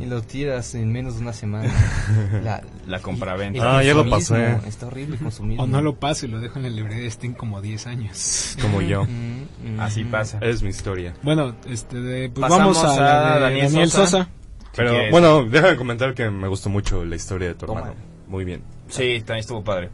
y 0.00 0.06
lo 0.06 0.22
tiras 0.22 0.74
en 0.74 0.90
menos 0.90 1.16
de 1.16 1.20
una 1.22 1.32
semana. 1.34 1.70
La, 2.42 2.62
La 2.86 3.00
compraventa. 3.00 3.78
Ah, 3.78 3.82
ya 3.82 3.92
lo 3.94 4.08
pasé. 4.08 4.56
Está 4.66 4.86
horrible 4.86 5.16
el 5.16 5.22
consumismo. 5.22 5.62
O 5.64 5.66
no 5.66 5.82
lo 5.82 5.94
paso 5.96 6.24
y 6.26 6.30
lo 6.30 6.40
dejo 6.40 6.58
en 6.58 6.62
la 6.64 6.70
librería 6.70 7.04
de 7.04 7.10
Steam 7.10 7.34
como 7.34 7.60
10 7.60 7.86
años. 7.86 8.56
Como 8.62 8.80
yo. 8.80 9.04
Mm, 9.04 9.76
mm, 9.76 9.80
Así 9.80 10.04
mm. 10.04 10.10
pasa. 10.10 10.38
Es 10.40 10.62
mi 10.62 10.70
historia. 10.70 11.14
Bueno, 11.22 11.54
este 11.68 12.00
de, 12.00 12.28
pues 12.30 12.48
Pasamos 12.48 12.82
vamos 12.82 12.98
a, 12.98 13.34
a 13.34 13.38
Daniel 13.40 13.66
Daniel, 13.66 13.90
Sosa. 13.90 14.06
Sosa. 14.10 14.28
Pero 14.74 14.92
bueno, 15.10 15.44
déjame 15.44 15.76
comentar 15.76 16.14
que 16.14 16.30
me 16.30 16.48
gustó 16.48 16.70
mucho 16.70 17.04
la 17.04 17.16
historia 17.16 17.48
de 17.48 17.54
tu 17.54 17.66
Toma. 17.66 17.80
hermano. 17.80 17.96
muy 18.26 18.44
bien. 18.44 18.62
Sí, 18.88 19.18
también 19.18 19.40
estuvo 19.40 19.62
padre. 19.62 19.90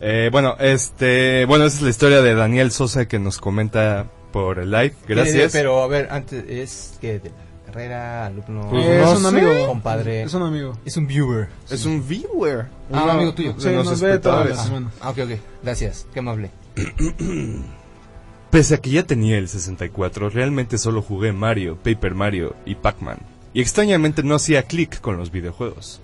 Eh, 0.00 0.30
bueno, 0.32 0.56
este, 0.58 1.44
bueno, 1.44 1.64
esa 1.66 1.76
es 1.76 1.82
la 1.82 1.90
historia 1.90 2.22
de 2.22 2.34
Daniel 2.34 2.70
Sosa 2.70 3.06
que 3.06 3.18
nos 3.18 3.38
comenta 3.38 4.06
por 4.32 4.58
el 4.58 4.70
live. 4.70 4.94
Gracias. 5.06 5.52
Pero 5.52 5.82
a 5.82 5.86
ver, 5.88 6.08
antes 6.10 6.44
es 6.48 6.98
que 7.00 7.18
de 7.18 7.28
la 7.30 7.66
carrera, 7.66 8.26
alumno, 8.26 8.68
Pues 8.70 8.86
no 8.86 8.92
es 9.12 9.18
un 9.18 9.22
sé. 9.22 9.28
amigo. 9.28 9.66
compadre. 9.66 10.22
Es 10.22 10.32
un 10.34 10.42
amigo. 10.42 10.78
Es 10.84 10.96
un 10.96 11.06
viewer. 11.06 11.48
Es 11.70 11.84
un 11.84 12.06
viewer. 12.08 12.66
Ah, 12.92 13.04
un 13.04 13.10
amigo 13.10 13.34
tuyo. 13.34 13.54
Sí, 13.58 13.68
los 13.70 13.84
nos 13.84 14.00
ve 14.00 14.18
todas 14.18 14.48
las 14.48 14.64
semanas. 14.66 14.92
Ah, 15.00 15.10
ok, 15.10 15.18
ok. 15.24 15.30
Gracias. 15.62 16.06
Qué 16.14 16.20
amable. 16.20 16.50
Pese 18.50 18.74
a 18.74 18.78
que 18.78 18.90
ya 18.90 19.04
tenía 19.04 19.38
el 19.38 19.48
64, 19.48 20.28
realmente 20.30 20.76
solo 20.78 21.02
jugué 21.02 21.32
Mario, 21.32 21.76
Paper 21.76 22.14
Mario 22.14 22.56
y 22.66 22.74
Pac-Man. 22.74 23.18
Y 23.54 23.60
extrañamente 23.60 24.22
no 24.24 24.34
hacía 24.36 24.64
clic 24.64 25.00
con 25.00 25.16
los 25.16 25.30
videojuegos. 25.30 26.00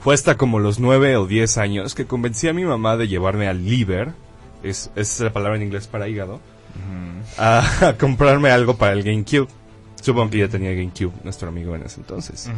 Fue 0.00 0.14
hasta 0.14 0.36
como 0.36 0.58
los 0.58 0.78
9 0.78 1.16
o 1.16 1.26
10 1.26 1.58
años 1.58 1.94
que 1.94 2.06
convencí 2.06 2.48
a 2.48 2.52
mi 2.52 2.64
mamá 2.64 2.96
de 2.96 3.08
llevarme 3.08 3.48
al 3.48 3.64
liver, 3.64 4.12
es, 4.62 4.90
es 4.96 5.20
la 5.20 5.32
palabra 5.32 5.56
en 5.56 5.64
inglés 5.64 5.86
para 5.86 6.08
hígado, 6.08 6.40
a, 7.36 7.88
a 7.88 7.96
comprarme 7.96 8.50
algo 8.50 8.76
para 8.76 8.92
el 8.92 9.02
GameCube. 9.02 9.48
Supongo 10.00 10.30
que 10.30 10.38
ya 10.38 10.48
tenía 10.48 10.72
GameCube, 10.72 11.12
nuestro 11.24 11.48
amigo 11.48 11.74
en 11.74 11.82
ese 11.82 12.00
entonces. 12.00 12.48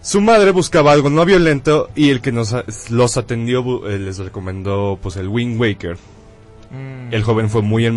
Su 0.00 0.20
madre 0.20 0.52
buscaba 0.52 0.92
algo 0.92 1.10
no 1.10 1.24
violento 1.24 1.90
y 1.96 2.10
el 2.10 2.20
que 2.20 2.30
nos 2.30 2.54
los 2.90 3.16
atendió 3.16 3.88
eh, 3.88 3.98
les 3.98 4.18
recomendó 4.18 4.98
pues 5.02 5.16
el 5.16 5.28
Wind 5.28 5.60
Waker. 5.60 5.96
Mm. 6.70 7.12
El 7.12 7.22
joven 7.22 7.50
fue 7.50 7.62
muy, 7.62 7.90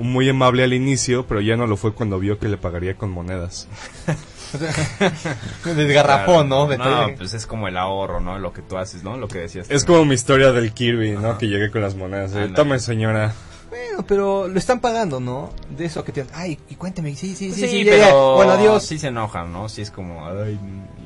muy 0.00 0.28
amable 0.28 0.64
al 0.64 0.72
inicio, 0.72 1.26
pero 1.26 1.40
ya 1.40 1.56
no 1.56 1.66
lo 1.66 1.76
fue 1.76 1.92
cuando 1.92 2.18
vio 2.18 2.38
que 2.38 2.48
le 2.48 2.56
pagaría 2.56 2.96
con 2.96 3.10
monedas. 3.10 3.68
Desgarrafón, 5.64 6.48
¿no? 6.48 6.66
De 6.66 6.78
No, 6.78 7.08
pues 7.16 7.34
es 7.34 7.46
como 7.46 7.68
el 7.68 7.76
ahorro, 7.76 8.20
¿no? 8.20 8.38
Lo 8.38 8.52
que 8.52 8.62
tú 8.62 8.76
haces, 8.78 9.02
¿no? 9.02 9.16
Lo 9.16 9.28
que 9.28 9.38
decías. 9.40 9.70
Es 9.70 9.84
tú. 9.84 9.92
como 9.92 10.04
mi 10.04 10.14
historia 10.14 10.52
del 10.52 10.72
Kirby, 10.72 11.12
¿no? 11.12 11.38
Que 11.38 11.48
llegué 11.48 11.70
con 11.70 11.82
las 11.82 11.94
monedas. 11.94 12.32
Eh. 12.34 12.50
Tome, 12.54 12.78
señora. 12.78 13.34
Bueno, 13.68 14.04
pero 14.06 14.48
lo 14.48 14.58
están 14.58 14.80
pagando, 14.80 15.20
¿no? 15.20 15.50
De 15.76 15.86
eso 15.86 16.04
que 16.04 16.12
te... 16.12 16.24
Ay, 16.34 16.58
y 16.68 16.76
cuéntame. 16.76 17.14
Sí, 17.16 17.34
sí, 17.34 17.52
sí, 17.52 17.62
Sí, 17.62 17.68
sí. 17.68 17.84
ya, 17.84 17.92
pero... 17.92 18.04
ya. 18.04 18.36
Bueno, 18.36 18.52
adiós. 18.52 18.82
Sí 18.84 18.98
se 18.98 19.08
enojan, 19.08 19.52
¿no? 19.52 19.68
Sí 19.68 19.82
es 19.82 19.90
como... 19.90 20.26
Ay, 20.26 20.58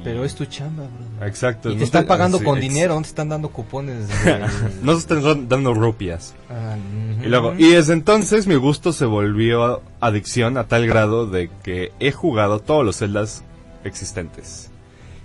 Pero 0.03 0.25
es 0.25 0.35
tu 0.35 0.45
chamba, 0.47 0.85
bro. 1.19 1.27
Exacto. 1.27 1.69
Y 1.71 1.75
no 1.75 1.79
te 1.81 1.85
están 1.85 2.07
pagando 2.07 2.39
sí, 2.39 2.45
con 2.45 2.59
ex- 2.59 2.69
dinero, 2.69 2.95
no 2.95 3.03
te 3.03 3.09
están 3.09 3.29
dando 3.29 3.51
cupones. 3.51 4.09
de- 4.09 4.39
No 4.83 4.93
se 4.95 4.99
están 5.01 5.49
dando 5.49 5.75
rupias. 5.75 6.35
Ah. 6.49 6.77
Y 7.23 7.27
luego, 7.29 7.55
y 7.59 7.69
desde 7.73 7.93
entonces 7.93 8.47
mi 8.47 8.55
gusto 8.55 8.93
se 8.93 9.05
volvió 9.05 9.83
adicción 10.01 10.57
a 10.57 10.65
tal 10.69 10.87
grado 10.87 11.27
de 11.27 11.51
que 11.63 11.93
he 12.01 12.13
jugado 12.13 12.61
todos 12.61 12.85
los 12.85 12.97
celdas 12.97 13.45
existentes. 13.85 14.71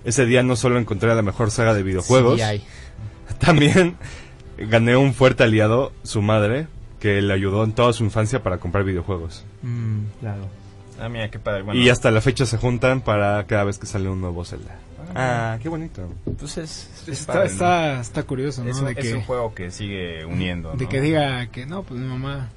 Ese 0.04 0.26
día 0.26 0.42
no 0.42 0.56
solo 0.56 0.78
encontré 0.78 1.14
la 1.14 1.22
mejor 1.22 1.50
saga 1.50 1.72
de 1.74 1.82
videojuegos, 1.82 2.40
Sí, 2.40 2.62
también 3.38 3.96
gané 4.58 4.96
un 4.96 5.14
fuerte 5.14 5.44
aliado, 5.44 5.92
su 6.02 6.22
madre, 6.22 6.66
que 7.00 7.20
le 7.22 7.32
ayudó 7.32 7.64
en 7.64 7.72
toda 7.72 7.92
su 7.92 8.04
infancia 8.04 8.42
para 8.42 8.58
comprar 8.58 8.84
videojuegos. 8.84 9.44
Mm, 9.62 10.00
claro. 10.20 10.42
Ah, 11.00 11.08
mira, 11.08 11.30
qué 11.30 11.38
padre. 11.38 11.62
Bueno, 11.62 11.80
Y 11.80 11.88
hasta 11.88 12.10
la 12.10 12.20
fecha 12.20 12.46
se 12.46 12.56
juntan 12.56 13.00
para 13.00 13.44
cada 13.46 13.64
vez 13.64 13.78
que 13.78 13.86
sale 13.86 14.08
un 14.08 14.20
nuevo 14.20 14.44
Zelda. 14.44 14.76
Ah, 15.14 15.58
qué 15.62 15.68
bonito. 15.68 16.08
pues 16.38 16.58
es... 16.58 16.90
es 17.06 17.20
Está, 17.20 17.34
padre, 17.34 17.48
¿no? 17.48 17.52
está, 17.52 18.00
está 18.00 18.22
curioso, 18.24 18.64
¿no? 18.64 18.70
Es, 18.70 18.78
un, 18.78 18.86
de 18.86 18.92
es 18.92 18.98
que, 18.98 19.14
un 19.14 19.22
juego 19.22 19.54
que 19.54 19.70
sigue 19.70 20.24
uniendo, 20.24 20.72
de 20.72 20.84
¿no? 20.84 20.90
que 20.90 21.00
diga 21.00 21.46
que 21.46 21.66
no, 21.66 21.82
pues 21.82 22.00
mi 22.00 22.06
mamá 22.06 22.48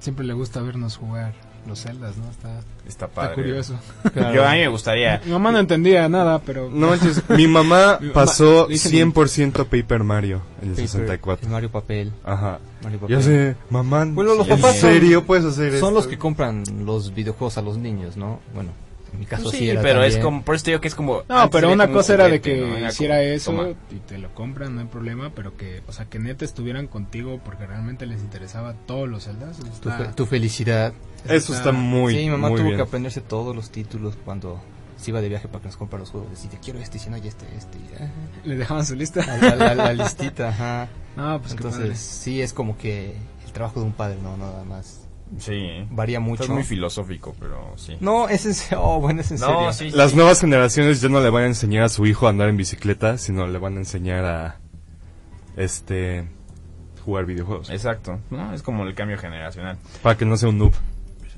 siempre 0.00 0.24
le 0.24 0.32
gusta 0.32 0.60
vernos 0.60 0.96
jugar 0.96 1.34
los 1.66 1.80
celdas, 1.80 2.16
¿no? 2.16 2.30
Está, 2.30 2.58
Está 2.58 3.06
está 3.06 3.08
padre. 3.08 3.34
curioso. 3.34 3.74
Yo 4.34 4.46
a 4.46 4.52
mí 4.52 4.58
me 4.58 4.68
gustaría... 4.68 5.20
Mi 5.24 5.32
mamá 5.32 5.52
no 5.52 5.58
entendía 5.58 6.08
nada, 6.08 6.38
pero... 6.40 6.70
No 6.70 6.88
manches, 6.88 7.22
mi 7.30 7.46
mamá 7.46 7.98
Mi 8.00 8.08
mamá- 8.08 8.14
pasó 8.14 8.66
dice 8.66 8.90
100% 8.90 9.66
Paper 9.66 10.04
Mario 10.04 10.42
en 10.62 10.68
el 10.70 10.74
Paper, 10.74 10.88
64. 10.88 11.48
Mario 11.50 11.70
Papel. 11.70 12.12
Ajá. 12.24 12.58
Mario 12.82 13.00
Papel. 13.00 13.16
Ya 13.16 13.22
sé, 13.22 13.56
mamá. 13.70 14.06
Bueno, 14.06 14.34
los 14.34 14.48
¿En 14.48 14.56
papás 14.56 14.76
son- 14.78 14.90
serio 14.90 15.24
puedes 15.26 15.44
hacer 15.44 15.74
esto? 15.74 15.80
Son 15.84 15.94
los 15.94 16.06
que 16.06 16.16
compran 16.16 16.62
los 16.84 17.14
videojuegos 17.14 17.58
a 17.58 17.62
los 17.62 17.76
niños, 17.76 18.16
¿no? 18.16 18.40
Bueno, 18.54 18.70
en 19.12 19.18
mi 19.20 19.26
caso 19.26 19.50
sí, 19.50 19.58
sí, 19.58 19.70
era 19.70 19.80
pero 19.82 20.02
es 20.04 20.18
como... 20.18 20.42
Por 20.42 20.54
eso 20.54 20.64
te 20.64 20.70
digo 20.72 20.80
que 20.80 20.88
es 20.88 20.94
como... 20.94 21.22
No, 21.28 21.38
antes 21.40 21.50
pero 21.60 21.72
una 21.72 21.84
un 21.86 21.92
cosa 21.92 22.14
era 22.14 22.28
de 22.28 22.40
que 22.40 22.56
¿no? 22.60 22.76
Era 22.76 22.88
hiciera 22.88 23.16
como, 23.16 23.26
eso 23.28 23.50
toma. 23.52 23.68
y 23.90 23.96
te 24.06 24.18
lo 24.18 24.34
compran, 24.34 24.74
no 24.74 24.80
hay 24.82 24.86
problema, 24.86 25.30
pero 25.34 25.56
que, 25.56 25.82
o 25.86 25.92
sea, 25.92 26.04
que 26.06 26.18
neta 26.18 26.44
estuvieran 26.44 26.86
contigo 26.86 27.40
porque 27.44 27.66
realmente 27.66 28.06
les 28.06 28.20
interesaba 28.20 28.74
todos 28.86 29.08
los 29.08 29.24
celdas. 29.24 29.56
Tu, 29.58 29.66
Está, 29.66 29.98
fe- 29.98 30.12
tu 30.14 30.26
felicidad. 30.26 30.92
Eso 31.28 31.54
está 31.54 31.72
muy, 31.72 32.14
sí, 32.14 32.20
mi 32.20 32.30
mamá 32.30 32.48
tuvo 32.48 32.64
bien. 32.64 32.76
que 32.76 32.82
aprenderse 32.82 33.20
todos 33.20 33.54
los 33.56 33.70
títulos 33.70 34.16
cuando 34.24 34.60
se 34.96 35.10
iba 35.10 35.20
de 35.20 35.28
viaje 35.28 35.46
para 35.48 35.60
que 35.62 35.66
nos 35.68 35.76
compra 35.76 35.98
los 35.98 36.10
juegos. 36.10 36.30
Decía, 36.30 36.50
quiero 36.62 36.78
este, 36.80 36.98
si 36.98 37.08
no, 37.10 37.16
ya 37.16 37.28
este, 37.28 37.46
este. 37.56 37.78
ya. 37.92 38.10
le 38.44 38.56
dejaban 38.56 38.84
su 38.86 38.94
lista. 38.94 39.24
La, 39.26 39.54
la- 39.56 39.74
la 39.74 39.92
listita, 39.94 40.48
ajá. 40.48 40.88
No, 41.16 41.40
pues 41.40 41.52
Entonces, 41.52 41.98
sí, 41.98 42.40
es 42.40 42.52
como 42.52 42.78
que 42.78 43.16
el 43.44 43.52
trabajo 43.52 43.80
de 43.80 43.86
un 43.86 43.92
padre, 43.92 44.18
no, 44.22 44.36
nada 44.36 44.62
más. 44.62 45.00
Sí. 45.38 45.86
Varía 45.90 46.20
mucho. 46.20 46.44
Es 46.44 46.48
muy 46.48 46.62
filosófico, 46.64 47.34
pero 47.38 47.72
sí. 47.76 47.96
No, 48.00 48.28
es 48.28 48.46
en 48.46 48.54
serio. 48.54 48.78
Oh, 48.84 49.00
bueno, 49.00 49.20
es 49.20 49.30
en 49.30 49.38
serio. 49.38 49.60
No, 49.60 49.72
sí, 49.72 49.90
Las 49.90 50.10
sí. 50.12 50.16
nuevas 50.16 50.40
generaciones 50.40 51.00
ya 51.00 51.08
no 51.08 51.20
le 51.20 51.28
van 51.30 51.44
a 51.44 51.46
enseñar 51.46 51.82
a 51.84 51.88
su 51.88 52.06
hijo 52.06 52.26
a 52.26 52.30
andar 52.30 52.48
en 52.48 52.56
bicicleta, 52.56 53.18
sino 53.18 53.46
le 53.46 53.58
van 53.58 53.74
a 53.76 53.78
enseñar 53.78 54.24
a 54.24 54.56
este 55.56 56.26
jugar 57.04 57.26
videojuegos. 57.26 57.70
Exacto. 57.70 58.18
No, 58.30 58.52
es 58.54 58.62
como 58.62 58.84
el 58.84 58.94
cambio 58.94 59.18
generacional. 59.18 59.78
Para 60.02 60.16
que 60.16 60.24
no 60.24 60.36
sea 60.36 60.48
un 60.48 60.58
noob. 60.58 60.72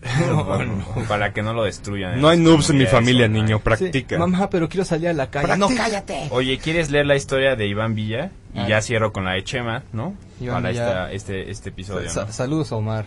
Para 1.08 1.32
que 1.32 1.42
no 1.42 1.52
lo 1.52 1.64
destruyan. 1.64 2.20
No 2.20 2.28
hay 2.28 2.38
las 2.38 2.46
noobs 2.46 2.70
en 2.70 2.78
mi 2.78 2.86
familia, 2.86 3.26
online. 3.26 3.42
niño, 3.44 3.56
Sí, 3.58 3.62
practica. 3.64 4.18
Mamá, 4.18 4.48
pero 4.48 4.68
quiero 4.68 4.84
salir 4.84 5.08
a 5.08 5.12
la 5.12 5.28
calle. 5.30 5.56
No, 5.58 5.68
cállate. 5.68 6.28
Oye, 6.30 6.58
¿quieres 6.58 6.90
leer 6.90 7.04
la 7.06 7.16
historia 7.16 7.54
de 7.54 7.66
Iván 7.66 7.94
Villa? 7.94 8.30
Y 8.54 8.60
Ah. 8.60 8.68
ya 8.68 8.80
cierro 8.82 9.12
con 9.12 9.24
la 9.26 9.32
de 9.32 9.44
Chema, 9.44 9.82
¿no? 9.92 10.14
Iván 10.40 10.62
Para 10.62 10.70
Villa. 10.70 10.86
esta- 10.88 11.12
este, 11.12 11.50
este 11.50 11.68
episodio, 11.68 12.08
Sa- 12.08 12.24
¿no? 12.24 12.32
Saludos 12.32 12.72
a 12.72 12.76
Omar. 12.76 13.04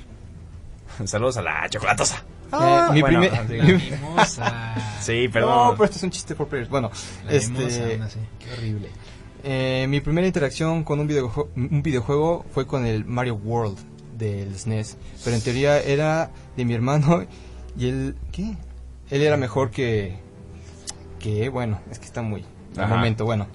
Saludos 1.05 1.37
a 1.37 1.41
la 1.41 1.67
chocolatosa. 1.69 2.23
Eh, 2.51 2.93
mi 2.93 3.01
bueno, 3.01 3.21
primer-. 3.21 3.99
Sí, 5.01 5.25
No, 5.27 5.33
perdón. 5.33 5.71
pero 5.73 5.85
este 5.85 5.97
es 5.97 6.03
un 6.03 6.11
chiste 6.11 6.35
por 6.35 6.47
players. 6.47 6.69
Bueno, 6.69 6.91
La 7.25 7.31
este. 7.33 7.51
mimosa. 7.51 8.19
Qué 8.39 8.53
horrible. 8.57 8.89
Eh, 9.43 9.85
mi 9.89 9.99
primera 9.99 10.25
interacción 10.25 10.83
con 10.83 10.99
un 10.99 11.07
videojuego, 11.07 11.49
un 11.55 11.81
videojuego 11.83 12.45
fue 12.53 12.65
con 12.65 12.85
el 12.85 13.03
Mario 13.05 13.35
World 13.35 13.77
del 14.17 14.57
SNES. 14.57 14.97
Pero 15.23 15.35
en 15.35 15.41
teoría 15.41 15.79
era 15.81 16.31
de 16.55 16.65
mi 16.65 16.73
hermano 16.73 17.25
y 17.77 17.89
él. 17.89 18.15
¿Qué? 18.31 18.55
Él 19.09 19.21
era 19.21 19.35
mejor 19.37 19.71
que. 19.71 20.17
Que, 21.19 21.49
bueno, 21.49 21.79
es 21.91 21.99
que 21.99 22.05
está 22.05 22.21
muy. 22.21 22.45
Al 22.77 22.83
Ajá. 22.85 22.95
momento, 22.95 23.25
bueno. 23.25 23.47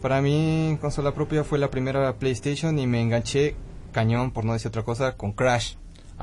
Para 0.00 0.20
mí, 0.20 0.76
consola 0.80 1.14
propia 1.14 1.44
fue 1.44 1.58
la 1.58 1.70
primera 1.70 2.14
PlayStation 2.18 2.78
y 2.78 2.86
me 2.86 3.00
enganché 3.00 3.56
cañón, 3.92 4.30
por 4.32 4.44
no 4.44 4.52
decir 4.52 4.68
otra 4.68 4.82
cosa, 4.82 5.16
con 5.16 5.32
Crash. 5.32 5.74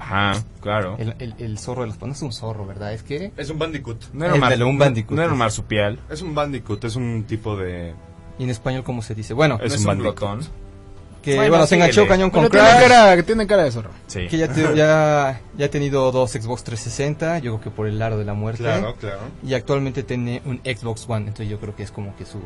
Ajá, 0.01 0.43
claro. 0.61 0.95
El, 0.97 1.15
el, 1.19 1.35
el 1.37 1.59
zorro 1.59 1.81
de 1.81 1.87
los. 1.89 2.01
No 2.01 2.11
es 2.11 2.21
un 2.23 2.33
zorro, 2.33 2.65
¿verdad? 2.65 2.91
Es 2.93 3.03
que. 3.03 3.31
Es 3.37 3.49
un 3.51 3.59
bandicoot. 3.59 4.11
No 4.13 4.25
era 4.25 4.35
mar- 4.35 4.63
un 4.63 4.77
Bandicoot. 4.77 5.15
no 5.15 5.23
era 5.23 5.31
un 5.31 5.37
marsupial. 5.37 5.99
Es 6.09 6.21
un 6.23 6.33
bandicoot, 6.33 6.83
es 6.85 6.95
un 6.95 7.23
tipo 7.27 7.55
de... 7.55 7.93
¿Y 8.39 8.43
en 8.45 8.49
español 8.49 8.83
cómo 8.83 9.01
se 9.03 9.13
dice? 9.13 9.33
Bueno, 9.35 9.55
Es 9.55 9.59
no 9.59 9.65
un 9.67 9.73
es 9.73 9.79
un 9.81 9.85
bandicoot. 9.85 10.45
que 11.21 11.35
Bueno, 11.35 11.49
bueno, 11.51 11.67
se 11.67 11.75
enganchó 11.75 12.07
cañón 12.07 12.31
con 12.31 12.49
tiene 12.49 12.65
Crash. 12.67 12.81
cara, 12.87 13.15
que 13.15 13.21
tiene 13.23 13.45
cara 13.45 13.63
de 13.63 13.71
zorro. 13.71 13.91
Sí. 14.07 14.27
Que 14.27 14.37
ya, 14.39 14.47
te- 14.51 14.75
ya, 14.75 15.39
ya 15.55 15.65
ha 15.65 15.69
tenido 15.69 16.11
dos 16.11 16.31
Xbox 16.31 16.63
360, 16.63 17.37
yo 17.39 17.51
creo 17.51 17.61
que 17.61 17.69
por 17.69 17.85
el 17.87 17.99
lado 17.99 18.17
de 18.17 18.25
la 18.25 18.33
muerte. 18.33 18.63
Claro, 18.63 18.95
claro. 18.95 19.19
Y 19.45 19.53
actualmente 19.53 20.01
tiene 20.01 20.41
un 20.45 20.59
Xbox 20.65 21.05
One, 21.07 21.27
entonces 21.27 21.47
yo 21.49 21.59
creo 21.59 21.75
que 21.75 21.83
es 21.83 21.91
como 21.91 22.15
que 22.15 22.25
su 22.25 22.39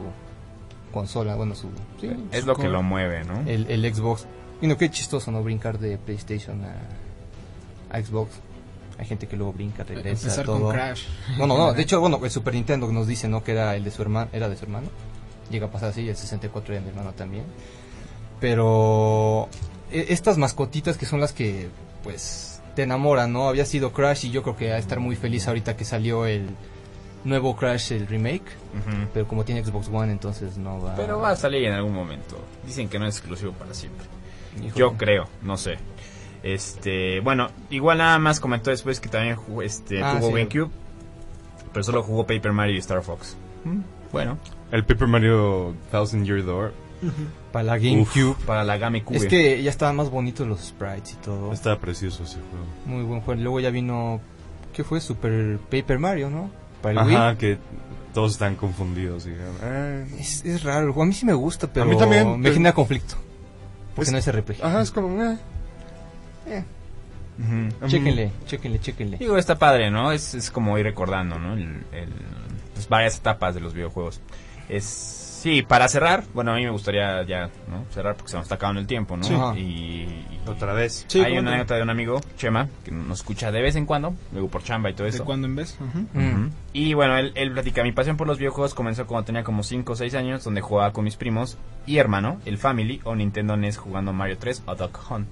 consola, 0.93 1.35
bueno, 1.35 1.55
su... 1.55 1.69
sí, 2.01 2.09
Es 2.31 2.41
su 2.41 2.47
lo 2.47 2.55
que 2.57 2.67
lo 2.67 2.83
mueve, 2.83 3.23
¿no? 3.23 3.41
El, 3.49 3.67
el 3.69 3.93
Xbox. 3.93 4.25
Y 4.61 4.67
no, 4.67 4.77
qué 4.77 4.89
chistoso, 4.89 5.31
¿no? 5.31 5.41
Brincar 5.43 5.79
de 5.79 5.97
PlayStation 5.97 6.63
a, 6.65 6.73
a 7.95 8.01
Xbox. 8.01 8.31
Hay 8.97 9.05
gente 9.05 9.27
que 9.27 9.35
luego 9.35 9.51
brinca, 9.51 9.83
regresa, 9.83 10.23
Empezar 10.27 10.45
todo. 10.45 10.61
con 10.61 10.71
Crash. 10.73 11.03
No, 11.37 11.47
no, 11.47 11.57
no. 11.57 11.73
De 11.73 11.81
hecho, 11.83 11.99
bueno, 11.99 12.19
el 12.23 12.31
Super 12.31 12.53
Nintendo 12.53 12.89
nos 12.91 13.07
dice, 13.07 13.27
¿no? 13.27 13.43
Que 13.43 13.51
era 13.51 13.75
el 13.75 13.83
de 13.83 13.91
su 13.91 14.01
hermano, 14.01 14.29
era 14.31 14.47
de 14.47 14.55
su 14.55 14.63
hermano. 14.63 14.87
Llega 15.49 15.67
a 15.67 15.71
pasar 15.71 15.89
así, 15.89 16.07
el 16.07 16.15
64 16.15 16.73
era 16.73 16.79
de 16.81 16.85
mi 16.85 16.89
hermano 16.97 17.13
también. 17.13 17.43
Pero 18.39 19.49
e- 19.91 20.07
estas 20.09 20.37
mascotitas 20.37 20.97
que 20.97 21.05
son 21.05 21.19
las 21.19 21.33
que, 21.33 21.69
pues, 22.03 22.61
te 22.75 22.83
enamoran, 22.83 23.31
¿no? 23.33 23.47
Había 23.47 23.65
sido 23.65 23.91
Crash 23.93 24.25
y 24.25 24.31
yo 24.31 24.43
creo 24.43 24.55
que 24.55 24.69
va 24.69 24.75
a 24.75 24.79
estar 24.79 24.99
muy 24.99 25.15
feliz 25.15 25.47
ahorita 25.47 25.75
que 25.77 25.85
salió 25.85 26.25
el 26.25 26.49
nuevo 27.23 27.55
Crash, 27.55 27.91
el 27.93 28.07
remake. 28.07 28.43
Pero 29.13 29.27
como 29.27 29.45
tiene 29.45 29.63
Xbox 29.63 29.87
One, 29.91 30.11
entonces 30.11 30.57
no 30.57 30.81
va. 30.81 30.95
Pero 30.95 31.19
va 31.19 31.31
a 31.31 31.35
salir 31.35 31.63
en 31.65 31.73
algún 31.73 31.93
momento. 31.93 32.37
Dicen 32.65 32.89
que 32.89 32.99
no 32.99 33.07
es 33.07 33.15
exclusivo 33.17 33.53
para 33.53 33.73
siempre. 33.73 34.05
Híjole. 34.57 34.73
Yo 34.75 34.93
creo, 34.97 35.27
no 35.41 35.55
sé. 35.57 35.77
Este, 36.45 37.19
bueno, 37.21 37.49
igual 37.71 37.97
nada 37.97 38.19
más 38.19 38.39
comentó 38.39 38.69
después 38.69 38.99
que 38.99 39.09
también 39.09 39.35
jugó, 39.35 39.63
este, 39.63 40.03
Ah, 40.03 40.17
tuvo 40.19 40.27
sí. 40.29 40.33
GameCube, 40.35 40.69
pero 41.73 41.83
solo 41.83 42.03
jugó 42.03 42.27
Paper 42.27 42.51
Mario 42.53 42.75
y 42.75 42.77
Star 42.77 43.01
Fox. 43.01 43.35
Mm, 43.63 43.79
Bueno, 44.11 44.37
El 44.71 44.85
Paper 44.85 45.07
Mario 45.07 45.73
Thousand 45.91 46.23
Year 46.25 46.45
Door 46.45 46.71
Para 47.51 47.63
la 47.63 47.77
GameCube. 47.79 48.35
para 48.45 48.63
la 48.63 48.77
GameCube. 48.77 49.17
Es 49.17 49.25
que 49.25 49.61
ya 49.63 49.69
estaban 49.71 49.95
más 49.95 50.09
bonitos 50.11 50.47
los 50.47 50.59
sprites 50.61 51.13
y 51.13 51.15
todo. 51.17 51.51
Está 51.51 51.79
precioso 51.79 52.23
ese 52.23 52.35
juego. 52.35 52.65
Muy 52.85 53.03
buen 53.03 53.21
juego. 53.21 53.41
Luego 53.41 53.59
ya 53.59 53.71
vino. 53.71 54.21
¿Qué 54.73 54.83
fue? 54.83 55.01
Super 55.01 55.57
Paper 55.71 55.97
Mario, 55.99 56.29
¿no? 56.29 56.51
Para 56.83 56.91
el 56.91 56.97
Ajá, 57.15 57.29
Wii. 57.29 57.37
que 57.37 57.57
todos 58.13 58.33
están 58.33 58.55
confundidos. 58.55 59.25
Eh, 59.27 60.05
Es, 60.19 60.45
es 60.45 60.63
raro, 60.63 60.93
a 61.01 61.05
mí 61.05 61.13
sí 61.13 61.25
me 61.25 61.33
gusta, 61.33 61.67
pero 61.73 61.85
mí 61.87 61.97
también, 61.97 62.37
me 62.37 62.43
pero- 62.43 62.53
genera 62.53 62.73
conflicto. 62.75 63.15
Porque 63.95 64.09
Es- 64.09 64.11
no 64.11 64.17
es 64.19 64.27
RPG. 64.31 64.63
ajá, 64.63 64.81
es 64.81 64.91
como... 64.91 65.23
eh. 65.23 65.37
Ujú. 66.47 67.87
Chéquenle, 67.87 68.31
chéquenle, 68.45 68.79
chéquenle. 68.79 69.17
Digo, 69.17 69.37
está 69.37 69.55
padre, 69.57 69.91
¿no? 69.91 70.11
Es, 70.11 70.33
es 70.35 70.49
como 70.51 70.77
ir 70.77 70.85
recordando, 70.85 71.37
¿no? 71.37 71.53
El, 71.53 71.83
el- 71.91 72.09
pues 72.73 72.87
varias 72.89 73.17
etapas 73.17 73.55
de 73.55 73.61
los 73.61 73.73
videojuegos. 73.73 74.21
Es, 74.69 74.83
sí, 74.85 75.61
para 75.61 75.87
cerrar, 75.89 76.23
bueno, 76.33 76.53
a 76.53 76.55
mí 76.55 76.63
me 76.63 76.69
gustaría 76.71 77.23
ya, 77.23 77.49
¿no? 77.69 77.85
Cerrar 77.93 78.15
porque 78.15 78.31
se 78.31 78.37
nos 78.37 78.45
está 78.45 78.55
acabando 78.55 78.79
el 78.81 78.87
tiempo, 78.87 79.15
¿no? 79.17 79.23
Sí. 79.23 79.33
Y, 79.59 79.63
y- 79.63 80.39
Otra 80.47 80.73
vez. 80.73 81.05
Sí, 81.07 81.19
hay 81.19 81.31
¿cómo 81.31 81.41
una 81.41 81.51
anécdota 81.51 81.75
de 81.75 81.83
un 81.83 81.89
amigo, 81.89 82.21
Chema, 82.37 82.69
que 82.85 82.91
nos 82.91 83.19
escucha 83.19 83.51
de 83.51 83.61
vez 83.61 83.75
en 83.75 83.85
cuando, 83.85 84.13
luego 84.31 84.47
por 84.47 84.63
chamba 84.63 84.89
y 84.89 84.93
todo 84.93 85.03
¿De 85.03 85.09
eso. 85.09 85.25
cuándo 85.25 85.47
en 85.47 85.55
vez? 85.55 85.77
Mm. 86.13 86.47
Y 86.73 86.93
bueno, 86.93 87.17
él, 87.17 87.31
él 87.35 87.51
platica, 87.51 87.83
mi 87.83 87.91
pasión 87.91 88.15
por 88.17 88.27
los 88.27 88.37
videojuegos 88.37 88.73
comenzó 88.73 89.05
cuando 89.07 89.25
tenía 89.25 89.43
como 89.43 89.63
5 89.63 89.91
o 89.91 89.95
6 89.95 90.13
años, 90.15 90.43
donde 90.43 90.61
jugaba 90.61 90.93
con 90.93 91.03
mis 91.03 91.15
primos 91.17 91.57
y 91.85 91.97
hermano, 91.97 92.39
el 92.45 92.57
Family 92.57 93.01
o 93.03 93.15
Nintendo 93.15 93.57
NES 93.57 93.77
jugando 93.77 94.13
Mario 94.13 94.37
3 94.37 94.63
o 94.67 94.75
Duck 94.75 94.99
Hunt. 95.11 95.27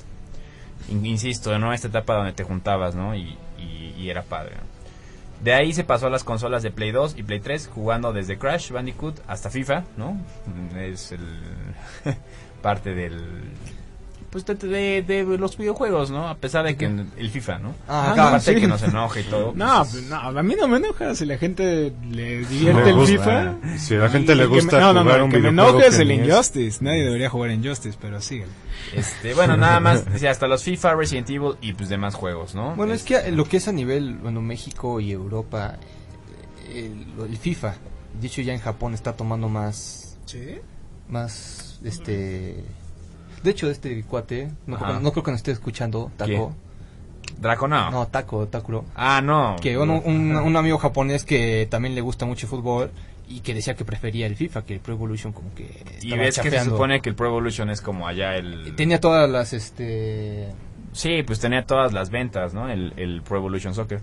In- 0.89 1.05
Insisto, 1.05 1.57
¿no? 1.59 1.73
Esta 1.73 1.87
etapa 1.87 2.15
donde 2.15 2.33
te 2.33 2.43
juntabas, 2.43 2.95
¿no? 2.95 3.15
Y, 3.15 3.37
y- 3.57 3.95
y 3.97 4.09
era 4.09 4.23
padre. 4.23 4.55
De 5.43 5.53
ahí 5.53 5.73
se 5.73 5.83
pasó 5.83 6.07
a 6.07 6.09
las 6.09 6.23
consolas 6.23 6.63
de 6.63 6.71
Play 6.71 6.91
2 6.91 7.15
y 7.17 7.23
Play 7.23 7.39
3, 7.41 7.69
jugando 7.73 8.13
desde 8.13 8.37
Crash 8.37 8.71
Bandicoot 8.71 9.19
hasta 9.27 9.49
FIFA, 9.49 9.83
¿no? 9.97 10.17
Es 10.77 11.11
el 11.11 11.21
parte 12.61 12.93
del... 12.93 13.19
Pues 14.33 14.45
de, 14.45 14.55
de- 14.55 15.03
de 15.25 15.37
los 15.37 15.55
videojuegos, 15.57 16.09
¿no? 16.09 16.27
A 16.27 16.35
pesar 16.35 16.65
de 16.65 16.75
que 16.75 16.85
el 16.85 17.29
FIFA, 17.29 17.59
¿no? 17.59 17.69
Ah, 17.87 18.07
Ah, 18.07 18.11
acá, 18.13 18.21
no, 18.23 18.27
Aparte 18.29 18.53
sí. 18.55 18.59
que 18.59 18.67
nos 18.67 18.81
enoje 18.83 19.21
y 19.21 19.23
todo. 19.25 19.53
No, 19.55 19.85
pues, 19.89 20.03
no, 20.09 20.15
a 20.17 20.43
mí 20.43 20.55
no 20.59 20.67
me 20.67 20.77
enoja 20.77 21.13
si 21.13 21.25
la 21.27 21.37
gente 21.37 21.93
le 22.09 22.39
divierte 22.45 22.89
el 22.89 22.95
gusta. 22.95 23.11
FIFA. 23.59 23.77
Si 23.77 23.93
a 23.95 23.99
la 23.99 24.09
gente 24.09 24.35
le 24.35 24.45
gusta 24.47 24.77
me- 24.77 24.81
no, 24.81 24.93
no, 24.93 25.01
jugar 25.03 25.19
no, 25.19 25.25
un 25.25 25.31
el 25.31 25.35
que 25.37 25.41
me 25.43 25.49
enoja 25.49 25.85
es 25.85 25.99
el. 25.99 26.11
Injustice. 26.11 26.83
Nadie 26.83 27.03
debería 27.05 27.29
jugar 27.29 27.51
Injustice, 27.51 27.95
pero 28.01 28.19
sí. 28.21 28.41
Este, 28.95 29.35
bueno, 29.35 29.55
nada 29.55 29.79
más, 29.79 30.03
hasta 30.27 30.47
los 30.47 30.63
FIFA, 30.63 30.95
Resident 30.95 31.29
Evil 31.29 31.51
y 31.61 31.73
pues 31.73 31.87
demás 31.89 32.15
juegos, 32.15 32.55
¿no? 32.55 32.75
Bueno, 32.75 32.93
es 32.93 33.03
que 33.03 33.31
lo 33.31 33.45
que 33.45 33.57
es 33.57 33.67
a 33.67 33.71
nivel, 33.71 34.15
bueno, 34.15 34.41
México 34.41 34.99
y 34.99 35.11
Europa, 35.11 35.77
eh, 36.69 36.91
el, 37.19 37.25
el 37.29 37.37
FIFA, 37.37 37.75
dicho 38.19 38.41
ya 38.41 38.53
en 38.53 38.59
Japón, 38.59 38.95
está 38.95 39.13
tomando 39.15 39.47
más, 39.47 40.17
¿Sí? 40.25 40.55
más, 41.07 41.79
este... 41.83 42.63
De 43.43 43.51
hecho, 43.51 43.69
este 43.69 44.03
cuate, 44.03 44.49
no, 44.67 44.77
creo- 44.77 44.99
no 44.99 45.11
creo 45.11 45.23
que 45.23 45.31
nos 45.31 45.39
esté 45.39 45.51
escuchando, 45.51 46.11
Taco. 46.17 46.53
Draco 47.39 47.67
no. 47.67 47.91
No, 47.91 48.07
Taco, 48.07 48.47
Takuro. 48.47 48.85
Ah, 48.95 49.21
no. 49.23 49.55
Que 49.61 49.77
un, 49.77 49.89
un, 49.89 50.35
un 50.35 50.55
amigo 50.55 50.77
japonés 50.77 51.25
que 51.25 51.67
también 51.69 51.95
le 51.95 52.01
gusta 52.01 52.25
mucho 52.25 52.45
el 52.45 52.49
fútbol 52.49 52.91
y 53.27 53.39
que 53.39 53.53
decía 53.53 53.75
que 53.75 53.85
prefería 53.85 54.27
el 54.27 54.35
FIFA, 54.35 54.63
que 54.65 54.73
el 54.73 54.79
Pro 54.79 54.93
Evolution 54.93 55.31
como 55.33 55.53
que 55.55 55.83
Y 56.01 56.15
ves 56.17 56.37
que 56.39 56.49
se 56.49 56.63
supone 56.65 57.01
que 57.01 57.09
el 57.09 57.15
Pro 57.15 57.27
Evolution 57.27 57.69
es 57.69 57.81
como 57.81 58.07
allá 58.07 58.35
el... 58.35 58.75
Tenía 58.75 58.99
todas 58.99 59.29
las, 59.29 59.53
este... 59.53 60.49
Sí, 60.91 61.23
pues 61.25 61.39
tenía 61.39 61.65
todas 61.65 61.91
las 61.91 62.11
ventas, 62.11 62.53
¿no? 62.53 62.69
El, 62.69 62.93
el 62.97 63.21
Pro 63.23 63.37
Evolution 63.37 63.73
Soccer. 63.73 64.01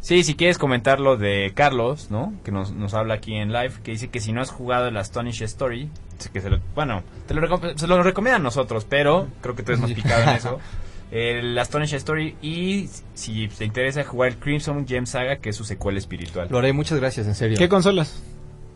Sí, 0.00 0.22
si 0.22 0.34
quieres 0.34 0.58
comentar 0.58 1.00
lo 1.00 1.16
de 1.16 1.52
Carlos, 1.54 2.10
¿no? 2.10 2.32
Que 2.44 2.52
nos, 2.52 2.72
nos 2.72 2.94
habla 2.94 3.14
aquí 3.14 3.34
en 3.34 3.52
live, 3.52 3.72
que 3.82 3.92
dice 3.92 4.08
que 4.08 4.20
si 4.20 4.32
no 4.32 4.40
has 4.40 4.50
jugado 4.50 4.88
el 4.88 4.96
Astonish 4.96 5.42
Story, 5.42 5.90
que 6.32 6.40
se 6.40 6.50
lo, 6.50 6.60
bueno, 6.74 7.02
te 7.26 7.34
lo, 7.34 7.60
se 7.76 7.86
lo 7.86 8.02
recomiendan 8.02 8.42
nosotros, 8.42 8.86
pero 8.88 9.28
creo 9.40 9.54
que 9.54 9.62
tú 9.62 9.72
eres 9.72 9.80
más 9.80 9.92
picado 9.94 10.22
en 10.22 10.28
eso. 10.30 10.58
El 11.10 11.58
Astonish 11.58 11.94
Story 11.94 12.36
y 12.42 12.86
si 13.14 13.48
te 13.48 13.64
interesa 13.64 14.04
jugar 14.04 14.28
el 14.28 14.36
Crimson 14.36 14.86
Gem 14.86 15.06
Saga, 15.06 15.36
que 15.36 15.48
es 15.48 15.56
su 15.56 15.64
secuela 15.64 15.98
espiritual. 15.98 16.48
Lo 16.50 16.58
haré, 16.58 16.74
muchas 16.74 17.00
gracias, 17.00 17.26
en 17.26 17.34
serio. 17.34 17.56
¿Qué 17.56 17.66
consolas? 17.66 18.22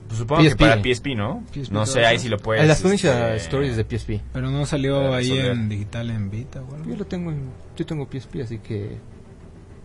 Pues 0.06 0.18
supongo 0.18 0.42
que 0.42 0.48
PSP. 0.48 0.58
para 0.58 0.82
PSP, 0.82 1.06
¿no? 1.14 1.42
PSP 1.52 1.72
no 1.72 1.84
sé, 1.84 2.06
ahí 2.06 2.18
si 2.18 2.30
lo 2.30 2.38
puedes... 2.38 2.64
el 2.64 2.70
Astonish 2.70 3.04
este, 3.04 3.36
Stories 3.36 3.76
de 3.76 3.84
PSP. 3.84 4.22
Pero 4.32 4.50
no 4.50 4.64
salió 4.64 5.12
ahí 5.12 5.38
en 5.38 5.68
digital, 5.68 6.10
en 6.10 6.30
Vita 6.30 6.62
o 6.62 6.74
algo. 6.74 6.88
Yo 6.88 6.96
lo 6.96 7.04
tengo 7.04 7.30
en, 7.30 7.50
yo 7.76 7.84
tengo 7.84 8.08
PSP, 8.10 8.36
así 8.42 8.58
que 8.58 8.96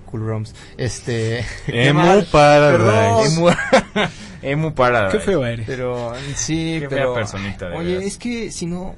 cool 0.07 0.21
ROMs. 0.25 0.55
Este, 0.77 1.45
Emu. 1.67 2.23
Paradise. 2.31 3.39
Emu- 3.39 4.09
Emu 4.41 4.73
para... 4.73 5.09
Qué 5.09 5.19
feo 5.19 5.45
eres. 5.45 5.65
pero 5.67 6.13
sí, 6.35 6.77
Qué 6.81 6.87
fea 6.89 6.89
pero 6.89 7.13
personita, 7.13 7.69
de 7.69 7.75
Oye, 7.77 8.05
es 8.05 8.17
que 8.17 8.51
si 8.51 8.65
no 8.65 8.95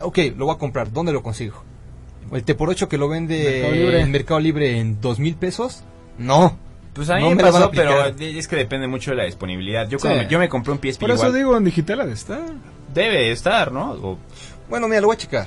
Ok, 0.00 0.18
lo 0.36 0.46
voy 0.46 0.54
a 0.54 0.58
comprar. 0.58 0.92
¿Dónde 0.92 1.12
lo 1.12 1.22
consigo? 1.22 1.62
El 2.32 2.42
T 2.44 2.54
por 2.54 2.68
8 2.70 2.88
que 2.88 2.98
lo 2.98 3.08
vende 3.08 3.60
Mercado 3.62 3.74
Libre. 3.74 4.00
en 4.00 4.10
Mercado 4.10 4.40
Libre 4.40 4.78
en 4.78 5.00
dos 5.00 5.18
mil 5.18 5.36
pesos? 5.36 5.84
No. 6.18 6.58
Pues 6.92 7.08
a 7.10 7.16
mí 7.16 7.22
No 7.22 7.30
me 7.34 7.42
pasó, 7.42 7.70
pero 7.70 8.06
es 8.18 8.48
que 8.48 8.56
depende 8.56 8.86
mucho 8.88 9.10
de 9.12 9.18
la 9.18 9.24
disponibilidad. 9.24 9.88
Yo, 9.88 9.98
Sí. 9.98 10.02
cuando 10.06 10.22
me- 10.24 10.28
yo 10.28 10.38
me 10.38 10.48
compré 10.48 10.72
un 10.72 10.78
PSP 10.78 11.00
Por 11.00 11.10
eso 11.10 11.26
igual. 11.26 11.34
digo, 11.34 11.56
en 11.56 11.64
digital 11.64 12.00
ha 12.00 12.06
de 12.06 12.12
estar. 12.14 12.40
Debe 12.94 13.30
estar, 13.32 13.70
¿no? 13.72 13.92
O- 13.92 14.18
Bueno, 14.68 14.88
mira, 14.88 15.00
lo 15.00 15.08
voy 15.08 15.14
a 15.14 15.18
checar. 15.18 15.46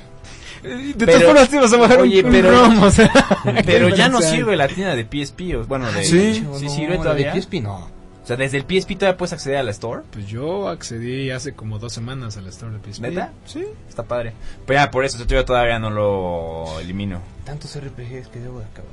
De 0.62 0.94
Pero- 1.06 1.12
todas 1.12 1.24
formas 1.24 1.48
te 1.50 1.56
ibas 1.56 1.72
a 1.72 1.76
bajar 1.76 2.00
Oye, 2.00 2.20
un, 2.20 2.26
un 2.26 2.32
pero- 2.32 2.50
ROM, 2.50 2.82
o 2.82 2.90
sea, 2.90 3.10
pero 3.66 3.88
¿qué 3.88 3.96
ya 3.96 4.08
no 4.08 4.20
sirve 4.20 4.56
la 4.56 4.68
tienda 4.68 4.94
de 4.94 5.04
PSP. 5.04 5.56
o- 5.56 5.64
Bueno, 5.66 5.90
de, 5.92 6.04
¿Sí? 6.04 6.34
sí, 6.34 6.40
No, 6.42 6.58
sirve 6.58 6.96
la 6.96 7.02
todavía. 7.02 7.32
De 7.32 7.40
PSP 7.40 7.54
no. 7.62 7.88
O 8.22 8.26
sea, 8.26 8.36
desde 8.36 8.58
el 8.58 8.64
PSP 8.64 8.94
todavía 8.96 9.16
puedes 9.16 9.32
acceder 9.32 9.56
a 9.58 9.62
la 9.62 9.70
store. 9.72 10.02
Pues 10.12 10.26
yo 10.26 10.68
accedí 10.68 11.30
hace 11.30 11.54
como 11.54 11.78
dos 11.78 11.92
semanas 11.92 12.36
al 12.36 12.46
store 12.48 12.72
de 12.78 12.78
PSP. 12.92 13.00
¿Neta? 13.02 13.32
Sí. 13.46 13.64
Está 13.88 14.02
padre. 14.04 14.34
Pero 14.66 14.78
ya, 14.78 14.90
por 14.90 15.04
eso 15.04 15.24
yo 15.26 15.44
todavía 15.44 15.78
no 15.78 15.90
lo 15.90 16.78
elimino. 16.80 17.20
Tantos 17.44 17.74
RPGs 17.76 18.28
que 18.28 18.38
debo 18.40 18.60
de 18.60 18.66
acabar. 18.66 18.90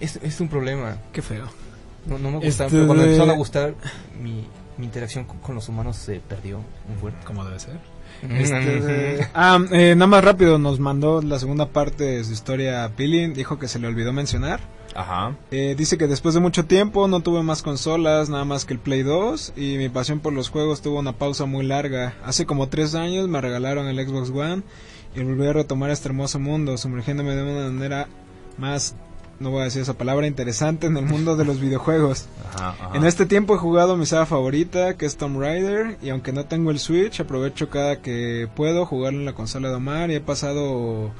Es 0.00 0.16
que 0.18 0.18
es, 0.20 0.34
es 0.34 0.40
un 0.40 0.48
problema. 0.48 0.98
Qué 1.12 1.22
feo. 1.22 1.46
No, 2.06 2.18
no 2.18 2.30
me 2.32 2.36
gusta. 2.36 2.64
Este 2.66 2.76
pero 2.76 2.86
cuando 2.86 3.04
empezaron 3.04 3.30
a 3.30 3.34
gustar, 3.34 3.74
mi, 4.22 4.44
mi 4.76 4.84
interacción 4.84 5.24
con, 5.24 5.38
con 5.38 5.54
los 5.54 5.68
humanos 5.70 5.96
se 5.96 6.20
perdió 6.20 6.58
muy 6.86 6.98
fuerte. 7.00 7.24
Como 7.24 7.44
debe 7.44 7.58
ser. 7.58 7.78
Este 8.30 9.28
Ah, 9.34 9.58
eh, 9.72 9.94
nada 9.94 10.06
más 10.06 10.24
rápido, 10.24 10.58
nos 10.58 10.80
mandó 10.80 11.20
la 11.22 11.38
segunda 11.38 11.66
parte 11.66 12.04
de 12.04 12.24
su 12.24 12.32
historia 12.32 12.90
Pili. 12.96 13.28
Dijo 13.28 13.58
que 13.58 13.68
se 13.68 13.78
le 13.78 13.86
olvidó 13.86 14.12
mencionar. 14.12 14.60
Ajá. 14.94 15.36
Eh, 15.50 15.74
dice 15.76 15.98
que 15.98 16.06
después 16.06 16.34
de 16.34 16.40
mucho 16.40 16.66
tiempo 16.66 17.08
no 17.08 17.20
tuve 17.20 17.42
más 17.42 17.62
consolas, 17.62 18.28
nada 18.28 18.44
más 18.44 18.64
que 18.64 18.74
el 18.74 18.78
Play 18.78 19.02
2 19.02 19.54
y 19.56 19.76
mi 19.76 19.88
pasión 19.88 20.20
por 20.20 20.32
los 20.32 20.50
juegos 20.50 20.82
tuvo 20.82 21.00
una 21.00 21.12
pausa 21.12 21.46
muy 21.46 21.66
larga. 21.66 22.14
Hace 22.24 22.46
como 22.46 22.68
tres 22.68 22.94
años 22.94 23.28
me 23.28 23.40
regalaron 23.40 23.88
el 23.88 24.06
Xbox 24.06 24.30
One 24.30 24.62
y 25.16 25.22
volví 25.22 25.46
a 25.46 25.52
retomar 25.52 25.90
este 25.90 26.08
hermoso 26.08 26.38
mundo, 26.38 26.76
sumergiéndome 26.76 27.34
de 27.34 27.42
una 27.42 27.70
manera 27.70 28.08
más, 28.56 28.94
no 29.40 29.50
voy 29.50 29.62
a 29.62 29.64
decir 29.64 29.82
esa 29.82 29.94
palabra, 29.94 30.26
interesante 30.26 30.86
en 30.86 30.96
el 30.96 31.04
mundo 31.04 31.36
de 31.36 31.44
los 31.44 31.60
videojuegos. 31.60 32.26
Ajá, 32.54 32.68
ajá. 32.70 32.96
En 32.96 33.04
este 33.04 33.26
tiempo 33.26 33.54
he 33.54 33.58
jugado 33.58 33.96
mi 33.96 34.06
saga 34.06 34.26
favorita, 34.26 34.94
que 34.94 35.06
es 35.06 35.16
Tomb 35.16 35.40
Raider, 35.40 35.98
y 36.02 36.10
aunque 36.10 36.32
no 36.32 36.44
tengo 36.46 36.70
el 36.70 36.78
Switch, 36.78 37.20
aprovecho 37.20 37.70
cada 37.70 38.00
que 38.00 38.48
puedo 38.54 38.86
jugarlo 38.86 39.20
en 39.20 39.24
la 39.24 39.34
consola 39.34 39.68
de 39.68 39.74
Omar 39.74 40.10
y 40.10 40.16
he 40.16 40.20
pasado 40.20 41.12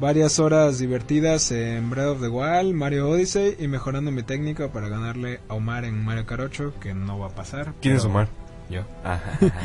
varias 0.00 0.38
horas 0.38 0.78
divertidas 0.78 1.50
en 1.52 1.90
Breath 1.90 2.08
of 2.08 2.20
the 2.20 2.28
Wild, 2.28 2.74
Mario 2.74 3.10
Odyssey 3.10 3.56
y 3.58 3.68
mejorando 3.68 4.10
mi 4.10 4.22
técnica 4.22 4.68
para 4.68 4.88
ganarle 4.88 5.40
a 5.48 5.54
Omar 5.54 5.84
en 5.84 6.02
Mario 6.04 6.26
Kart 6.26 6.42
8, 6.42 6.74
que 6.80 6.94
no 6.94 7.18
va 7.18 7.26
a 7.26 7.30
pasar. 7.30 7.72
¿Quién 7.80 7.96
es 7.96 8.04
Omar? 8.04 8.28
Yo. 8.70 8.82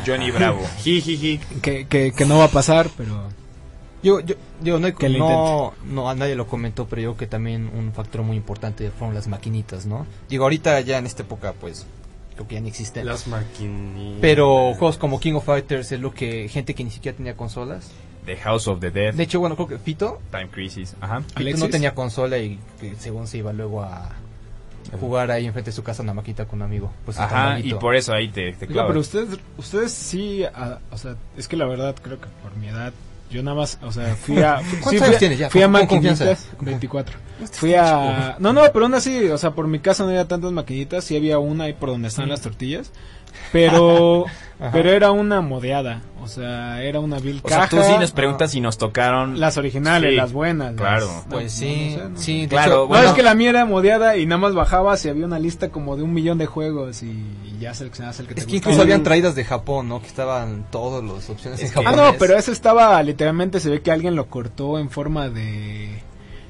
Johnny 0.06 0.32
Bravo. 0.32 0.62
Que, 1.62 1.88
que, 1.88 2.12
que 2.12 2.26
no 2.26 2.40
va 2.40 2.46
a 2.46 2.50
pasar, 2.50 2.90
pero... 2.98 3.30
Yo, 4.04 4.20
yo, 4.20 4.36
yo 4.62 4.80
no, 4.80 4.94
Que 4.96 5.10
lo 5.10 5.20
no, 5.20 5.74
no, 5.86 6.10
a 6.10 6.16
nadie 6.16 6.36
lo 6.36 6.48
comentó, 6.48 6.88
pero 6.88 7.02
yo 7.02 7.18
que 7.18 7.28
también 7.28 7.70
un 7.74 7.92
factor 7.94 8.22
muy 8.22 8.38
importante 8.38 8.92
fueron 8.92 9.16
las 9.16 9.28
maquinitas, 9.28 9.86
¿no? 9.86 10.06
Digo, 10.30 10.44
ahorita 10.44 10.80
ya 10.82 10.98
en 10.98 11.06
esta 11.06 11.24
época, 11.24 11.54
pues, 11.60 11.86
creo 12.36 12.48
que 12.48 12.56
ya 12.56 12.62
ni 12.62 12.70
existen. 12.70 13.06
Las 13.06 13.28
maquinitas. 13.28 14.20
Pero 14.22 14.74
juegos 14.76 14.98
como 14.98 15.20
King 15.20 15.34
of 15.34 15.46
Fighters 15.46 15.92
es 15.92 16.00
lo 16.00 16.14
que 16.14 16.48
gente 16.48 16.76
que 16.76 16.84
ni 16.84 16.92
siquiera 16.92 17.18
tenía 17.18 17.36
consolas. 17.36 17.92
The 18.26 18.36
House 18.38 18.68
of 18.68 18.80
the 18.82 18.92
Dead. 18.92 19.14
De 19.14 19.24
hecho, 19.24 19.40
bueno, 19.40 19.56
creo 19.56 19.68
que 19.68 19.78
Fito, 19.78 20.22
Time 20.32 20.50
Crisis. 20.50 20.96
Ajá. 21.00 21.22
Fito 21.22 21.40
Alexis. 21.40 21.64
no 21.64 21.70
tenía 21.70 21.96
consola 21.96 22.38
y 22.38 22.60
que 22.80 22.94
según 22.96 23.26
se 23.26 23.38
iba 23.38 23.54
luego 23.54 23.82
a 23.82 24.12
jugar 25.00 25.32
ahí 25.32 25.46
enfrente 25.46 25.72
de 25.72 25.76
su 25.76 25.84
casa 25.84 26.04
una 26.04 26.14
maquita 26.14 26.46
con 26.46 26.60
un 26.60 26.64
amigo. 26.64 26.92
Pues 27.06 27.18
Ajá, 27.20 27.60
y 27.60 27.74
por 27.74 27.96
eso 27.96 28.14
ahí 28.14 28.30
te, 28.30 28.54
te 28.54 28.68
clavas. 28.68 28.90
pero 28.90 29.00
ustedes, 29.00 29.40
ustedes 29.58 29.92
sí, 29.92 30.44
ah, 30.46 30.80
o 30.92 30.98
sea, 30.98 31.16
es 31.36 31.48
que 31.48 31.58
la 31.58 31.66
verdad 31.66 31.96
creo 32.02 32.20
que 32.20 32.28
por 32.44 32.56
mi 32.56 32.68
edad, 32.68 32.94
yo 33.30 33.44
nada 33.44 33.58
más, 33.58 33.78
o 33.84 33.92
sea, 33.92 34.16
fui 34.22 34.38
a... 34.42 34.62
¿Cuántos 34.82 34.90
sí, 34.92 34.98
años 34.98 35.16
a- 35.16 35.20
tienes 35.20 35.40
ya? 35.40 35.50
Fui 35.50 35.62
a 35.62 35.68
maquinitas, 35.68 36.18
confianza. 36.20 36.56
24. 36.62 37.18
Fui 37.54 37.74
a... 37.76 38.36
No, 38.40 38.54
no, 38.54 38.62
pero 38.74 38.86
aún 38.86 38.94
así, 38.96 39.26
o 39.30 39.38
sea, 39.38 39.52
por 39.52 39.68
mi 39.68 39.80
casa 39.80 40.04
no 40.04 40.10
había 40.10 40.28
tantas 40.28 40.52
maquinitas, 40.52 41.04
sí 41.04 41.16
había 41.16 41.38
una 41.40 41.66
ahí 41.66 41.74
por 41.74 41.90
donde 41.90 42.08
están 42.08 42.30
las 42.30 42.42
tortillas, 42.42 42.92
pero... 43.52 44.26
Pero 44.74 44.90
era 44.90 45.12
una 45.12 45.40
modeada, 45.42 46.02
o 46.20 46.28
sea, 46.28 46.82
era 46.82 47.00
una 47.00 47.20
vil 47.20 47.42
o 47.44 47.48
sea, 47.48 47.68
tú 47.70 47.78
sí 47.84 47.92
nos 48.00 48.12
preguntas 48.12 48.50
si 48.50 48.60
nos 48.60 48.80
tocaron. 48.80 49.40
Las 49.40 49.56
originales, 49.58 50.10
Sí, 50.10 50.16
las 50.16 50.34
buenas. 50.34 50.74
claro. 50.74 51.08
Pues 51.30 51.44
no, 51.54 51.60
sí, 51.60 51.90
no 51.96 52.04
sé, 52.04 52.10
no. 52.10 52.18
sí, 52.20 52.48
Claro, 52.50 52.86
hecho, 52.86 52.94
No, 52.96 53.04
es 53.04 53.12
que 53.14 53.22
la 53.22 53.36
mía 53.36 53.52
era 53.52 53.66
modeada 53.66 54.18
y 54.18 54.26
nada 54.26 54.40
más 54.42 54.56
bajabas 54.56 55.06
y 55.06 55.10
había 55.10 55.28
una 55.28 55.38
lista 55.38 55.70
como 55.70 55.96
de 55.96 56.02
un 56.02 56.12
millón 56.12 56.40
de 56.40 56.48
juegos 56.48 57.04
y, 57.04 57.12
y 57.46 57.58
ya 57.60 57.76
seleccionabas 57.76 58.20
el 58.20 58.26
que 58.30 58.34
te 58.34 58.40
Es 58.42 58.48
que 58.48 58.56
incluso 58.56 58.82
habían 58.82 59.04
traídas 59.04 59.36
de 59.36 59.44
Japón, 59.46 59.90
¿no? 59.90 60.02
Que 60.02 60.08
estaban 60.08 60.66
todas 60.72 61.04
las 61.04 61.30
opciones 61.30 61.62
Es 61.62 61.76
en 61.78 61.84
que- 61.84 61.88
Ah, 61.88 61.92
no, 61.96 62.14
pero 62.18 62.36
ese 62.36 62.52
estaba 62.52 62.98
literalmente 63.18 63.60
se 63.60 63.72
ve 63.72 63.82
que 63.82 63.90
alguien 63.92 64.16
lo 64.16 64.28
cortó 64.28 64.78
en 64.78 64.92
forma 64.92 65.28
de 65.28 65.86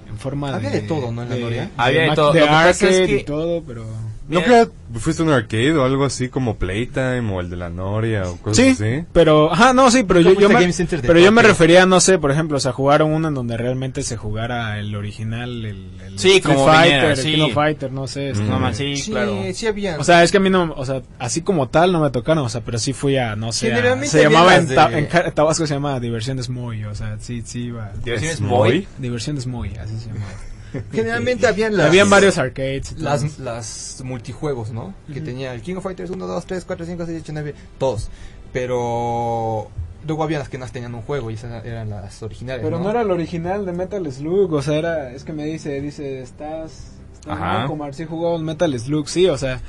en 0.09 0.17
forma 0.17 0.53
Había 0.53 0.69
de 0.69 0.81
todo, 0.81 1.13
¿no? 1.13 1.23
En 1.23 1.29
la 1.29 1.35
de, 1.35 1.41
Noria. 1.41 1.71
Había 1.77 2.01
de 2.01 2.07
Mac- 2.07 2.15
todo. 2.17 2.33
de 2.33 2.39
Lo 2.41 2.45
que 2.45 2.51
pasa 2.51 2.89
es 2.89 3.07
que- 3.07 3.15
y 3.19 3.23
todo, 3.23 3.63
pero 3.65 3.85
¿No 4.29 4.43
que 4.43 4.67
fuiste 4.99 5.21
a 5.21 5.25
un 5.25 5.31
arcade 5.31 5.73
o 5.73 5.83
algo 5.85 6.05
así 6.05 6.27
como 6.29 6.57
Playtime 6.57 7.31
o 7.31 7.39
el 7.39 7.49
de 7.49 7.55
la 7.57 7.69
Noria 7.69 8.23
o 8.29 8.37
cosas 8.37 8.57
Sí, 8.57 8.69
así? 8.83 9.05
pero, 9.13 9.51
ajá, 9.51 9.73
no, 9.73 9.89
sí, 9.91 10.03
pero 10.03 10.21
¿Cómo 10.23 10.39
yo, 10.39 10.49
me, 10.49 10.73
pero 11.01 11.19
yo 11.19 11.31
me 11.31 11.41
refería, 11.41 11.85
no 11.85 11.99
sé, 11.99 12.17
por 12.19 12.31
ejemplo, 12.31 12.57
o 12.57 12.59
sea, 12.59 12.71
jugaron 12.73 13.11
uno 13.11 13.27
en 13.29 13.33
donde 13.33 13.55
realmente 13.57 14.01
se 14.03 14.17
jugara 14.17 14.79
el 14.79 14.95
original, 14.95 15.65
el, 15.65 15.89
el 16.05 16.19
Sí, 16.19 16.37
Street 16.37 16.43
como 16.55 16.65
Fighter, 16.65 16.83
viniera, 16.85 17.11
el 17.11 17.17
sí. 17.17 17.31
King 17.35 17.41
of 17.43 17.53
Fighter, 17.53 17.91
no 17.91 18.07
sé. 18.07 18.29
este, 18.31 18.43
No, 18.43 18.59
man, 18.59 18.73
sí, 18.75 18.97
Sí, 18.97 19.11
claro. 19.11 19.43
sí 19.53 19.67
había. 19.67 19.97
O 19.99 20.03
sea, 20.03 20.23
es 20.23 20.31
que 20.31 20.37
a 20.37 20.41
mí 20.41 20.49
no, 20.49 20.73
o 20.75 20.85
sea, 20.85 21.01
así 21.19 21.41
como 21.41 21.69
tal 21.69 21.91
no 21.91 21.99
me 22.01 22.09
tocaron, 22.09 22.43
o 22.45 22.49
sea, 22.49 22.61
pero 22.61 22.79
sí 22.79 22.93
fui 22.93 23.17
a, 23.17 23.35
no 23.35 23.51
sé, 23.51 23.73
a- 23.73 24.03
se 24.05 24.23
llamaba 24.23 24.55
en, 24.55 24.67
Ta- 24.67 24.89
de- 24.89 24.99
en 24.99 25.05
Ca- 25.05 25.31
Tabasco 25.31 25.65
se 25.67 25.73
llama 25.73 25.99
Diversión 25.99 26.41
Smoy, 26.41 26.83
o 26.85 26.95
sea, 26.95 27.17
sí, 27.19 27.43
sí 27.45 27.65
iba. 27.65 27.91
Diversiones 28.03 28.41
Muy. 28.41 28.49
Moy. 28.49 28.87
Diversión 28.97 29.39
Smoy, 29.39 29.75
así 29.77 29.97
se 29.99 30.07
llamaba. 30.07 30.31
generalmente 30.91 31.47
habían 31.47 31.75
las, 31.75 31.87
Habían 31.87 32.09
varios 32.09 32.37
arcades. 32.37 32.93
y 32.97 33.01
las, 33.01 33.39
las 33.39 34.01
multijuegos, 34.03 34.71
¿no? 34.71 34.93
Que 35.13 35.21
tenía 35.21 35.53
el 35.53 35.61
King 35.61 35.75
of 35.75 35.83
Fighters 35.83 36.09
1, 36.09 36.27
2, 36.27 36.45
3, 36.45 36.65
4, 36.65 36.85
5, 36.85 37.05
6, 37.05 37.21
8, 37.23 37.31
9, 37.33 37.55
todos. 37.77 38.09
Pero 38.53 39.69
luego 40.05 40.23
había 40.23 40.39
las 40.39 40.49
que 40.49 40.57
no 40.57 40.67
tenían 40.67 40.95
un 40.95 41.01
juego 41.01 41.31
y 41.31 41.35
esas 41.35 41.65
eran 41.65 41.89
las 41.89 42.21
originales. 42.23 42.63
Pero 42.63 42.79
no 42.79 42.89
era 42.89 43.01
el 43.01 43.11
original 43.11 43.65
de 43.65 43.73
Metal 43.73 44.11
Slug, 44.11 44.53
o 44.53 44.61
sea, 44.61 44.77
era, 44.77 45.11
es 45.11 45.23
que 45.23 45.33
me 45.33 45.45
dice, 45.45 45.81
dice, 45.81 46.21
estás, 46.21 46.91
estás 47.19 47.37
Ajá. 47.37 47.65
Omar, 47.67 47.93
sí 47.93 48.05
jugamos 48.05 48.41
Metal 48.41 48.79
Slug, 48.79 49.07
sí, 49.07 49.27
o 49.27 49.37
sea, 49.37 49.61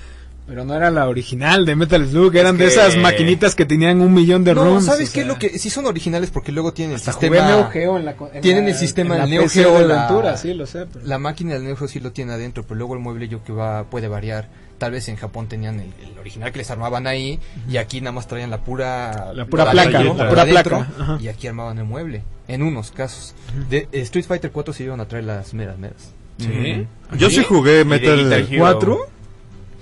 pero 0.48 0.64
no 0.64 0.74
era 0.74 0.90
la 0.90 1.06
original 1.08 1.64
de 1.66 1.76
Metal 1.76 2.04
Slug, 2.08 2.34
eran 2.34 2.56
que- 2.56 2.64
de 2.64 2.68
esas 2.70 2.96
maquinitas 2.96 3.54
que 3.54 3.66
tenían 3.66 4.00
un 4.00 4.12
millón 4.14 4.42
de 4.44 4.54
No. 4.54 4.80
¿sabes 4.80 5.10
o 5.10 5.12
qué 5.12 5.20
es 5.20 5.26
sea, 5.26 5.34
lo 5.34 5.38
que 5.38 5.58
sí 5.58 5.68
son 5.70 5.84
originales 5.86 6.30
porque 6.30 6.50
luego 6.52 6.72
tienen 6.72 6.94
el 6.94 7.00
sistema 7.00 7.36
Neo 7.46 7.68
Geo 7.70 7.96
en 7.98 8.04
la 8.06 8.16
en 8.32 8.40
tienen 8.40 8.64
la- 8.64 8.70
el 8.70 8.76
sistema 8.76 9.14
en 9.14 9.18
la 9.20 9.26
del 9.26 9.34
Neo 9.38 9.48
Geo, 9.48 9.78
de 9.78 9.86
la- 9.86 10.06
aventura, 10.06 10.36
sí, 10.38 10.54
lo 10.54 10.66
sé, 10.66 10.86
pero... 10.92 11.04
La 11.06 11.18
máquina 11.18 11.52
del 11.54 11.64
Neo 11.64 11.76
Geo 11.76 11.86
sí 11.86 12.00
lo 12.00 12.10
tiene 12.12 12.32
adentro, 12.32 12.62
pero 12.64 12.76
luego 12.76 12.94
el 12.94 13.00
mueble 13.00 13.28
yo 13.28 13.44
que 13.44 13.52
va 13.52 13.84
puede 13.84 14.08
variar. 14.08 14.48
Tal 14.78 14.92
vez 14.92 15.08
en 15.08 15.16
Japón 15.16 15.48
tenían 15.48 15.80
el, 15.80 15.92
el 16.08 16.16
original 16.20 16.52
que 16.52 16.58
les 16.58 16.70
armaban 16.70 17.06
ahí 17.08 17.40
y 17.68 17.78
aquí 17.78 18.00
nada 18.00 18.12
más 18.12 18.28
traían 18.28 18.48
la 18.48 18.58
pura 18.58 19.32
La 19.34 19.44
pura 19.44 19.70
placa, 19.72 19.98
adentro, 19.98 20.24
la 20.24 20.28
pura 20.30 20.42
adentro, 20.42 20.78
placa, 20.78 20.92
ajá. 21.02 21.18
y 21.20 21.26
aquí 21.28 21.48
armaban 21.48 21.78
el 21.78 21.84
mueble 21.84 22.22
en 22.46 22.62
unos 22.62 22.92
casos. 22.92 23.34
De 23.68 23.88
eh, 23.90 24.00
Street 24.02 24.24
Fighter 24.24 24.50
4 24.52 24.72
se 24.72 24.84
iban 24.84 25.00
a 25.00 25.06
traer 25.06 25.24
las 25.24 25.52
meras 25.52 25.76
meras. 25.78 26.12
Sí. 26.38 26.86
Yo 27.18 27.28
sí 27.28 27.42
jugué 27.42 27.84
Metal... 27.84 28.16
Guitar 28.22 28.40
Hero 28.40 28.58
¿Cuatro? 28.60 28.98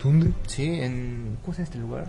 ¿Dónde? 0.06 0.30
Sí, 0.46 0.64
en 0.80 1.36
¿cómo 1.42 1.52
se 1.54 1.58
llama 1.58 1.64
este 1.64 1.78
lugar? 1.78 2.06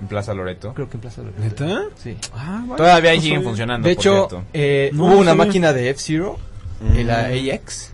En 0.00 0.08
Plaza 0.08 0.34
Loreto. 0.34 0.74
Creo 0.74 0.88
que 0.88 0.96
en 0.96 1.00
Plaza 1.02 1.22
de 1.22 1.30
¿Neta? 1.38 1.82
Sí. 1.96 2.16
Ah, 2.34 2.64
vale, 2.66 2.76
Todavía 2.76 3.10
ahí 3.12 3.18
no 3.18 3.22
siguen 3.22 3.36
sabía. 3.38 3.48
funcionando. 3.48 3.88
De 3.88 3.94
por 3.94 4.00
hecho, 4.02 4.28
eh, 4.52 4.90
No, 4.92 5.04
hubo 5.04 5.10
no 5.14 5.16
una 5.20 5.30
sabía. 5.32 5.44
máquina 5.44 5.72
de 5.72 5.90
F-Zero, 5.90 6.38
Mm. 6.80 7.06
la 7.06 7.26
AX. 7.26 7.92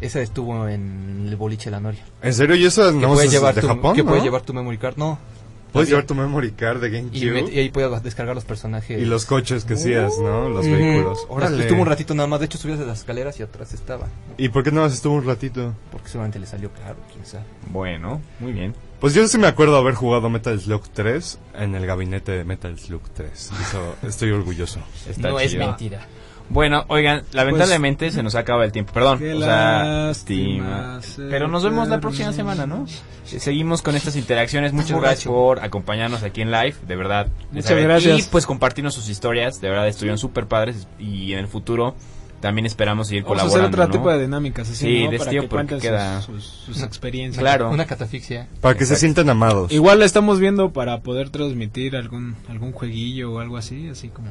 Esa 0.00 0.20
estuvo 0.20 0.68
en 0.68 1.24
el 1.28 1.36
boliche 1.36 1.70
La 1.70 1.80
Noria. 1.80 2.02
¿En 2.20 2.34
serio? 2.34 2.54
¿Y 2.56 2.68
Que 2.68 2.92
no 2.92 3.08
puedes 3.14 3.26
es 3.26 3.30
llevar 3.32 3.54
de 3.54 3.60
tu, 3.62 3.66
Japón, 3.68 3.94
que 3.94 4.02
no? 4.02 4.08
puedes 4.08 4.24
llevar 4.24 4.42
tu 4.42 4.52
memory 4.52 4.76
card, 4.76 4.96
no. 4.96 5.18
Puedes 5.72 5.88
Había- 5.88 5.96
llevar 5.98 6.06
tu 6.06 6.14
memory 6.14 6.52
card 6.52 6.80
de 6.80 6.88
Y, 6.88 6.90
GameCube 6.92 7.32
met- 7.44 7.52
y 7.52 7.58
ahí 7.58 7.70
puedes 7.70 8.02
descargar 8.02 8.34
los 8.34 8.44
personajes. 8.44 9.00
y 9.00 9.04
los 9.04 9.26
coches 9.26 9.64
que 9.64 9.74
hacías, 9.74 10.18
¿no? 10.18 10.48
Los 10.48 10.64
Ujú. 10.66 10.74
vehículos. 10.74 11.26
Órale. 11.28 11.62
Estuvo 11.62 11.80
un 11.82 11.86
ratito 11.86 12.14
nada 12.14 12.26
más, 12.26 12.40
de 12.40 12.46
hecho 12.46 12.56
subías 12.58 12.78
de 12.78 12.86
las 12.86 13.00
escaleras 13.00 13.38
y 13.40 13.42
atrás 13.42 13.74
estaba. 13.74 14.06
¿Y 14.38 14.48
por 14.48 14.62
qué 14.62 14.70
no 14.72 14.80
más 14.82 14.92
estuvo 14.94 15.14
un 15.14 15.24
ratito? 15.26 15.74
Porque 15.92 16.08
seguramente 16.08 16.38
le 16.38 16.46
salió 16.46 16.70
caro, 16.72 16.96
quién 17.12 17.26
sabe. 17.26 17.44
Bueno, 17.70 18.20
muy 18.40 18.52
bien. 18.52 18.74
Pues 19.00 19.12
yo 19.12 19.28
sí 19.28 19.36
me 19.36 19.46
acuerdo 19.46 19.76
haber 19.76 19.94
jugado 19.94 20.30
Metal 20.30 20.58
Slug 20.58 20.88
3 20.94 21.38
en 21.58 21.74
el 21.74 21.84
gabinete 21.84 22.32
de 22.32 22.44
Metal 22.44 22.78
Slug 22.78 23.02
3. 23.12 23.50
Eso, 23.60 23.96
estoy 24.02 24.30
orgulloso. 24.30 24.80
Está 25.06 25.28
no 25.28 25.38
es 25.38 25.50
chido. 25.50 25.66
mentira. 25.66 26.06
Bueno, 26.48 26.84
oigan, 26.88 27.22
lamentablemente 27.32 28.10
se 28.12 28.22
nos 28.22 28.34
acaba 28.36 28.64
el 28.64 28.72
tiempo. 28.72 28.92
Perdón. 28.92 29.18
Qué 29.18 29.34
O 29.34 29.40
sea, 29.40 29.84
lástima 29.84 31.00
Pero 31.28 31.48
nos 31.48 31.64
vemos 31.64 31.88
la 31.88 32.00
próxima 32.00 32.32
semana, 32.32 32.66
¿no? 32.66 32.86
Eh, 33.32 33.40
Seguimos 33.40 33.82
con 33.82 33.96
estas 33.96 34.14
interacciones. 34.16 34.72
Muchas 34.72 34.92
Borracho. 34.92 35.02
gracias 35.08 35.26
por 35.26 35.60
acompañarnos 35.64 36.22
aquí 36.22 36.42
en 36.42 36.50
live, 36.52 36.74
de 36.86 36.96
verdad. 36.96 37.26
Muchas 37.50 37.76
gracias. 37.80 38.18
Y 38.20 38.22
pues 38.30 38.46
compartirnos 38.46 38.94
sus 38.94 39.08
historias, 39.08 39.60
de 39.60 39.68
verdad 39.70 39.88
estuvieron 39.88 40.18
súper 40.18 40.46
padres 40.46 40.86
y 40.98 41.32
en 41.32 41.40
el 41.40 41.48
futuro 41.48 41.96
también 42.40 42.66
esperamos 42.66 43.08
seguir 43.08 43.24
Vamos 43.24 43.38
a 43.38 43.46
hacer 43.46 43.50
colaborando. 43.62 43.82
otro 43.84 43.92
¿no? 43.94 43.98
tipo 44.04 44.12
de 44.12 44.20
dinámicas, 44.26 44.68
así, 44.70 44.76
Sí, 44.86 45.04
¿no? 45.06 45.10
de 45.10 45.18
Para 45.18 45.30
que 45.30 45.36
porque 45.38 45.48
cuenten 45.48 45.80
queda- 45.80 46.20
sus, 46.22 46.44
sus, 46.44 46.76
sus 46.76 46.82
experiencias. 46.84 47.40
Claro. 47.40 47.70
Una 47.70 47.86
catafixia. 47.86 48.46
Para 48.60 48.76
que 48.76 48.84
se 48.84 48.94
sientan 48.94 49.28
amados. 49.30 49.72
Igual 49.72 49.98
la 49.98 50.04
estamos 50.04 50.38
viendo 50.38 50.70
para 50.72 51.00
poder 51.00 51.30
transmitir 51.30 51.96
algún 51.96 52.36
algún 52.48 52.70
jueguillo 52.72 53.32
o 53.32 53.40
algo 53.40 53.56
así, 53.56 53.88
así 53.88 54.08
como... 54.08 54.28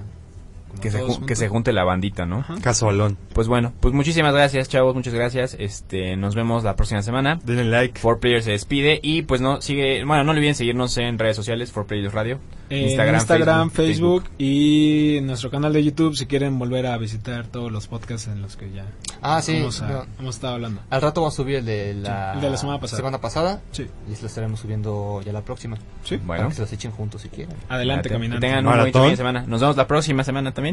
Que 0.82 0.92
se, 0.92 1.02
que 1.26 1.36
se 1.36 1.48
junte 1.48 1.74
la 1.74 1.84
bandita, 1.84 2.26
¿no? 2.26 2.40
Ajá. 2.40 2.56
Casualón. 2.62 3.18
Pues 3.34 3.48
bueno, 3.48 3.74
pues 3.80 3.94
muchísimas 3.94 4.34
gracias, 4.34 4.70
chavos, 4.70 4.96
muchas 4.96 5.14
gracias. 5.14 5.56
Este, 5.60 6.16
nos 6.16 6.36
vemos 6.36 6.64
la 6.64 6.76
próxima 6.76 7.02
semana. 7.02 7.40
Denle 7.44 7.66
like. 7.66 8.00
4Player 8.02 8.42
se 8.42 8.52
despide 8.52 9.00
y 9.02 9.24
pues 9.24 9.42
no 9.42 9.62
sigue, 9.62 10.04
bueno, 10.06 10.24
no 10.24 10.32
olviden 10.32 10.56
seguirnos 10.56 10.98
en 10.98 11.18
redes 11.20 11.36
sociales 11.36 11.74
4Players 11.74 12.12
Radio, 12.14 12.40
En 12.70 12.84
Instagram, 12.86 13.16
Instagram, 13.16 13.70
Facebook, 13.72 14.24
Facebook, 14.24 14.36
y 14.38 15.18
en 15.18 15.28
nuestro 15.28 15.50
canal 15.52 15.74
de 15.74 15.84
YouTube 15.84 16.16
si 16.16 16.26
quieren 16.26 16.58
volver 16.60 16.86
a 16.88 16.98
visitar 16.98 17.46
todos 17.48 17.72
los 17.72 17.88
podcasts 17.88 18.28
en 18.28 18.42
los 18.42 18.56
que 18.58 18.72
ya 18.72 18.86
Ah, 19.22 19.42
sí. 19.42 19.58
hemos, 19.58 19.82
a- 19.82 19.88
no. 19.88 20.06
hemos 20.20 20.36
estado 20.36 20.56
hablando. 20.56 20.82
Al 20.90 21.02
rato 21.02 21.22
vamos 21.22 21.34
a 21.34 21.38
subir 21.38 21.56
el 21.58 21.66
de 21.66 21.94
la, 21.96 22.32
Sí, 22.34 22.38
el 22.38 22.42
de 22.42 22.50
la 22.50 22.58
semana 22.58 22.80
pasada. 22.80 23.18
pasada, 23.20 23.62
Sí, 23.72 23.88
y 24.08 24.22
lo 24.22 24.28
estaremos 24.28 24.60
subiendo 24.60 25.22
ya 25.24 25.32
la 25.34 25.42
próxima. 25.42 25.78
sí. 26.04 26.18
Bueno, 26.18 26.42
Para 26.44 26.50
que 26.50 26.56
se 26.56 26.62
los 26.62 26.74
echen 26.74 26.92
juntos 26.92 27.22
si 27.22 27.30
quieren. 27.30 27.56
Adelante, 27.70 28.10
caminando. 28.10 28.40
tengan 28.42 28.66
un 28.68 28.78
bonito 28.78 29.00
fin 29.02 29.12
de 29.12 29.18
semana. 29.18 29.44
Nos 29.48 29.62
vemos 29.62 29.78
la 29.78 29.88
próxima 29.88 30.24
semana 30.24 30.54
también. 30.54 30.64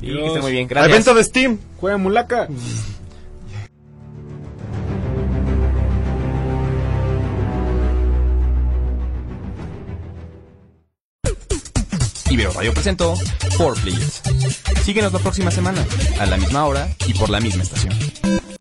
Y 0.00 0.06
que 0.06 0.12
Adiós. 0.12 0.26
estén 0.28 0.42
muy 0.42 0.52
bien. 0.52 0.64
Al 0.64 0.68
Gracias. 0.68 0.92
evento 0.92 1.14
de 1.14 1.24
Steam. 1.24 1.58
Juega 1.80 1.96
Mulaca. 1.98 2.48
Ibero 12.30 12.52
Radio 12.52 12.72
presentó 12.74 13.14
4Players. 13.56 14.22
Síguenos 14.84 15.12
la 15.12 15.18
próxima 15.18 15.50
semana, 15.50 15.84
a 16.18 16.26
la 16.26 16.36
misma 16.36 16.64
hora 16.66 16.88
y 17.06 17.14
por 17.14 17.30
la 17.30 17.38
misma 17.40 17.62
estación. 17.62 17.94